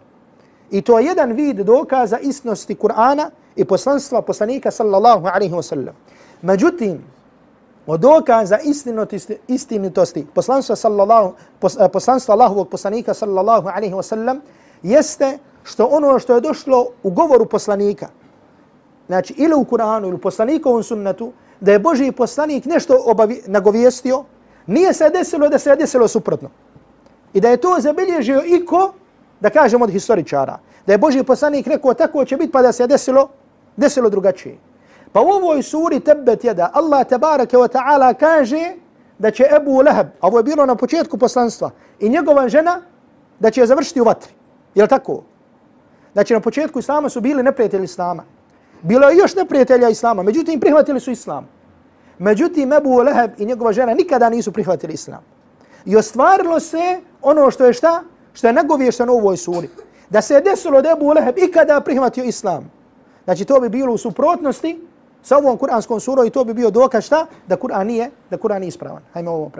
I 0.70 0.82
to 0.82 0.98
je 0.98 1.06
jedan 1.06 1.32
vid 1.32 1.56
dokaza 1.56 2.18
istnosti 2.18 2.74
Kur'ana 2.74 3.30
i 3.56 3.64
poslanstva 3.64 4.22
poslanika 4.22 4.70
sallallahu 4.70 5.26
alaihi 5.26 5.54
wa 5.54 5.62
sallam. 5.62 5.94
Međutim, 6.42 7.04
od 7.86 8.00
dokaza 8.00 8.58
istinitosti 9.48 10.26
poslanstva 10.34 10.76
sallallahu 10.76 11.34
eh, 11.80 11.88
poslanstva 11.92 12.34
Allahovog 12.34 12.68
poslanika 12.68 13.14
sallallahu 13.14 13.68
alaihi 13.68 13.94
wa 13.94 14.02
sallam 14.02 14.40
jeste 14.82 15.38
što 15.62 15.84
ono 15.84 16.18
što 16.18 16.34
je 16.34 16.40
došlo 16.40 16.86
u 17.02 17.10
govoru 17.10 17.46
poslanika 17.46 18.08
znači 19.06 19.34
ili 19.36 19.54
u 19.54 19.64
Kur'anu 19.64 20.06
ili 20.06 20.14
u 20.14 20.18
poslanikovom 20.18 20.82
sunnetu 20.82 21.32
da 21.60 21.72
je 21.72 21.78
Boži 21.78 22.12
poslanik 22.12 22.64
nešto 22.64 23.02
obavi, 23.06 23.42
nagovijestio 23.46 24.24
nije 24.66 24.92
se 24.92 25.10
desilo 25.10 25.48
da 25.48 25.58
se 25.58 25.76
desilo 25.76 26.08
suprotno 26.08 26.50
i 27.32 27.40
da 27.40 27.48
je 27.48 27.56
to 27.56 27.76
zabilježio 27.80 28.42
iko 28.46 28.92
da 29.40 29.50
kažemo 29.50 29.84
od 29.84 29.90
historičara 29.90 30.58
da 30.86 30.92
je 30.92 30.98
Boži 30.98 31.22
poslanik 31.22 31.66
rekao 31.66 31.94
tako 31.94 32.24
će 32.24 32.36
biti 32.36 32.52
pa 32.52 32.62
da 32.62 32.72
se 32.72 32.86
desilo 32.86 33.28
desilo 33.76 34.10
drugačije 34.10 34.58
Pa 35.12 35.20
u 35.20 35.28
ovoj 35.28 35.62
suri 35.62 36.00
tebet 36.00 36.44
jeda 36.44 36.70
Allah 36.74 37.06
tabaraka 37.06 37.58
wa 37.58 37.68
ta'ala 37.68 38.14
kaže 38.14 38.74
da 39.18 39.30
će 39.30 39.44
Ebu 39.56 39.82
Leheb, 39.82 40.06
a 40.20 40.26
ovo 40.26 40.38
je 40.38 40.44
bilo 40.44 40.66
na 40.66 40.74
početku 40.74 41.18
poslanstva, 41.18 41.70
i 42.00 42.08
njegova 42.08 42.48
žena 42.48 42.80
da 43.40 43.50
će 43.50 43.60
je 43.60 43.66
završiti 43.66 44.00
u 44.00 44.04
vatri. 44.04 44.32
Je 44.74 44.82
li 44.82 44.88
tako? 44.88 45.22
Znači 46.12 46.34
na 46.34 46.40
početku 46.40 46.78
Islama 46.78 47.08
su 47.08 47.20
bili 47.20 47.42
neprijatelji 47.42 47.84
Islama. 47.84 48.24
Bilo 48.82 49.08
je 49.08 49.16
još 49.16 49.34
neprijatelja 49.34 49.88
Islama, 49.88 50.22
međutim 50.22 50.60
prihvatili 50.60 51.00
su 51.00 51.10
Islam. 51.10 51.48
Međutim 52.18 52.72
Ebu 52.72 52.96
Leheb 52.96 53.30
i 53.38 53.46
njegova 53.46 53.72
žena 53.72 53.94
nikada 53.94 54.28
nisu 54.28 54.52
prihvatili 54.52 54.92
Islam. 54.92 55.20
I 55.84 55.96
ostvarilo 55.96 56.60
se 56.60 57.00
ono 57.22 57.50
što 57.50 57.64
je 57.64 57.72
šta? 57.72 58.02
Što 58.32 58.46
je 58.46 58.52
nagovješteno 58.52 59.14
u 59.14 59.18
ovoj 59.18 59.36
suri. 59.36 59.68
Da 60.10 60.20
se 60.20 60.34
je 60.34 60.40
desilo 60.40 60.82
da 60.82 60.90
Ebu 60.90 61.12
Leheb 61.12 61.38
ikada 61.38 61.80
prihvatio 61.80 62.24
Islam. 62.24 62.70
Znači 63.24 63.44
to 63.44 63.60
bi 63.60 63.68
bilo 63.68 63.92
u 63.92 63.98
suprotnosti 63.98 64.80
sa 65.22 65.36
ovom 65.36 65.56
kuranskom 65.56 66.00
surom 66.00 66.26
i 66.26 66.30
to 66.30 66.44
bi 66.44 66.54
bio 66.54 66.70
dokaz 66.70 67.04
šta? 67.04 67.26
Da 67.46 67.56
Kur'an 67.56 67.86
nije, 67.86 68.10
da 68.30 68.38
Kur'an 68.38 68.58
nije 68.58 68.68
ispravan. 68.68 69.02
Hajme 69.12 69.30
ovo 69.30 69.50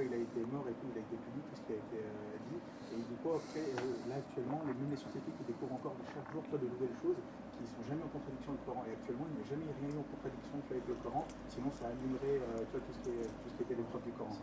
fois 0.00 0.08
il 0.08 0.14
a 0.16 0.20
été 0.24 0.40
mort 0.48 0.64
et 0.64 0.72
tout, 0.80 0.88
il 0.88 0.96
a 0.96 1.02
été 1.04 1.16
puni, 1.20 1.40
tout 1.44 1.56
ce 1.60 1.62
qui 1.68 1.72
a 1.76 1.80
été 1.80 1.98
euh, 2.00 2.48
dit. 2.48 2.60
Et 2.96 3.00
du 3.04 3.16
coup, 3.20 3.36
après, 3.36 3.60
euh, 3.68 4.08
là 4.08 4.16
actuellement, 4.16 4.60
les, 4.64 4.72
mêmes 4.72 4.96
scientifiques 4.96 5.36
qui 5.36 5.44
découvrent 5.44 5.76
encore 5.76 5.92
de 6.00 6.04
chaque 6.08 6.24
jour 6.32 6.42
de 6.48 6.66
nouvelles 6.72 6.96
choses 7.04 7.20
qui 7.20 7.60
ne 7.60 7.68
sont 7.68 7.84
jamais 7.84 8.00
en 8.00 8.10
contradiction 8.16 8.56
avec 8.56 8.64
le 8.64 8.66
Coran. 8.72 8.82
Et 8.88 8.92
actuellement, 8.96 9.26
il 9.28 9.34
n'y 9.36 9.42
a 9.44 9.48
jamais 9.52 9.68
rien 9.76 9.88
eu 9.92 9.98
en 10.00 10.06
contradiction 10.08 10.56
avec 10.72 10.84
le 10.88 10.96
Coran, 11.04 11.22
sinon 11.52 11.70
ça 11.76 11.84
annulerait 11.92 12.38
euh, 12.40 12.64
tout, 12.72 12.80
ce 12.80 13.00
qui 13.04 13.10
est, 13.12 13.28
tout 13.28 13.48
ce 13.52 13.54
qui 13.60 13.62
était 13.68 13.76
l'épreuve 13.76 14.04
du 14.08 14.14
Coran. 14.16 14.36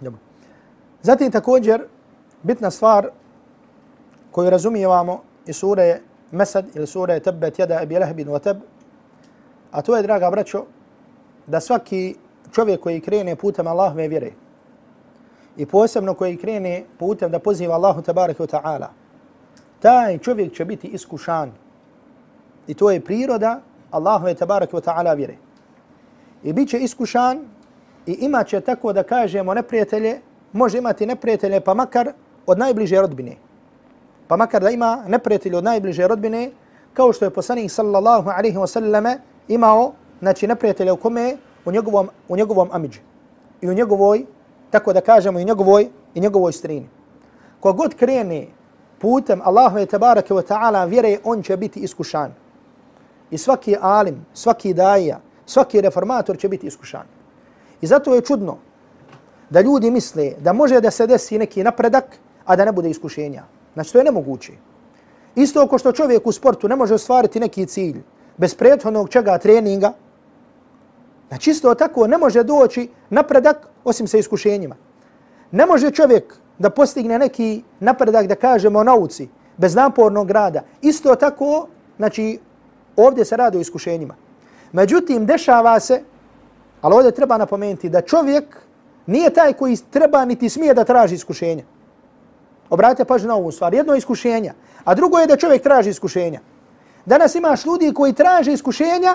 Dobro. 0.00 0.20
Zatim 1.02 1.30
također, 1.30 1.80
bitna 2.42 2.70
stvar 2.70 3.10
koju 4.30 4.50
razumijevamo 4.50 5.22
i 5.46 5.52
sure 5.52 6.00
Mesad 6.30 6.66
ili 6.76 6.86
sure 6.86 7.20
Tebet 7.20 7.58
jada 7.58 7.82
Ebi 7.82 7.98
Lehbin 7.98 8.28
wa 8.28 8.38
Teb, 8.38 8.56
a 9.70 9.82
to 9.82 9.96
je, 9.96 10.02
draga 10.02 10.30
braćo, 10.30 10.64
da 11.46 11.60
svaki 11.60 12.16
čovjek 12.56 12.80
koji 12.80 13.00
krene 13.00 13.36
putem 13.36 13.66
Allahove 13.66 14.08
vjere 14.08 14.30
i 15.56 15.66
posebno 15.66 16.14
koji 16.14 16.36
krene 16.36 16.84
putem 16.98 17.30
da 17.30 17.38
poziva 17.38 17.74
Allahu 17.74 18.02
tabaraka 18.02 18.44
wa 18.44 18.48
ta'ala, 18.48 18.88
taj 19.80 20.18
čovjek 20.18 20.52
će 20.52 20.64
biti 20.64 20.88
iskušan. 20.88 21.52
I 22.66 22.74
to 22.74 22.90
je 22.90 23.00
priroda 23.00 23.60
Allahove 23.90 24.34
tabaraka 24.34 24.76
wa 24.76 24.84
ta'ala 24.84 25.16
vjere. 25.16 25.36
I 26.44 26.52
bit 26.52 26.68
će 26.68 26.78
iskušan 26.78 27.44
i 28.06 28.12
imat 28.12 28.48
će 28.48 28.60
tako 28.60 28.92
da 28.92 29.02
kažemo 29.02 29.54
neprijatelje, 29.54 30.20
može 30.52 30.78
imati 30.78 31.06
neprijatelje 31.06 31.60
pa 31.60 31.74
makar 31.74 32.12
od 32.46 32.58
najbliže 32.58 33.00
rodbine. 33.00 33.36
Pa 34.28 34.36
makar 34.36 34.62
da 34.62 34.70
ima 34.70 35.04
neprijatelje 35.08 35.56
od 35.56 35.64
najbliže 35.64 36.08
rodbine, 36.08 36.50
kao 36.94 37.12
što 37.12 37.24
je 37.24 37.30
poslanik 37.30 37.70
sallallahu 37.70 38.30
alaihi 38.30 38.56
wa 38.56 38.66
sallame 38.66 39.18
imao 39.48 39.92
znači 40.20 40.46
neprijatelje 40.46 40.92
u 40.92 40.96
kome 40.96 41.36
u 41.66 41.72
njegovom, 41.72 42.08
u 42.28 42.36
njegovom 42.36 42.68
amidži 42.72 43.00
i 43.60 43.68
u 43.68 43.74
njegovoj, 43.74 44.24
tako 44.70 44.92
da 44.92 45.00
kažemo, 45.00 45.38
i 45.38 45.44
njegovoj, 45.44 45.88
i 46.14 46.20
njegovoj 46.20 46.52
strini. 46.52 46.88
Kogod 47.60 47.94
krene 47.94 48.46
putem 48.98 49.40
Allahove 49.44 49.86
tabaraka 49.86 50.34
wa 50.34 50.42
ta'ala 50.42 50.88
vjere, 50.88 51.18
on 51.24 51.42
će 51.42 51.56
biti 51.56 51.80
iskušan. 51.80 52.34
I 53.30 53.38
svaki 53.38 53.76
alim, 53.80 54.26
svaki 54.34 54.74
daija, 54.74 55.20
svaki 55.46 55.80
reformator 55.80 56.38
će 56.38 56.48
biti 56.48 56.66
iskušan. 56.66 57.06
I 57.80 57.86
zato 57.86 58.14
je 58.14 58.20
čudno 58.20 58.56
da 59.50 59.60
ljudi 59.60 59.90
misle 59.90 60.32
da 60.38 60.52
može 60.52 60.80
da 60.80 60.90
se 60.90 61.06
desi 61.06 61.38
neki 61.38 61.64
napredak, 61.64 62.18
a 62.44 62.56
da 62.56 62.64
ne 62.64 62.72
bude 62.72 62.90
iskušenja. 62.90 63.42
Znači, 63.74 63.92
to 63.92 63.98
je 63.98 64.04
nemoguće. 64.04 64.52
Isto 65.34 65.60
ako 65.60 65.78
što 65.78 65.92
čovjek 65.92 66.26
u 66.26 66.32
sportu 66.32 66.68
ne 66.68 66.76
može 66.76 66.94
ostvariti 66.94 67.40
neki 67.40 67.66
cilj 67.66 68.02
bez 68.36 68.54
prethodnog 68.54 69.08
čega 69.08 69.38
treninga, 69.38 69.92
Znači 71.28 71.50
isto 71.50 71.74
tako 71.74 72.06
ne 72.06 72.18
može 72.18 72.42
doći 72.42 72.88
napredak 73.10 73.68
osim 73.84 74.06
sa 74.06 74.18
iskušenjima. 74.18 74.76
Ne 75.50 75.66
može 75.66 75.90
čovjek 75.90 76.34
da 76.58 76.70
postigne 76.70 77.18
neki 77.18 77.62
napredak 77.80 78.26
da 78.26 78.34
kažemo 78.34 78.82
nauci 78.82 79.28
bez 79.56 79.74
napornog 79.74 80.30
rada. 80.30 80.62
Isto 80.82 81.14
tako, 81.14 81.68
znači 81.96 82.38
ovdje 82.96 83.24
se 83.24 83.36
radi 83.36 83.58
o 83.58 83.60
iskušenjima. 83.60 84.14
Međutim, 84.72 85.26
dešava 85.26 85.80
se, 85.80 86.02
ali 86.80 86.94
ovdje 86.94 87.10
treba 87.10 87.38
napomenuti 87.38 87.88
da 87.88 88.00
čovjek 88.00 88.56
nije 89.06 89.30
taj 89.30 89.52
koji 89.52 89.76
treba 89.90 90.24
niti 90.24 90.48
smije 90.48 90.74
da 90.74 90.84
traži 90.84 91.14
iskušenja. 91.14 91.64
Obratite 92.70 93.04
pažnju 93.04 93.28
na 93.28 93.34
ovu 93.34 93.52
stvar. 93.52 93.74
Jedno 93.74 93.92
je 93.92 93.98
iskušenja, 93.98 94.54
a 94.84 94.94
drugo 94.94 95.18
je 95.18 95.26
da 95.26 95.36
čovjek 95.36 95.62
traži 95.62 95.90
iskušenja. 95.90 96.40
Danas 97.06 97.34
imaš 97.34 97.64
ljudi 97.64 97.92
koji 97.94 98.12
traže 98.12 98.52
iskušenja, 98.52 99.14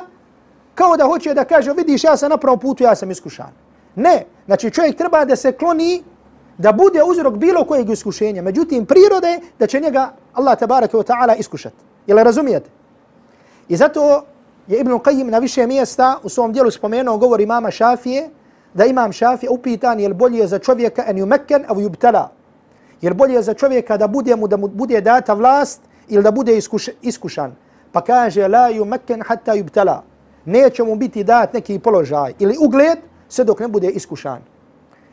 kao 0.75 0.97
da 0.97 1.05
hoće 1.05 1.33
da 1.33 1.45
kaže, 1.45 1.73
vidiš, 1.73 2.03
ja 2.03 2.17
sam 2.17 2.29
na 2.29 2.37
pravom 2.37 2.59
putu, 2.59 2.83
ja 2.83 2.95
sam 2.95 3.11
iskušan. 3.11 3.51
Ne, 3.95 4.25
znači 4.45 4.71
čovjek 4.71 4.97
treba 4.97 5.25
da 5.25 5.35
se 5.35 5.51
kloni, 5.51 6.03
da 6.57 6.71
bude 6.71 7.03
uzrok 7.03 7.35
bilo 7.35 7.65
kojeg 7.65 7.89
iskušenja. 7.89 8.41
Međutim, 8.41 8.85
priroda 8.85 9.27
je 9.27 9.39
da 9.59 9.67
će 9.67 9.79
njega 9.79 10.11
Allah 10.33 10.59
tabaraka 10.59 10.97
wa 10.97 11.03
ta'ala 11.03 11.39
iskušat. 11.39 11.73
Jel 12.07 12.17
razumijete? 12.17 12.69
I 13.69 13.77
zato 13.77 14.23
je 14.67 14.79
Ibn 14.79 14.91
Qayyim 14.91 15.29
na 15.29 15.39
više 15.39 15.67
mjesta 15.67 16.19
u 16.23 16.29
svom 16.29 16.53
dijelu 16.53 16.71
spomenuo 16.71 17.17
govor 17.17 17.41
imama 17.41 17.71
Šafije, 17.71 18.29
da 18.73 18.85
imam 18.85 19.11
Šafije 19.11 19.49
upitan 19.49 19.99
je 19.99 20.07
li 20.07 20.13
bolje 20.13 20.47
za 20.47 20.59
čovjeka 20.59 21.03
en 21.07 21.17
yumekken 21.17 21.63
av 21.67 21.77
yubtala. 21.77 22.27
Je 23.01 23.09
li 23.09 23.15
bolje 23.15 23.41
za 23.41 23.53
čovjeka 23.53 23.97
da 23.97 24.07
bude 24.07 24.35
mu 24.35 24.47
da 24.47 24.57
mu 24.57 24.67
bude 24.67 25.01
data 25.01 25.33
vlast 25.33 25.81
ili 26.07 26.23
da 26.23 26.31
bude 26.31 26.57
iskuš, 26.57 26.89
iskušan. 27.01 27.55
Pa 27.91 28.01
kaže 28.01 28.47
la 28.47 28.69
yumekken 28.71 29.23
hatta 29.27 29.55
yubtala 29.55 30.01
neće 30.45 30.83
mu 30.83 30.95
biti 30.95 31.23
dat 31.23 31.53
neki 31.53 31.79
položaj 31.79 32.33
ili 32.39 32.57
ugled 32.61 32.97
sve 33.29 33.45
dok 33.45 33.59
ne 33.59 33.67
bude 33.67 33.87
iskušan. 33.87 34.41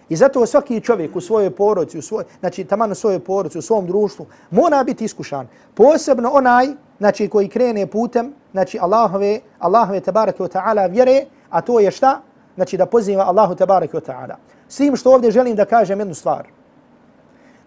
I 0.08 0.16
zato 0.16 0.46
svaki 0.46 0.80
čovjek 0.80 1.16
u 1.16 1.20
svojoj 1.20 1.50
porodici, 1.50 1.98
u 1.98 2.02
svoj, 2.02 2.24
znači 2.40 2.64
taman 2.64 2.92
u 2.92 2.94
svojoj 2.94 3.20
porodici, 3.20 3.58
u 3.58 3.62
svom 3.62 3.86
društvu, 3.86 4.26
mora 4.50 4.84
biti 4.84 5.04
iskušan. 5.04 5.48
Posebno 5.74 6.30
onaj 6.30 6.66
znači, 6.98 7.28
koji 7.28 7.48
krene 7.48 7.86
putem 7.86 8.32
znači 8.52 8.78
Allahove, 8.80 9.40
Allahove 9.58 10.00
tabaraka 10.00 10.44
wa 10.44 10.48
ta'ala 10.48 10.90
vjere, 10.90 11.24
a 11.50 11.60
to 11.60 11.80
je 11.80 11.90
šta? 11.90 12.20
Znači 12.54 12.76
da 12.76 12.86
poziva 12.86 13.24
Allahu 13.24 13.54
tabaraka 13.54 13.98
wa 13.98 14.04
ta'ala. 14.06 14.34
S 14.68 14.76
tim 14.76 14.96
što 14.96 15.12
ovdje 15.12 15.30
želim 15.30 15.56
da 15.56 15.64
kažem 15.64 15.98
jednu 15.98 16.14
stvar. 16.14 16.46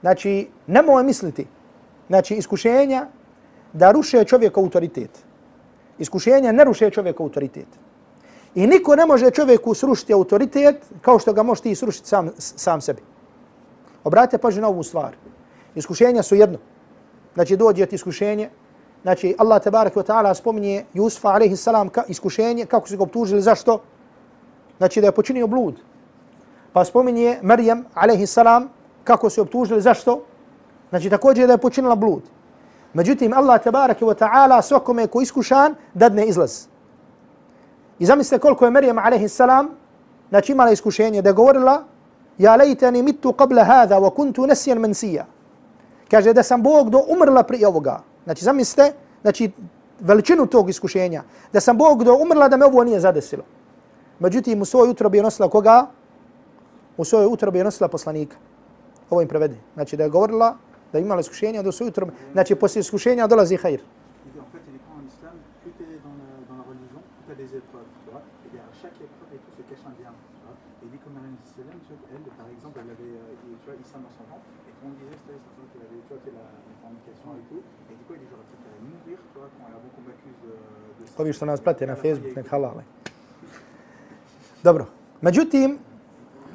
Znači, 0.01 0.49
nemoj 0.67 1.03
misliti, 1.03 1.47
znači 2.07 2.35
iskušenja 2.35 3.07
da 3.73 3.91
ruše 3.91 4.23
čovjek 4.23 4.57
autoritet 4.57 5.09
iskušenja 6.01 6.51
ne 6.51 6.63
ruše 6.63 6.89
čovjek 6.89 7.19
autoritet. 7.19 7.67
I 8.55 8.67
niko 8.67 8.95
ne 8.95 9.05
može 9.05 9.31
čovjeku 9.31 9.73
srušiti 9.73 10.13
autoritet 10.13 10.85
kao 11.01 11.19
što 11.19 11.33
ga 11.33 11.43
može 11.43 11.61
ti 11.61 11.75
srušiti 11.75 12.07
sam, 12.07 12.29
sam 12.37 12.81
sebi. 12.81 13.01
Obratite 14.03 14.37
pažnju 14.37 14.61
na 14.61 14.67
ovu 14.67 14.83
stvar. 14.83 15.15
Iskušenja 15.75 16.23
su 16.23 16.35
jedno. 16.35 16.57
Znači 17.33 17.57
dođe 17.57 17.85
ti 17.85 17.95
iskušenje. 17.95 18.49
Znači 19.03 19.35
Allah 19.37 19.61
tabarak 19.63 19.95
wa 19.95 20.03
ta'ala 20.03 20.33
spominje 20.33 20.85
Jusufa 20.93 21.29
alaihi 21.29 21.55
salam 21.55 21.89
ka 21.89 22.03
iskušenje. 22.07 22.65
Kako 22.65 22.87
su 22.87 22.97
ga 22.97 23.03
obtužili? 23.03 23.41
Zašto? 23.41 23.81
Znači 24.77 25.01
da 25.01 25.07
je 25.07 25.11
počinio 25.11 25.47
blud. 25.47 25.79
Pa 26.73 26.85
spominje 26.85 27.39
Marijam 27.41 27.85
alaihi 27.93 28.27
salam 28.27 28.69
kako 29.03 29.29
su 29.29 29.41
obtužili? 29.41 29.81
Zašto? 29.81 30.23
Znači 30.89 31.09
također 31.09 31.47
da 31.47 31.53
je 31.53 31.57
počinila 31.57 31.95
blud. 31.95 32.21
Međutim, 32.93 33.33
Allah 33.33 33.63
tabaraka 33.63 34.05
wa 34.05 34.15
ta'ala 34.15 34.61
svakome 34.61 35.07
ko 35.07 35.21
iskušan 35.21 35.75
dadne 35.93 36.25
izlaz. 36.27 36.67
I 37.99 38.05
zamislite 38.05 38.41
koliko 38.41 38.65
je 38.65 38.71
Marijam 38.71 38.97
a.s. 38.97 39.39
znači 40.29 40.51
imala 40.51 40.71
iskušenje 40.71 41.21
da 41.21 41.31
govorila 41.31 41.83
Ja 42.37 42.55
lejteni 42.55 43.03
mitu 43.03 43.33
qabla 43.37 43.63
hada 43.63 43.99
wa 43.99 44.09
kuntu 44.09 44.47
nesijan 44.47 44.79
mensija. 44.79 45.25
Kaže 46.11 46.33
da 46.33 46.43
sam 46.43 46.63
Bog 46.63 46.89
do 46.89 47.03
umrla 47.07 47.43
prije 47.43 47.67
ovoga. 47.67 47.99
Znači 48.23 48.45
zamislite, 48.45 48.93
znači 49.21 49.51
veličinu 49.99 50.45
tog 50.45 50.69
iskušenja. 50.69 51.23
Da 51.53 51.59
sam 51.59 51.77
Bog 51.77 52.03
do 52.03 52.15
umrla 52.15 52.47
da 52.47 52.57
me 52.57 52.65
ovo 52.65 52.83
nije 52.83 52.99
zadesilo. 52.99 53.43
Međutim, 54.19 54.61
u 54.61 54.65
svoj 54.65 54.89
utrobi 54.89 55.17
je 55.17 55.23
nosila 55.23 55.49
koga? 55.49 55.87
U 56.97 57.05
svoj 57.05 57.25
utrobi 57.25 57.57
je 57.57 57.63
nosila 57.63 57.87
poslanika. 57.87 58.37
Ovo 59.09 59.21
im 59.21 59.27
prevede. 59.27 59.57
Znači 59.73 59.97
da 59.97 60.03
je 60.03 60.09
govorila 60.09 60.55
da 60.91 60.97
je 60.97 61.01
imala 61.01 61.19
iskušenja 61.19 61.61
do 61.61 61.71
utrobi. 61.87 62.11
Znači 62.33 62.55
poslije 62.55 62.79
iskušenja 62.79 63.27
dolazi 63.27 63.55
hajr. 63.55 63.81
Ovi 81.17 81.33
što 81.33 81.45
nas 81.45 81.61
prate 81.61 81.87
na 81.87 81.95
Facebook, 81.95 82.35
nek 82.35 82.47
halale. 82.49 82.83
Dobro. 84.63 84.85
Međutim, 85.21 85.79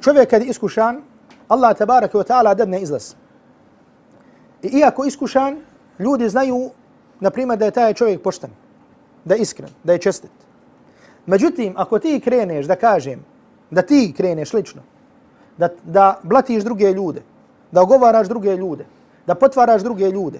čovjek 0.01 0.29
kad 0.29 0.41
je 0.41 0.47
iskušan, 0.47 1.01
Allah 1.47 1.77
tabaraka 1.77 2.17
wa 2.17 2.27
ta'ala 2.27 2.55
dadne 2.55 2.81
izlaz. 2.81 3.13
I 4.63 4.67
iako 4.67 5.05
iskušan, 5.05 5.57
ljudi 5.99 6.29
znaju, 6.29 6.69
na 7.19 7.29
primjer, 7.29 7.59
da 7.59 7.65
je 7.65 7.71
taj 7.71 7.93
čovjek 7.93 8.21
pošten, 8.21 8.49
da 9.25 9.35
je 9.35 9.41
iskren, 9.41 9.69
da 9.83 9.93
je 9.93 9.99
čestit. 9.99 10.31
Međutim, 11.25 11.73
ako 11.77 11.99
ti 11.99 12.19
kreneš 12.23 12.65
da 12.65 12.75
kažem, 12.75 13.25
da 13.71 13.81
ti 13.81 14.13
kreneš 14.17 14.53
lično, 14.53 14.81
da, 15.57 15.69
da 15.83 16.19
blatiš 16.23 16.63
druge 16.63 16.91
ljude, 16.91 17.21
da 17.71 17.81
ogovaraš 17.81 18.27
druge 18.27 18.55
ljude, 18.55 18.85
da 19.27 19.35
potvaraš 19.35 19.81
druge 19.81 20.11
ljude, 20.11 20.39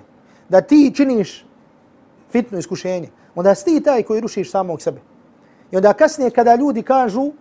da 0.50 0.62
ti 0.62 0.92
činiš 0.96 1.46
fitno 2.32 2.58
iskušenje, 2.58 3.10
onda 3.36 3.56
si 3.56 3.66
ti 3.66 3.82
taj 3.84 4.04
koji 4.04 4.22
rušiš 4.22 4.52
samog 4.52 4.82
sebe. 4.82 5.02
I 5.72 5.78
onda 5.78 5.94
kasnije 5.94 6.32
kada 6.32 6.56
ljudi 6.56 6.82
kažu, 6.82 7.32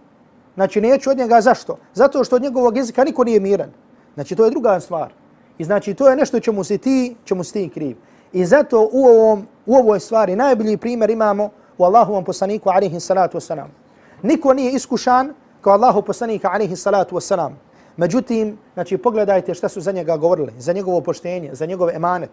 znači 0.55 0.81
neću 0.81 1.11
od 1.11 1.19
njega, 1.19 1.41
zašto? 1.41 1.79
Zato 1.95 2.25
što 2.25 2.37
od 2.37 2.43
njegovog 2.43 2.77
jezika 2.77 3.05
niko 3.05 3.25
nije 3.25 3.41
miran. 3.41 3.71
Znači 4.15 4.37
to 4.37 4.45
je 4.45 4.51
druga 4.51 4.81
stvar. 4.81 5.13
I 5.59 5.65
znači 5.65 5.95
to 5.95 6.09
je 6.09 6.17
nešto 6.17 6.41
čemu 6.41 6.65
si 6.65 6.79
ti, 6.79 7.17
čemu 7.25 7.45
si 7.45 7.53
ti 7.53 7.69
kriv. 7.69 7.97
I 8.33 8.45
zato 8.45 8.89
u, 8.93 9.05
ovom, 9.07 9.47
u 9.67 9.77
ovoj 9.77 10.01
stvari 10.01 10.37
najbolji 10.37 10.77
primjer 10.77 11.11
imamo 11.11 11.51
u 11.79 11.85
Allahovom 11.85 12.25
poslaniku 12.25 12.71
alaihi 12.71 13.01
salatu 13.01 13.39
wasalam. 13.39 13.69
Niko 14.23 14.55
nije 14.55 14.73
iskušan 14.73 15.35
kao 15.61 15.73
Allahu 15.73 16.03
poslanika 16.03 16.51
alaihi 16.53 16.77
salatu 16.77 17.17
wasalam. 17.17 17.53
Međutim, 17.97 18.59
znači 18.75 18.99
pogledajte 18.99 19.55
šta 19.55 19.69
su 19.69 19.81
za 19.81 19.93
njega 19.93 20.17
govorili, 20.17 20.53
za 20.59 20.73
njegovo 20.73 21.01
poštenje, 21.01 21.55
za 21.55 21.67
njegov 21.67 21.91
emanet. 21.91 22.31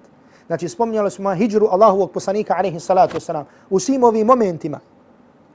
Znači 0.48 0.70
spominjali 0.70 1.12
smo 1.12 1.36
hijđru 1.36 1.68
Allahovog 1.72 2.12
poslanika 2.12 2.56
alaihi 2.58 2.80
salatu 2.80 3.18
wasalam. 3.18 3.44
U 3.70 3.80
svim 3.80 4.04
ovim 4.04 4.28
momentima, 4.28 4.80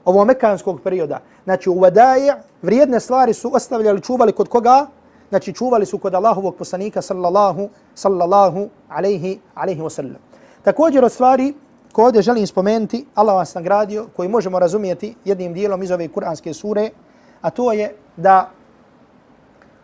ovo 0.05 0.25
mekanskog 0.25 0.81
perioda, 0.81 1.19
znači 1.43 1.69
u 1.69 1.79
vadaje, 1.79 2.35
vrijedne 2.61 2.99
stvari 2.99 3.33
su 3.33 3.51
ostavljali, 3.55 4.01
čuvali 4.01 4.31
kod 4.31 4.49
koga? 4.49 4.87
Znači 5.29 5.53
čuvali 5.53 5.85
su 5.85 5.97
kod 5.97 6.15
Allahovog 6.15 6.55
poslanika 6.55 7.01
sallallahu, 7.01 7.69
sallallahu 7.95 8.69
alaihi, 8.89 9.39
alaihi 9.55 9.81
wasallam. 9.81 10.17
Također 10.63 11.05
od 11.05 11.11
stvari 11.11 11.53
koje 11.91 12.05
ovdje 12.05 12.21
želim 12.21 12.47
spomenuti, 12.47 13.05
Allah 13.15 13.35
vas 13.35 13.55
nagradio, 13.55 14.07
koji 14.15 14.29
možemo 14.29 14.59
razumijeti 14.59 15.15
jednim 15.25 15.53
dijelom 15.53 15.83
iz 15.83 15.91
ove 15.91 16.07
kuranske 16.07 16.53
sure, 16.53 16.89
a 17.41 17.49
to 17.49 17.71
je 17.71 17.95
da 18.17 18.49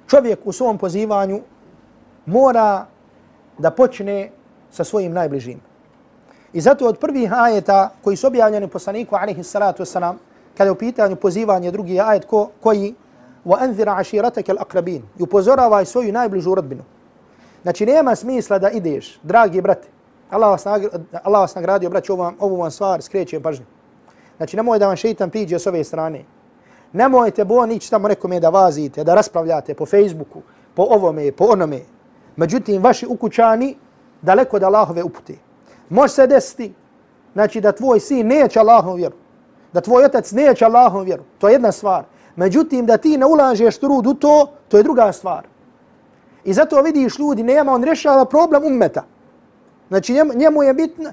čovjek 0.08 0.40
u 0.46 0.52
svom 0.52 0.78
pozivanju 0.78 1.42
mora 2.26 2.86
da 3.58 3.72
počne 3.72 4.32
sa 4.72 4.84
svojim 4.84 5.14
najbližim. 5.14 5.62
I 6.54 6.62
zato 6.62 6.88
od 6.88 6.98
prvih 7.00 7.34
ajeta 7.34 7.90
koji 8.04 8.16
su 8.16 8.28
objavljeni 8.28 8.68
poslaniku 8.68 9.16
alaihi 9.16 9.44
salatu 9.44 9.84
wasalam, 9.84 10.16
kada 10.58 10.68
je 10.68 10.72
u 10.72 10.76
pitanju 10.76 11.16
pozivanje 11.16 11.72
drugi 11.72 12.00
ajet 12.00 12.26
ko, 12.26 12.50
koji 12.64 12.96
وأنذر 13.46 13.90
عشيرتك 13.90 14.50
الأقربين 14.50 15.04
يبوزورا 15.20 15.66
واي 15.66 15.86
سوي 15.86 16.12
نايب 16.12 16.36
لجورد 16.36 16.70
بنو 16.70 16.84
Znači, 17.66 17.86
nema 17.86 18.16
smisla 18.16 18.60
da 18.60 18.70
ideš, 18.70 19.20
dragi 19.24 19.62
brate. 19.62 19.88
Allah 20.30 20.50
vas, 20.50 20.66
nagra, 20.66 20.90
Allah 21.24 21.42
vas 21.42 21.56
nagradio, 21.56 21.90
braći, 21.90 22.12
ovu, 22.12 22.32
ovu 22.40 22.56
vam 22.56 22.72
stvar, 22.72 23.02
skrećujem 23.02 23.44
pažnju. 23.44 23.66
Znači, 24.38 24.58
nemoj 24.58 24.80
da 24.80 24.88
vam 24.88 24.96
šeitan 24.96 25.30
piđe 25.30 25.60
s 25.60 25.68
ove 25.68 25.84
strane. 25.84 26.24
Nemojte 26.94 27.46
bo 27.46 27.66
nići 27.66 27.90
tamo 27.90 28.08
nekome 28.08 28.40
da 28.40 28.50
vazite, 28.50 29.04
da 29.04 29.16
raspravljate 29.16 29.74
po 29.74 29.86
Facebooku, 29.86 30.42
po 30.76 30.84
ovome, 30.84 31.32
po 31.32 31.46
onome. 31.46 31.82
Međutim, 32.36 32.84
vaši 32.84 33.08
ukućani 33.10 33.76
daleko 34.22 34.60
da 34.60 34.66
Allahove 34.68 35.04
upute. 35.04 35.34
Može 35.90 36.14
se 36.14 36.28
desiti, 36.28 36.74
znači, 37.34 37.62
da 37.62 37.72
tvoj 37.72 38.00
sin 38.00 38.28
neće 38.28 38.60
Allahom 38.60 38.96
vjeru. 38.96 39.16
Da 39.74 39.82
tvoj 39.82 40.06
otac 40.06 40.32
neće 40.32 40.66
Allahom 40.66 41.04
vjeru. 41.04 41.24
To 41.38 41.48
je 41.48 41.54
jedna 41.54 41.72
stvar. 41.72 42.04
Međutim, 42.36 42.86
da 42.86 42.98
ti 42.98 43.18
ne 43.18 43.26
ulažeš 43.26 43.78
trud 43.78 44.08
u 44.08 44.14
to, 44.14 44.48
to 44.68 44.78
je 44.78 44.84
druga 44.84 45.12
stvar. 45.12 45.48
I 46.44 46.54
zato 46.54 46.82
vidiš 46.82 47.20
ljudi, 47.20 47.44
nema, 47.44 47.72
on 47.72 47.84
rješava 47.84 48.26
problem 48.26 48.64
ummeta. 48.66 49.04
Znači 49.88 50.14
njemu, 50.14 50.34
njemu 50.34 50.64
je 50.64 50.74
bitno, 50.74 51.12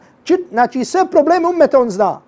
znači 0.50 0.84
sve 0.84 1.06
probleme 1.10 1.48
ummeta 1.48 1.80
on 1.80 1.90
zna. 1.90 2.20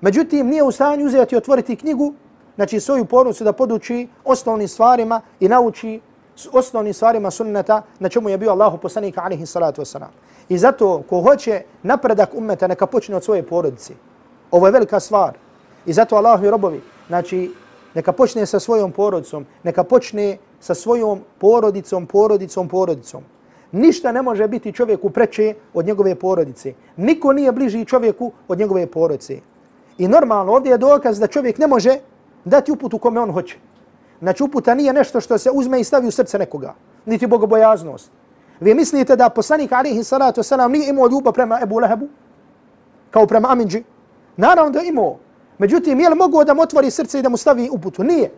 Međutim, 0.00 0.46
nije 0.46 0.62
u 0.62 0.72
stanju 0.72 1.06
uzeti 1.06 1.34
i 1.34 1.38
otvoriti 1.38 1.76
knjigu, 1.76 2.14
znači 2.54 2.80
svoju 2.80 3.04
porucu 3.04 3.44
da 3.44 3.52
poduči 3.52 4.08
osnovnim 4.24 4.68
stvarima 4.68 5.20
i 5.40 5.48
nauči 5.48 6.00
osnovnim 6.52 6.94
stvarima 6.94 7.30
sunneta 7.30 7.82
na 7.98 8.08
čemu 8.08 8.28
je 8.28 8.38
bio 8.38 8.50
Allahu 8.50 8.78
poslanik 8.78 9.18
alaihi 9.18 9.46
salatu 9.46 9.82
wasalam. 9.82 10.12
I 10.48 10.58
zato 10.58 11.02
ko 11.08 11.20
hoće 11.20 11.62
napredak 11.82 12.34
ummeta 12.34 12.66
neka 12.66 12.86
počne 12.86 13.16
od 13.16 13.24
svoje 13.24 13.42
porodice. 13.42 13.94
Ovo 14.50 14.66
je 14.66 14.72
velika 14.72 15.00
stvar. 15.00 15.38
I 15.86 15.92
zato 15.92 16.16
Allahu 16.16 16.44
i 16.44 16.50
robovi, 16.50 16.82
znači 17.08 17.50
neka 17.94 18.12
počne 18.12 18.46
sa 18.46 18.60
svojom 18.60 18.92
porodicom, 18.92 19.46
neka 19.62 19.84
počne 19.84 20.38
sa 20.60 20.74
svojom 20.74 21.20
porodicom, 21.38 22.06
porodicom, 22.06 22.68
porodicom. 22.68 23.22
Ništa 23.72 24.12
ne 24.12 24.22
može 24.22 24.48
biti 24.48 24.72
čovjeku 24.72 25.10
preče 25.10 25.54
od 25.74 25.86
njegove 25.86 26.14
porodice. 26.14 26.74
Niko 26.96 27.32
nije 27.32 27.52
bliži 27.52 27.84
čovjeku 27.84 28.32
od 28.48 28.58
njegove 28.58 28.86
porodice. 28.86 29.40
I 29.98 30.08
normalno 30.08 30.52
ovdje 30.52 30.70
je 30.70 30.78
dokaz 30.78 31.18
da 31.18 31.26
čovjek 31.26 31.58
ne 31.58 31.66
može 31.66 31.98
dati 32.44 32.72
uputu 32.72 32.98
kome 32.98 33.20
on 33.20 33.32
hoće. 33.32 33.58
Znači 34.20 34.42
uputa 34.42 34.74
nije 34.74 34.92
nešto 34.92 35.20
što 35.20 35.38
se 35.38 35.50
uzme 35.50 35.80
i 35.80 35.84
stavi 35.84 36.08
u 36.08 36.10
srce 36.10 36.38
nekoga, 36.38 36.74
niti 37.06 37.26
bogobojaznost. 37.26 38.10
Vi 38.60 38.74
mislite 38.74 39.16
da 39.16 39.28
poslanik 39.28 39.72
alihi 39.72 40.04
salatu 40.04 40.40
wasalam 40.40 40.70
nije 40.70 40.88
imao 40.88 41.08
ljubav 41.08 41.32
prema 41.32 41.58
Ebu 41.62 41.78
Lehebu, 41.78 42.08
kao 43.10 43.26
prema 43.26 43.48
Aminđi? 43.50 43.82
Naravno 44.36 44.70
da 44.70 44.80
imao. 44.82 45.18
Međutim, 45.58 46.00
je 46.00 46.10
li 46.10 46.16
mogo 46.16 46.44
da 46.44 46.54
mu 46.54 46.62
otvori 46.62 46.90
srce 46.90 47.18
i 47.18 47.22
da 47.22 47.28
mu 47.28 47.36
stavi 47.36 47.68
uputu? 47.72 48.04
Nije. 48.04 48.30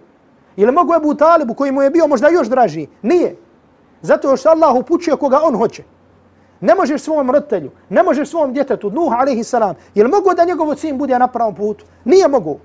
Je 0.56 0.66
li 0.66 0.72
mogo 0.72 0.94
Ebu 0.94 1.14
Talibu 1.14 1.54
koji 1.54 1.72
mu 1.72 1.82
je 1.82 1.90
bio 1.90 2.06
možda 2.06 2.28
još 2.28 2.48
draži? 2.48 2.86
Nije. 3.02 3.36
Zato 4.02 4.36
što 4.36 4.48
Allah 4.48 4.76
upućuje 4.76 5.16
koga 5.16 5.40
on 5.42 5.56
hoće. 5.56 5.82
Ne 6.60 6.74
možeš 6.74 7.02
svom 7.02 7.30
roditelju, 7.30 7.70
ne 7.88 8.02
možeš 8.02 8.28
svom 8.28 8.52
djetetu, 8.52 8.90
Nuh 8.90 9.12
alaihi 9.12 9.44
salam, 9.44 9.74
je 9.94 10.04
li 10.04 10.10
mogo 10.10 10.34
da 10.34 10.44
njegov 10.44 10.74
sin 10.76 10.98
bude 10.98 11.18
na 11.18 11.28
pravom 11.28 11.54
putu? 11.54 11.84
Nije 12.04 12.28
mogo. 12.28 12.56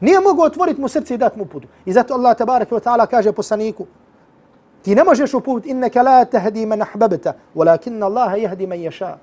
Nije 0.00 0.20
mogu 0.20 0.42
otvoriti 0.42 0.80
mu 0.80 0.88
srce 0.88 1.14
i 1.14 1.18
dati 1.18 1.38
mu 1.38 1.44
putu. 1.46 1.68
I 1.84 1.92
zato 1.92 2.14
Allah 2.14 2.36
tabaraka 2.36 2.74
wa 2.74 2.80
ta'ala 2.80 3.06
kaže 3.06 3.32
poslaniku, 3.32 3.86
ti 4.82 4.94
ne 4.94 5.04
možeš 5.04 5.34
uput, 5.34 5.66
inneke 5.66 6.02
la 6.02 6.24
tahdi 6.24 6.66
man 6.66 6.82
ahbabta, 6.82 7.32
walakin 7.54 8.02
Allah 8.04 8.42
jahdi 8.42 8.66
man 8.66 8.78
yasha. 8.78 9.14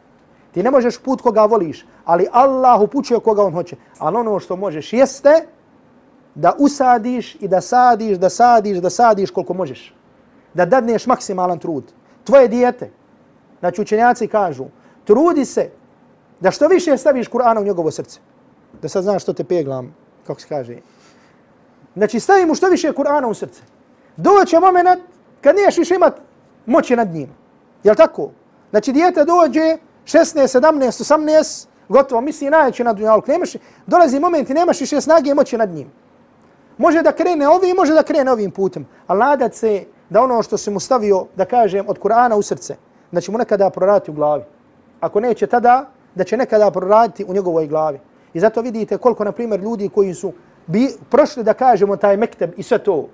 Ti 0.60 0.64
ne 0.64 0.72
možeš 0.72 0.97
put 0.97 1.22
koga 1.22 1.45
voliš, 1.45 1.86
ali 2.05 2.28
Allah 2.32 2.82
upućuje 2.82 3.20
koga 3.20 3.43
on 3.43 3.53
hoće. 3.53 3.76
Ali 3.99 4.18
ono 4.18 4.39
što 4.39 4.55
možeš 4.55 4.93
jeste 4.93 5.45
da 6.36 6.53
usadiš 6.57 7.36
i 7.36 7.47
da 7.47 7.62
sadiš, 7.62 8.18
da 8.18 8.30
sadiš, 8.30 8.78
da 8.78 8.89
sadiš 8.89 9.32
koliko 9.32 9.53
možeš. 9.53 9.93
Da 10.53 10.66
dadneš 10.66 11.07
maksimalan 11.07 11.60
trud. 11.60 11.84
Tvoje 12.24 12.47
dijete, 12.47 12.91
znači 13.60 13.82
učenjaci 13.82 14.28
kažu, 14.28 14.66
trudi 15.05 15.45
se 15.45 15.70
da 16.39 16.51
što 16.51 16.68
više 16.68 16.97
staviš 16.97 17.30
Kur'ana 17.30 17.62
u 17.62 17.64
njegovo 17.64 17.91
srce. 17.91 18.20
Da 18.82 18.89
sad 18.89 19.03
znaš 19.03 19.24
što 19.24 19.34
te 19.34 19.43
peglam, 19.43 19.95
kako 20.28 20.41
se 20.41 20.47
kaže. 20.47 20.78
Znači 21.95 22.20
stavi 22.20 22.45
mu 22.45 22.55
što 22.55 22.68
više 22.68 22.91
Kur'ana 22.91 23.30
u 23.30 23.34
srce. 23.34 23.62
Doće 24.18 24.60
moment 24.60 24.99
kad 25.41 25.55
niješ 25.55 25.78
više 25.78 25.95
imat 25.95 26.20
moći 26.66 26.95
nad 26.95 27.14
njim. 27.14 27.30
Jel 27.84 27.95
tako? 27.95 28.32
Znači 28.72 28.91
dijete 28.91 29.26
dođe 29.26 29.78
16, 30.10 30.60
17, 30.60 31.03
18, 31.03 31.68
gotovo 31.89 32.22
misli 32.22 32.49
najjači 32.49 32.84
na 32.84 32.93
dunjalku. 32.93 33.32
Nemaš, 33.32 33.53
dolazi 33.88 34.20
moment 34.20 34.49
i 34.49 34.53
nemaš 34.53 34.82
više 34.82 35.01
snage 35.01 35.30
i 35.30 35.34
moći 35.34 35.57
nad 35.57 35.70
njim. 35.70 35.91
Može 36.78 37.01
da 37.01 37.12
krene 37.12 37.47
ovim, 37.47 37.76
može 37.76 37.93
da 37.93 38.03
krene 38.03 38.32
ovim 38.32 38.51
putem. 38.51 38.88
A 39.07 39.16
nadat 39.16 39.53
se 39.53 39.84
da 40.10 40.22
ono 40.22 40.41
što 40.43 40.57
se 40.57 40.72
mu 40.72 40.80
stavio, 40.80 41.26
da 41.36 41.45
kažem, 41.45 41.86
od 41.88 41.99
Kur'ana 41.99 42.34
u 42.36 42.41
srce, 42.41 42.76
da 43.12 43.22
će 43.22 43.32
mu 43.32 43.38
nekada 43.38 43.70
prorati 43.70 44.12
u 44.12 44.14
glavi. 44.14 44.43
ako 44.99 45.20
neće 45.20 45.47
tada, 45.47 45.89
da 46.16 46.24
će 46.24 46.38
nekada 46.38 46.72
proraditi 46.72 47.26
u 47.28 47.34
njegovoj 47.34 47.68
glavi. 47.68 47.99
I 48.34 48.39
zato 48.39 48.62
vidite 48.62 48.97
koliko, 48.97 49.24
na 49.24 49.32
primjer, 49.32 49.60
ljudi 49.60 49.89
koji 49.89 50.14
su 50.14 50.34
bi 50.68 50.89
prošli 51.10 51.43
da 51.43 51.53
kažemo 51.53 51.95
taj 51.95 52.18
mekteb 52.18 52.51
i 52.57 52.64
sve 52.64 52.78
to. 52.78 53.07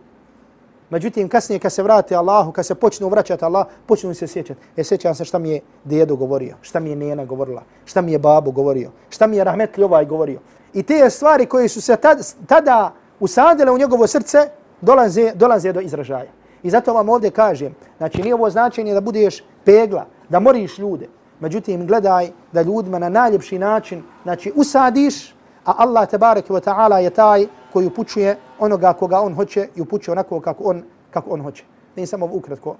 Međutim, 0.95 1.29
kasnije 1.29 1.59
kad 1.59 1.73
se 1.73 1.83
vrate 1.83 2.15
Allahu, 2.15 2.51
kad 2.51 2.65
se 2.65 2.75
počnu 2.75 3.09
vraćati 3.09 3.45
Allah, 3.45 3.65
počnu 3.85 4.13
se 4.13 4.27
sjećati. 4.27 4.59
E, 4.77 4.83
sjećam 4.83 5.15
se 5.15 5.25
šta 5.25 5.39
mi 5.39 5.49
je 5.49 5.59
dedo 5.83 6.15
govorio, 6.15 6.55
šta 6.61 6.79
mi 6.79 6.89
je 6.89 6.95
nena 6.95 7.25
govorila, 7.25 7.63
šta 7.85 8.01
mi 8.01 8.11
je 8.11 8.19
babo 8.19 8.51
govorio, 8.51 8.91
šta 9.09 9.27
mi 9.27 9.37
je 9.37 9.43
rahmetli 9.43 9.83
ovaj 9.83 10.05
govorio. 10.05 10.39
I 10.73 10.83
te 10.83 11.09
stvari 11.09 11.45
koje 11.45 11.67
su 11.67 11.81
se 11.81 11.95
tada, 11.95 12.23
tada 12.47 12.93
usadile 13.19 13.71
u 13.71 13.77
njegovo 13.77 14.07
srce, 14.07 14.37
dolaze, 14.81 15.31
dolaze 15.35 15.73
do 15.73 15.81
izražaja. 15.81 16.31
I 16.63 16.69
zato 16.69 16.93
vam 16.93 17.09
ovdje 17.09 17.31
kažem, 17.31 17.75
znači 17.97 18.21
nije 18.21 18.35
ovo 18.35 18.49
značenje 18.49 18.93
da 18.93 19.01
budeš 19.01 19.43
pegla, 19.65 20.05
da 20.29 20.39
moriš 20.39 20.77
ljude. 20.77 21.09
Međutim, 21.39 21.87
gledaj 21.87 22.31
da 22.51 22.61
ljudima 22.61 22.99
na 22.99 23.09
najljepši 23.09 23.59
način, 23.59 24.03
znači 24.23 24.51
usadiš, 24.55 25.34
a 25.65 25.73
Allah 25.77 26.09
tebareke 26.09 26.53
ve 26.53 26.61
taala 26.61 26.99
je 26.99 27.09
taj 27.09 27.47
koji 27.73 27.87
upućuje 27.87 28.37
onoga 28.59 28.93
koga 28.93 29.19
on 29.19 29.33
hoće 29.35 29.67
i 29.75 29.81
upućuje 29.81 30.11
onako 30.11 30.39
kako 30.39 30.63
on 30.63 30.83
kako 31.11 31.29
on 31.29 31.41
hoće. 31.41 31.63
Ne 31.95 32.05
samo 32.05 32.29
ukratko. 32.31 32.75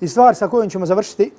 I 0.00 0.08
stvar 0.08 0.34
sa 0.34 0.48
kojom 0.48 0.70
ćemo 0.70 0.86
završiti, 0.86 1.32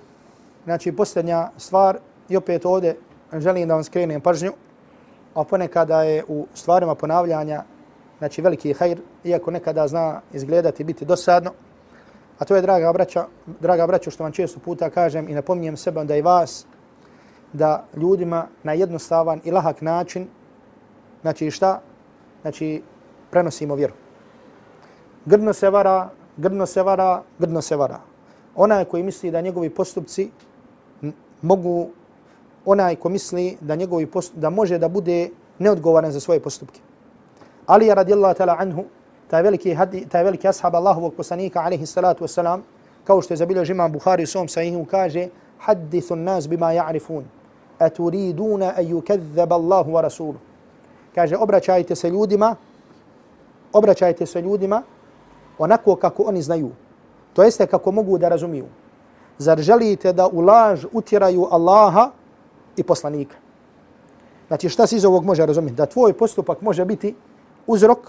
znači 0.65 0.91
posljednja 0.91 1.49
stvar, 1.57 1.97
i 2.29 2.37
opet 2.37 2.65
ovdje 2.65 2.97
želim 3.33 3.67
da 3.67 3.73
vam 3.73 3.83
skrenem 3.83 4.21
pažnju, 4.21 4.51
a 5.33 5.43
ponekada 5.43 6.03
je 6.03 6.23
u 6.27 6.47
stvarima 6.53 6.95
ponavljanja, 6.95 7.63
znači 8.17 8.41
veliki 8.41 8.73
hajr, 8.73 8.99
iako 9.23 9.51
nekada 9.51 9.87
zna 9.87 10.21
izgledati 10.33 10.83
biti 10.83 11.05
dosadno, 11.05 11.51
a 12.39 12.45
to 12.45 12.55
je, 12.55 12.61
draga 12.61 12.93
braća, 12.93 13.25
draga 13.59 13.87
braća, 13.87 14.11
što 14.11 14.23
vam 14.23 14.31
često 14.31 14.59
puta 14.59 14.89
kažem 14.89 15.29
i 15.29 15.33
napominjem 15.33 15.77
sebe 15.77 16.03
da 16.03 16.15
i 16.15 16.21
vas, 16.21 16.65
da 17.53 17.85
ljudima 17.95 18.47
na 18.63 18.73
jednostavan 18.73 19.41
i 19.43 19.51
lahak 19.51 19.81
način, 19.81 20.27
znači 21.21 21.51
šta? 21.51 21.81
Znači, 22.41 22.81
prenosimo 23.31 23.75
vjeru. 23.75 23.93
Grdno 25.25 25.53
se 25.53 25.69
vara, 25.69 26.09
grdno 26.37 26.65
se 26.65 26.83
vara, 26.83 27.23
grdno 27.39 27.61
se 27.61 27.75
vara. 27.75 27.99
Onaj 28.55 28.85
koji 28.85 29.03
misli 29.03 29.31
da 29.31 29.41
njegovi 29.41 29.69
postupci 29.69 30.29
mogu 31.41 31.89
onaj 32.65 32.95
ko 32.95 33.09
misli 33.09 33.57
da 33.61 33.75
njegovi 33.75 34.07
da 34.33 34.49
može 34.49 34.77
da 34.77 34.87
bude 34.87 35.29
neodgovoran 35.59 36.11
za 36.11 36.19
svoje 36.19 36.39
postupke. 36.39 36.79
Ali 37.65 37.93
radijallahu 37.93 38.35
ta'ala 38.37 38.55
anhu, 38.59 38.83
taj 39.27 39.41
veliki, 39.41 39.73
hadi, 39.73 40.05
taj 40.09 40.23
veliki 40.23 40.47
ashab 40.47 40.75
Allahovog 40.75 41.13
poslanika, 41.13 41.59
alaihi 41.59 41.85
salatu 41.85 42.23
wasalam, 42.23 42.61
kao 43.03 43.21
što 43.21 43.33
je 43.33 43.37
zabilježio 43.37 43.73
imam 43.73 43.91
Bukhari 43.91 44.23
u 44.23 44.27
svom 44.27 44.47
sahihu, 44.47 44.85
kaže 44.85 45.27
Haddithu 45.59 46.15
nas 46.15 46.49
bima 46.49 46.73
ja'rifun, 46.73 47.23
a 47.79 47.89
turiduna 47.89 48.73
a 48.77 48.81
yukazzab 48.81 49.53
Allahu 49.53 49.91
wa 49.91 50.01
rasuluh. 50.01 50.41
Kaže, 51.15 51.37
obraćajte 51.37 51.95
se 51.95 52.09
ljudima, 52.09 52.55
obraćajte 53.73 54.25
se 54.25 54.41
ljudima 54.41 54.83
onako 55.57 55.95
kako 55.95 56.23
oni 56.23 56.41
znaju. 56.41 56.71
To 57.33 57.43
jeste 57.43 57.67
kako 57.67 57.91
mogu 57.91 58.17
da 58.17 58.29
razumiju. 58.29 58.65
Zar 59.37 59.61
želite 59.61 60.13
da 60.13 60.27
u 60.27 60.39
laž 60.39 60.85
utjeraju 60.93 61.47
Allaha 61.51 62.11
i 62.77 62.83
poslanika. 62.83 63.35
Znači 64.47 64.69
šta 64.69 64.87
se 64.87 64.95
iz 64.95 65.05
ovog 65.05 65.25
može 65.25 65.45
razumjeti? 65.45 65.75
Da 65.75 65.85
tvoj 65.85 66.13
postupak 66.13 66.61
može 66.61 66.85
biti 66.85 67.15
uzrok 67.67 67.99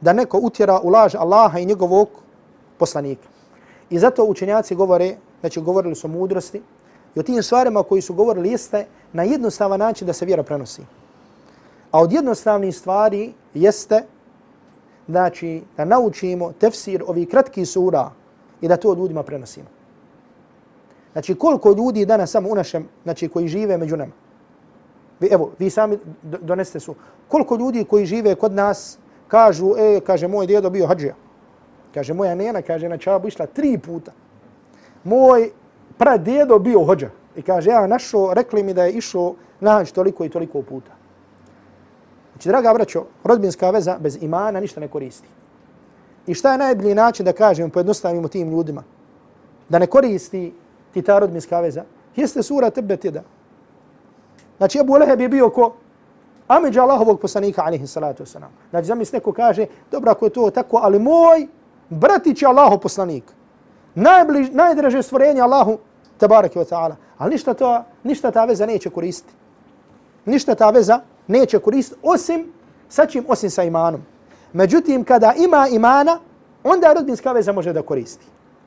da 0.00 0.12
neko 0.12 0.38
utjera 0.42 0.80
u 0.82 0.88
laž 0.88 1.14
Allaha 1.14 1.58
i 1.58 1.66
njegovog 1.66 2.08
poslanika. 2.78 3.28
I 3.90 3.98
zato 3.98 4.24
učenjaci 4.24 4.74
govore, 4.74 5.16
znači 5.40 5.60
govorili 5.60 5.94
su 5.94 6.08
mudrosti, 6.08 6.62
i 7.14 7.20
o 7.20 7.22
tim 7.22 7.42
stvarima 7.42 7.82
koji 7.82 8.02
su 8.02 8.14
govorili 8.14 8.50
jeste 8.50 8.86
na 9.12 9.22
jednostavan 9.22 9.80
način 9.80 10.06
da 10.06 10.12
se 10.12 10.24
vjera 10.24 10.42
prenosi. 10.42 10.82
A 11.90 12.00
od 12.00 12.12
jednostavnih 12.12 12.76
stvari 12.76 13.32
jeste 13.54 14.04
znači, 15.08 15.62
da 15.76 15.84
naučimo 15.84 16.52
tefsir 16.52 17.02
ovih 17.06 17.28
kratkih 17.28 17.68
sura 17.68 18.10
i 18.60 18.68
da 18.68 18.76
to 18.76 18.94
ljudima 18.94 19.22
prenosimo. 19.22 19.66
Znači 21.12 21.34
koliko 21.34 21.72
ljudi 21.72 22.06
danas 22.06 22.30
samo 22.30 22.48
u 22.48 22.54
našem, 22.54 22.88
znači 23.02 23.28
koji 23.28 23.48
žive 23.48 23.78
među 23.78 23.96
nama. 23.96 24.12
Vi, 25.20 25.28
evo, 25.30 25.50
vi 25.58 25.70
sami 25.70 25.98
doneste 26.22 26.80
su. 26.80 26.94
Koliko 27.28 27.56
ljudi 27.56 27.84
koji 27.84 28.06
žive 28.06 28.34
kod 28.34 28.52
nas 28.52 28.98
kažu, 29.28 29.74
e, 29.78 30.00
kaže, 30.06 30.28
moj 30.28 30.46
djedo 30.46 30.70
bio 30.70 30.86
hađija. 30.86 31.14
Kaže, 31.94 32.14
moja 32.14 32.34
nena, 32.34 32.62
kaže, 32.62 32.88
na 32.88 32.98
čabu 32.98 33.28
išla 33.28 33.46
tri 33.46 33.78
puta. 33.78 34.12
Moj 35.04 35.50
pradjedo 35.98 36.58
bio 36.58 36.84
hođa. 36.84 37.10
I 37.36 37.42
kaže, 37.42 37.70
ja 37.70 37.86
našo, 37.86 38.34
rekli 38.34 38.62
mi 38.62 38.74
da 38.74 38.84
je 38.84 38.92
išao 38.92 39.34
nađ 39.60 39.92
toliko 39.92 40.24
i 40.24 40.28
toliko 40.28 40.62
puta. 40.62 40.90
Znači, 42.32 42.48
draga 42.48 42.74
braćo, 42.74 43.04
rodbinska 43.24 43.70
veza 43.70 43.98
bez 44.00 44.18
imana 44.22 44.60
ništa 44.60 44.80
ne 44.80 44.88
koristi. 44.88 45.28
I 46.26 46.34
šta 46.34 46.52
je 46.52 46.58
najbolji 46.58 46.94
način 46.94 47.24
da 47.24 47.32
kažemo, 47.32 47.68
pojednostavimo 47.68 48.28
tim 48.28 48.50
ljudima? 48.50 48.82
Da 49.68 49.78
ne 49.78 49.86
koristi 49.86 50.52
ti 50.94 51.02
ta 51.02 51.18
rodbinska 51.18 51.60
veza, 51.60 51.84
jeste 52.16 52.42
sura 52.42 52.70
tebe 52.70 52.96
tjeda. 52.96 53.22
Znači, 54.58 54.80
Abu 54.80 54.94
Leheb 54.94 55.20
je 55.20 55.28
bio 55.28 55.50
ko? 55.50 55.72
Ameđa 56.48 56.82
Allahovog 56.82 57.20
poslanika, 57.20 57.62
alaihi 57.62 57.86
salatu 57.86 58.24
wasalam. 58.24 58.50
Znači, 58.70 58.86
zamisli 58.86 59.16
neko 59.16 59.32
kaže, 59.32 59.66
dobro, 59.90 60.10
ako 60.10 60.26
je 60.26 60.30
to 60.30 60.50
tako, 60.50 60.80
ali 60.82 60.98
moj 60.98 61.46
bratić 61.88 62.42
je 62.42 62.48
Allahov 62.48 62.78
poslanik. 62.78 63.24
Najbliž, 63.94 64.50
najdraže 64.50 65.02
stvorenje 65.02 65.40
Allahu, 65.40 65.78
tabaraki 66.18 66.58
wa 66.58 66.64
ta'ala. 66.64 66.94
Ali 67.18 67.30
ništa, 67.30 67.54
to, 67.54 67.84
ništa 68.04 68.30
ta 68.30 68.44
veza 68.44 68.66
neće 68.66 68.90
koristiti. 68.90 69.34
Ništa 70.24 70.54
ta 70.54 70.70
veza 70.70 71.00
neće 71.26 71.58
koristiti, 71.58 72.00
osim, 72.02 72.52
sa 72.88 73.06
čim, 73.06 73.24
osim 73.28 73.50
sa 73.50 73.62
imanom. 73.62 74.02
Međutim, 74.52 75.04
kada 75.04 75.34
ima 75.36 75.68
imana, 75.68 76.18
onda 76.64 76.92
rodbinska 76.92 77.32
veza 77.32 77.52
može 77.52 77.72
da 77.72 77.82
koristi. 77.82 78.26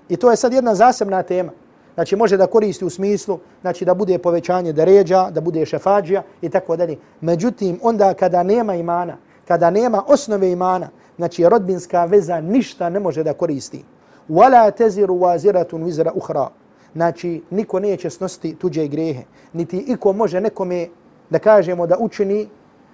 I 0.09 0.17
to 0.17 0.31
je 0.31 0.37
sad 0.37 0.53
jedna 0.53 0.75
zasebna 0.75 1.23
tema. 1.23 1.51
Znači 1.93 2.15
može 2.15 2.37
da 2.37 2.47
koristi 2.47 2.85
u 2.85 2.89
smislu 2.89 3.39
znači 3.61 3.85
da 3.85 3.93
bude 3.93 4.17
povećanje 4.17 4.73
deređa, 4.73 5.29
da 5.31 5.41
bude 5.41 5.65
šefađija 5.65 6.23
i 6.41 6.49
tako 6.49 6.75
dalje. 6.75 6.97
Međutim, 7.21 7.79
onda 7.83 8.13
kada 8.13 8.43
nema 8.43 8.75
imana, 8.75 9.17
kada 9.47 9.69
nema 9.69 10.03
osnove 10.07 10.51
imana, 10.51 10.89
znači 11.17 11.49
rodbinska 11.49 12.05
veza 12.05 12.41
ništa 12.41 12.89
ne 12.89 12.99
može 12.99 13.23
da 13.23 13.33
koristi. 13.33 13.83
Wala 14.29 14.71
taziru 14.71 15.13
waziratun 15.13 15.83
wizra 15.85 16.11
ukhra. 16.15 16.49
Znači 16.93 17.41
niko 17.49 17.79
neće 17.79 18.09
snositi 18.09 18.55
tuđe 18.55 18.87
grehe, 18.87 19.23
niti 19.53 19.77
iko 19.77 20.13
može 20.13 20.41
nekome 20.41 20.87
da 21.29 21.39
kažemo 21.39 21.87
da 21.87 21.97
učini 21.99 22.47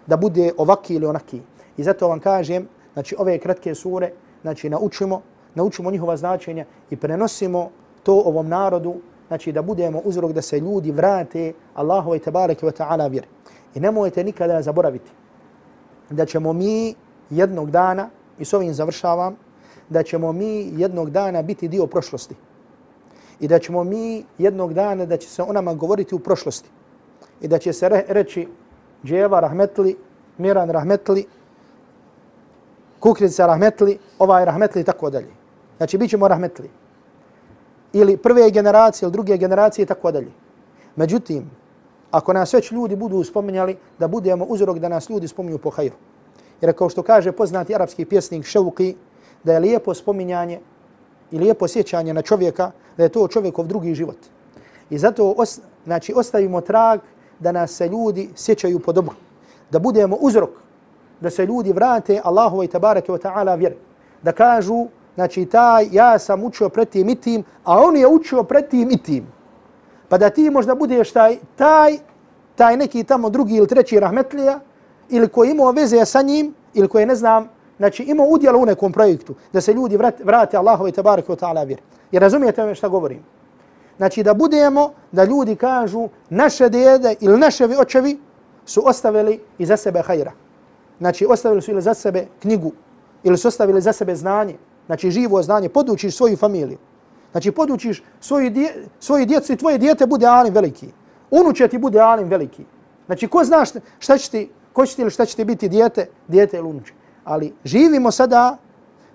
da 0.07 0.17
bude 0.17 0.51
ovaki 0.57 0.95
ili 0.95 1.05
onaki. 1.05 1.41
I 1.77 1.83
zato 1.83 2.07
vam 2.07 2.19
kažem, 2.19 2.67
znači 2.93 3.15
ove 3.19 3.37
kratke 3.37 3.75
sure, 3.75 4.11
znači 4.41 4.69
naučimo, 4.69 5.21
naučimo 5.55 5.91
njihova 5.91 6.17
značenja 6.17 6.65
i 6.89 6.95
prenosimo 6.95 7.69
to 8.03 8.13
ovom 8.25 8.47
narodu, 8.47 8.95
znači 9.27 9.51
da 9.51 9.61
budemo 9.61 10.01
uzrok 10.05 10.31
da 10.31 10.41
se 10.41 10.59
ljudi 10.59 10.91
vrate 10.91 11.53
Allahu 11.73 12.15
i 12.15 12.19
tabareke 12.19 12.65
wa 12.65 12.71
ta'ala 12.71 13.11
vjeri. 13.11 13.27
I 13.75 13.79
nemojte 13.79 14.23
nikada 14.23 14.61
zaboraviti 14.61 15.11
da 16.09 16.25
ćemo 16.25 16.53
mi 16.53 16.95
jednog 17.29 17.71
dana, 17.71 18.09
i 18.39 18.45
s 18.45 18.53
ovim 18.53 18.73
završavam, 18.73 19.35
da 19.89 20.03
ćemo 20.03 20.31
mi 20.31 20.71
jednog 20.75 21.09
dana 21.09 21.41
biti 21.41 21.67
dio 21.67 21.87
prošlosti. 21.87 22.35
I 23.39 23.47
da 23.47 23.59
ćemo 23.59 23.83
mi 23.83 24.23
jednog 24.37 24.73
dana 24.73 25.05
da 25.05 25.17
će 25.17 25.29
se 25.29 25.43
o 25.43 25.53
nama 25.53 25.73
govoriti 25.73 26.15
u 26.15 26.19
prošlosti. 26.19 26.69
I 27.41 27.47
da 27.47 27.57
će 27.57 27.73
se 27.73 27.89
re 27.89 28.03
reći 28.07 28.47
Dževa 29.05 29.39
rahmetli, 29.39 29.97
Miran 30.37 30.69
rahmetli, 30.69 31.25
Kukrica 32.99 33.45
rahmetli, 33.45 33.97
ovaj 34.19 34.45
rahmetli 34.45 34.81
i 34.81 34.83
tako 34.83 35.09
dalje. 35.09 35.31
Znači, 35.77 35.97
bit 35.97 36.09
ćemo 36.09 36.27
rahmetli 36.27 36.69
ili 37.93 38.17
prve 38.17 38.51
generacije 38.51 39.05
ili 39.05 39.11
druge 39.11 39.37
generacije 39.37 39.83
i 39.83 39.85
tako 39.85 40.11
dalje. 40.11 40.31
Međutim, 40.95 41.49
ako 42.11 42.33
nas 42.33 42.53
već 42.53 42.71
ljudi 42.71 42.95
budu 42.95 43.23
spominjali, 43.23 43.77
da 43.99 44.07
budemo 44.07 44.45
uzrok 44.45 44.79
da 44.79 44.89
nas 44.89 45.09
ljudi 45.09 45.27
spominju 45.27 45.57
po 45.57 45.69
hajru. 45.69 45.95
Jer 46.61 46.73
kao 46.73 46.89
što 46.89 47.03
kaže 47.03 47.31
poznati 47.31 47.75
arapski 47.75 48.05
pjesnik 48.05 48.45
Ševki, 48.45 48.95
da 49.43 49.53
je 49.53 49.59
lijepo 49.59 49.93
spominjanje 49.93 50.59
i 51.31 51.39
lijepo 51.39 51.67
sjećanje 51.67 52.13
na 52.13 52.21
čovjeka, 52.21 52.71
da 52.97 53.03
je 53.03 53.09
to 53.09 53.27
čovjekov 53.27 53.67
drugi 53.67 53.95
život. 53.95 54.17
I 54.89 54.97
zato 54.97 55.33
os, 55.37 55.59
znači, 55.85 56.13
ostavimo 56.15 56.61
trag 56.61 56.99
da 57.39 57.51
nas 57.51 57.71
se 57.71 57.87
ljudi 57.87 58.29
sjećaju 58.35 58.79
po 58.79 58.91
dobru. 58.91 59.15
Da 59.71 59.79
budemo 59.79 60.15
uzrok 60.15 60.49
da 61.21 61.29
se 61.29 61.45
ljudi 61.45 61.71
vrate 61.71 62.21
Allahu 62.23 62.63
i 62.63 62.67
tabarake 62.67 63.11
wa 63.11 63.19
ta'ala 63.19 63.57
vjeri. 63.57 63.75
Da 64.23 64.31
kažu 64.31 64.87
znači 65.19 65.45
taj 65.45 65.87
ja 65.91 66.19
sam 66.19 66.43
učio 66.43 66.69
pred 66.69 66.89
tim 66.89 67.09
i 67.09 67.15
tim, 67.15 67.43
a 67.63 67.77
on 67.83 67.97
je 67.97 68.07
učio 68.07 68.43
pred 68.43 68.69
tim 68.69 68.91
i 68.91 68.97
tim. 68.97 69.25
Pa 70.09 70.17
da 70.17 70.29
ti 70.29 70.49
možda 70.49 70.75
budeš 70.75 71.11
taj, 71.11 71.37
taj, 71.55 71.97
taj 72.55 72.77
neki 72.77 73.03
tamo 73.03 73.29
drugi 73.29 73.55
ili 73.55 73.67
treći 73.67 73.99
rahmetlija, 73.99 74.59
ili 75.09 75.27
koji 75.27 75.51
imao 75.51 75.71
veze 75.71 76.05
sa 76.05 76.21
njim, 76.21 76.53
ili 76.73 76.87
koji 76.87 77.05
ne 77.05 77.15
znam, 77.15 77.49
znači 77.77 78.03
imao 78.03 78.27
udjela 78.27 78.57
u 78.57 78.65
nekom 78.65 78.91
projektu, 78.91 79.35
da 79.53 79.61
se 79.61 79.73
ljudi 79.73 79.97
vrate, 79.97 80.23
vrate 80.23 80.57
Allahove 80.57 80.91
tabaraka 80.91 81.33
wa 81.33 81.39
ta'ala 81.39 81.67
vjer. 81.67 81.81
I 82.11 82.19
razumijete 82.19 82.65
me 82.65 82.75
šta 82.75 82.87
govorim? 82.87 83.19
Znači 83.97 84.23
da 84.23 84.33
budemo, 84.33 84.93
da 85.11 85.23
ljudi 85.23 85.55
kažu 85.55 86.07
naše 86.29 86.69
djede 86.69 87.15
ili 87.19 87.37
naše 87.37 87.67
očevi 87.79 88.19
su 88.65 88.87
ostavili 88.87 89.39
iza 89.57 89.77
sebe 89.77 90.01
hajra. 90.01 90.31
Znači 90.99 91.25
ostavili 91.29 91.61
su 91.61 91.71
ili 91.71 91.81
za 91.81 91.93
sebe 91.93 92.25
knjigu 92.41 92.71
ili 93.23 93.37
su 93.37 93.47
ostavili 93.47 93.81
za 93.81 93.93
sebe 93.93 94.15
znanje. 94.15 94.55
Znači 94.89 95.11
živo 95.11 95.41
znanje, 95.43 95.69
podučiš 95.69 96.15
svoju 96.15 96.37
familiju. 96.37 96.77
Znači 97.31 97.51
podučiš 97.51 98.03
svoju, 98.19 98.49
dje, 98.49 98.85
svoju 98.99 99.25
djecu 99.25 99.53
i 99.53 99.57
tvoje 99.57 99.77
djete 99.77 100.07
bude 100.07 100.25
alim 100.25 100.53
veliki. 100.53 100.87
Unuče 101.31 101.67
ti 101.67 101.77
bude 101.77 101.99
alim 101.99 102.27
veliki. 102.27 102.65
Znači 103.05 103.27
ko 103.27 103.43
zna 103.43 103.65
šta 103.99 104.17
će 104.17 104.31
ti, 104.31 104.49
ko 104.73 104.85
će 104.85 104.95
ti 104.95 105.01
ili 105.01 105.11
šta 105.11 105.25
će 105.25 105.35
ti 105.35 105.45
biti 105.45 105.69
djete, 105.69 106.07
djete 106.27 106.57
ili 106.57 106.69
unuče. 106.69 106.93
Ali 107.23 107.53
živimo 107.63 108.11
sada 108.11 108.57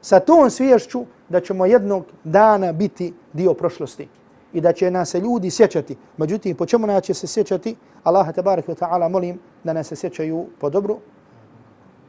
sa 0.00 0.20
tom 0.20 0.50
svješću 0.50 1.04
da 1.28 1.40
ćemo 1.40 1.66
jednog 1.66 2.04
dana 2.24 2.72
biti 2.72 3.14
dio 3.32 3.54
prošlosti 3.54 4.08
i 4.52 4.60
da 4.60 4.72
će 4.72 4.90
nas 4.90 5.10
se 5.10 5.20
ljudi 5.20 5.50
sjećati. 5.50 5.96
Međutim, 6.16 6.56
po 6.56 6.66
čemu 6.66 6.86
nas 6.86 7.04
će 7.04 7.14
se 7.14 7.26
sjećati? 7.26 7.76
Allah 8.04 8.34
tabarak 8.34 8.66
wa 8.66 8.74
ta'ala 8.74 9.08
molim 9.08 9.38
da 9.64 9.72
nas 9.72 9.86
se 9.86 9.96
sjećaju 9.96 10.46
po 10.60 10.70
dobru. 10.70 10.98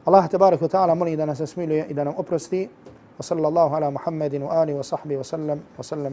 Allah 0.04 0.30
tabarak 0.30 0.60
wa 0.60 0.68
ta'ala 0.68 0.94
molim 0.94 1.16
da 1.16 1.26
nas 1.26 1.42
smiluje 1.50 1.86
i 1.90 1.94
da 1.94 2.04
nam 2.04 2.14
oprosti. 2.16 2.68
Wa 3.16 3.24
sallallahu 3.24 3.72
ala 3.76 3.88
Muhammedin 3.90 4.42
wa 4.44 4.60
ali 4.60 4.76
wa 4.76 4.84
sahbihi 4.84 5.16
wa 5.16 5.24
sallam 5.24 6.12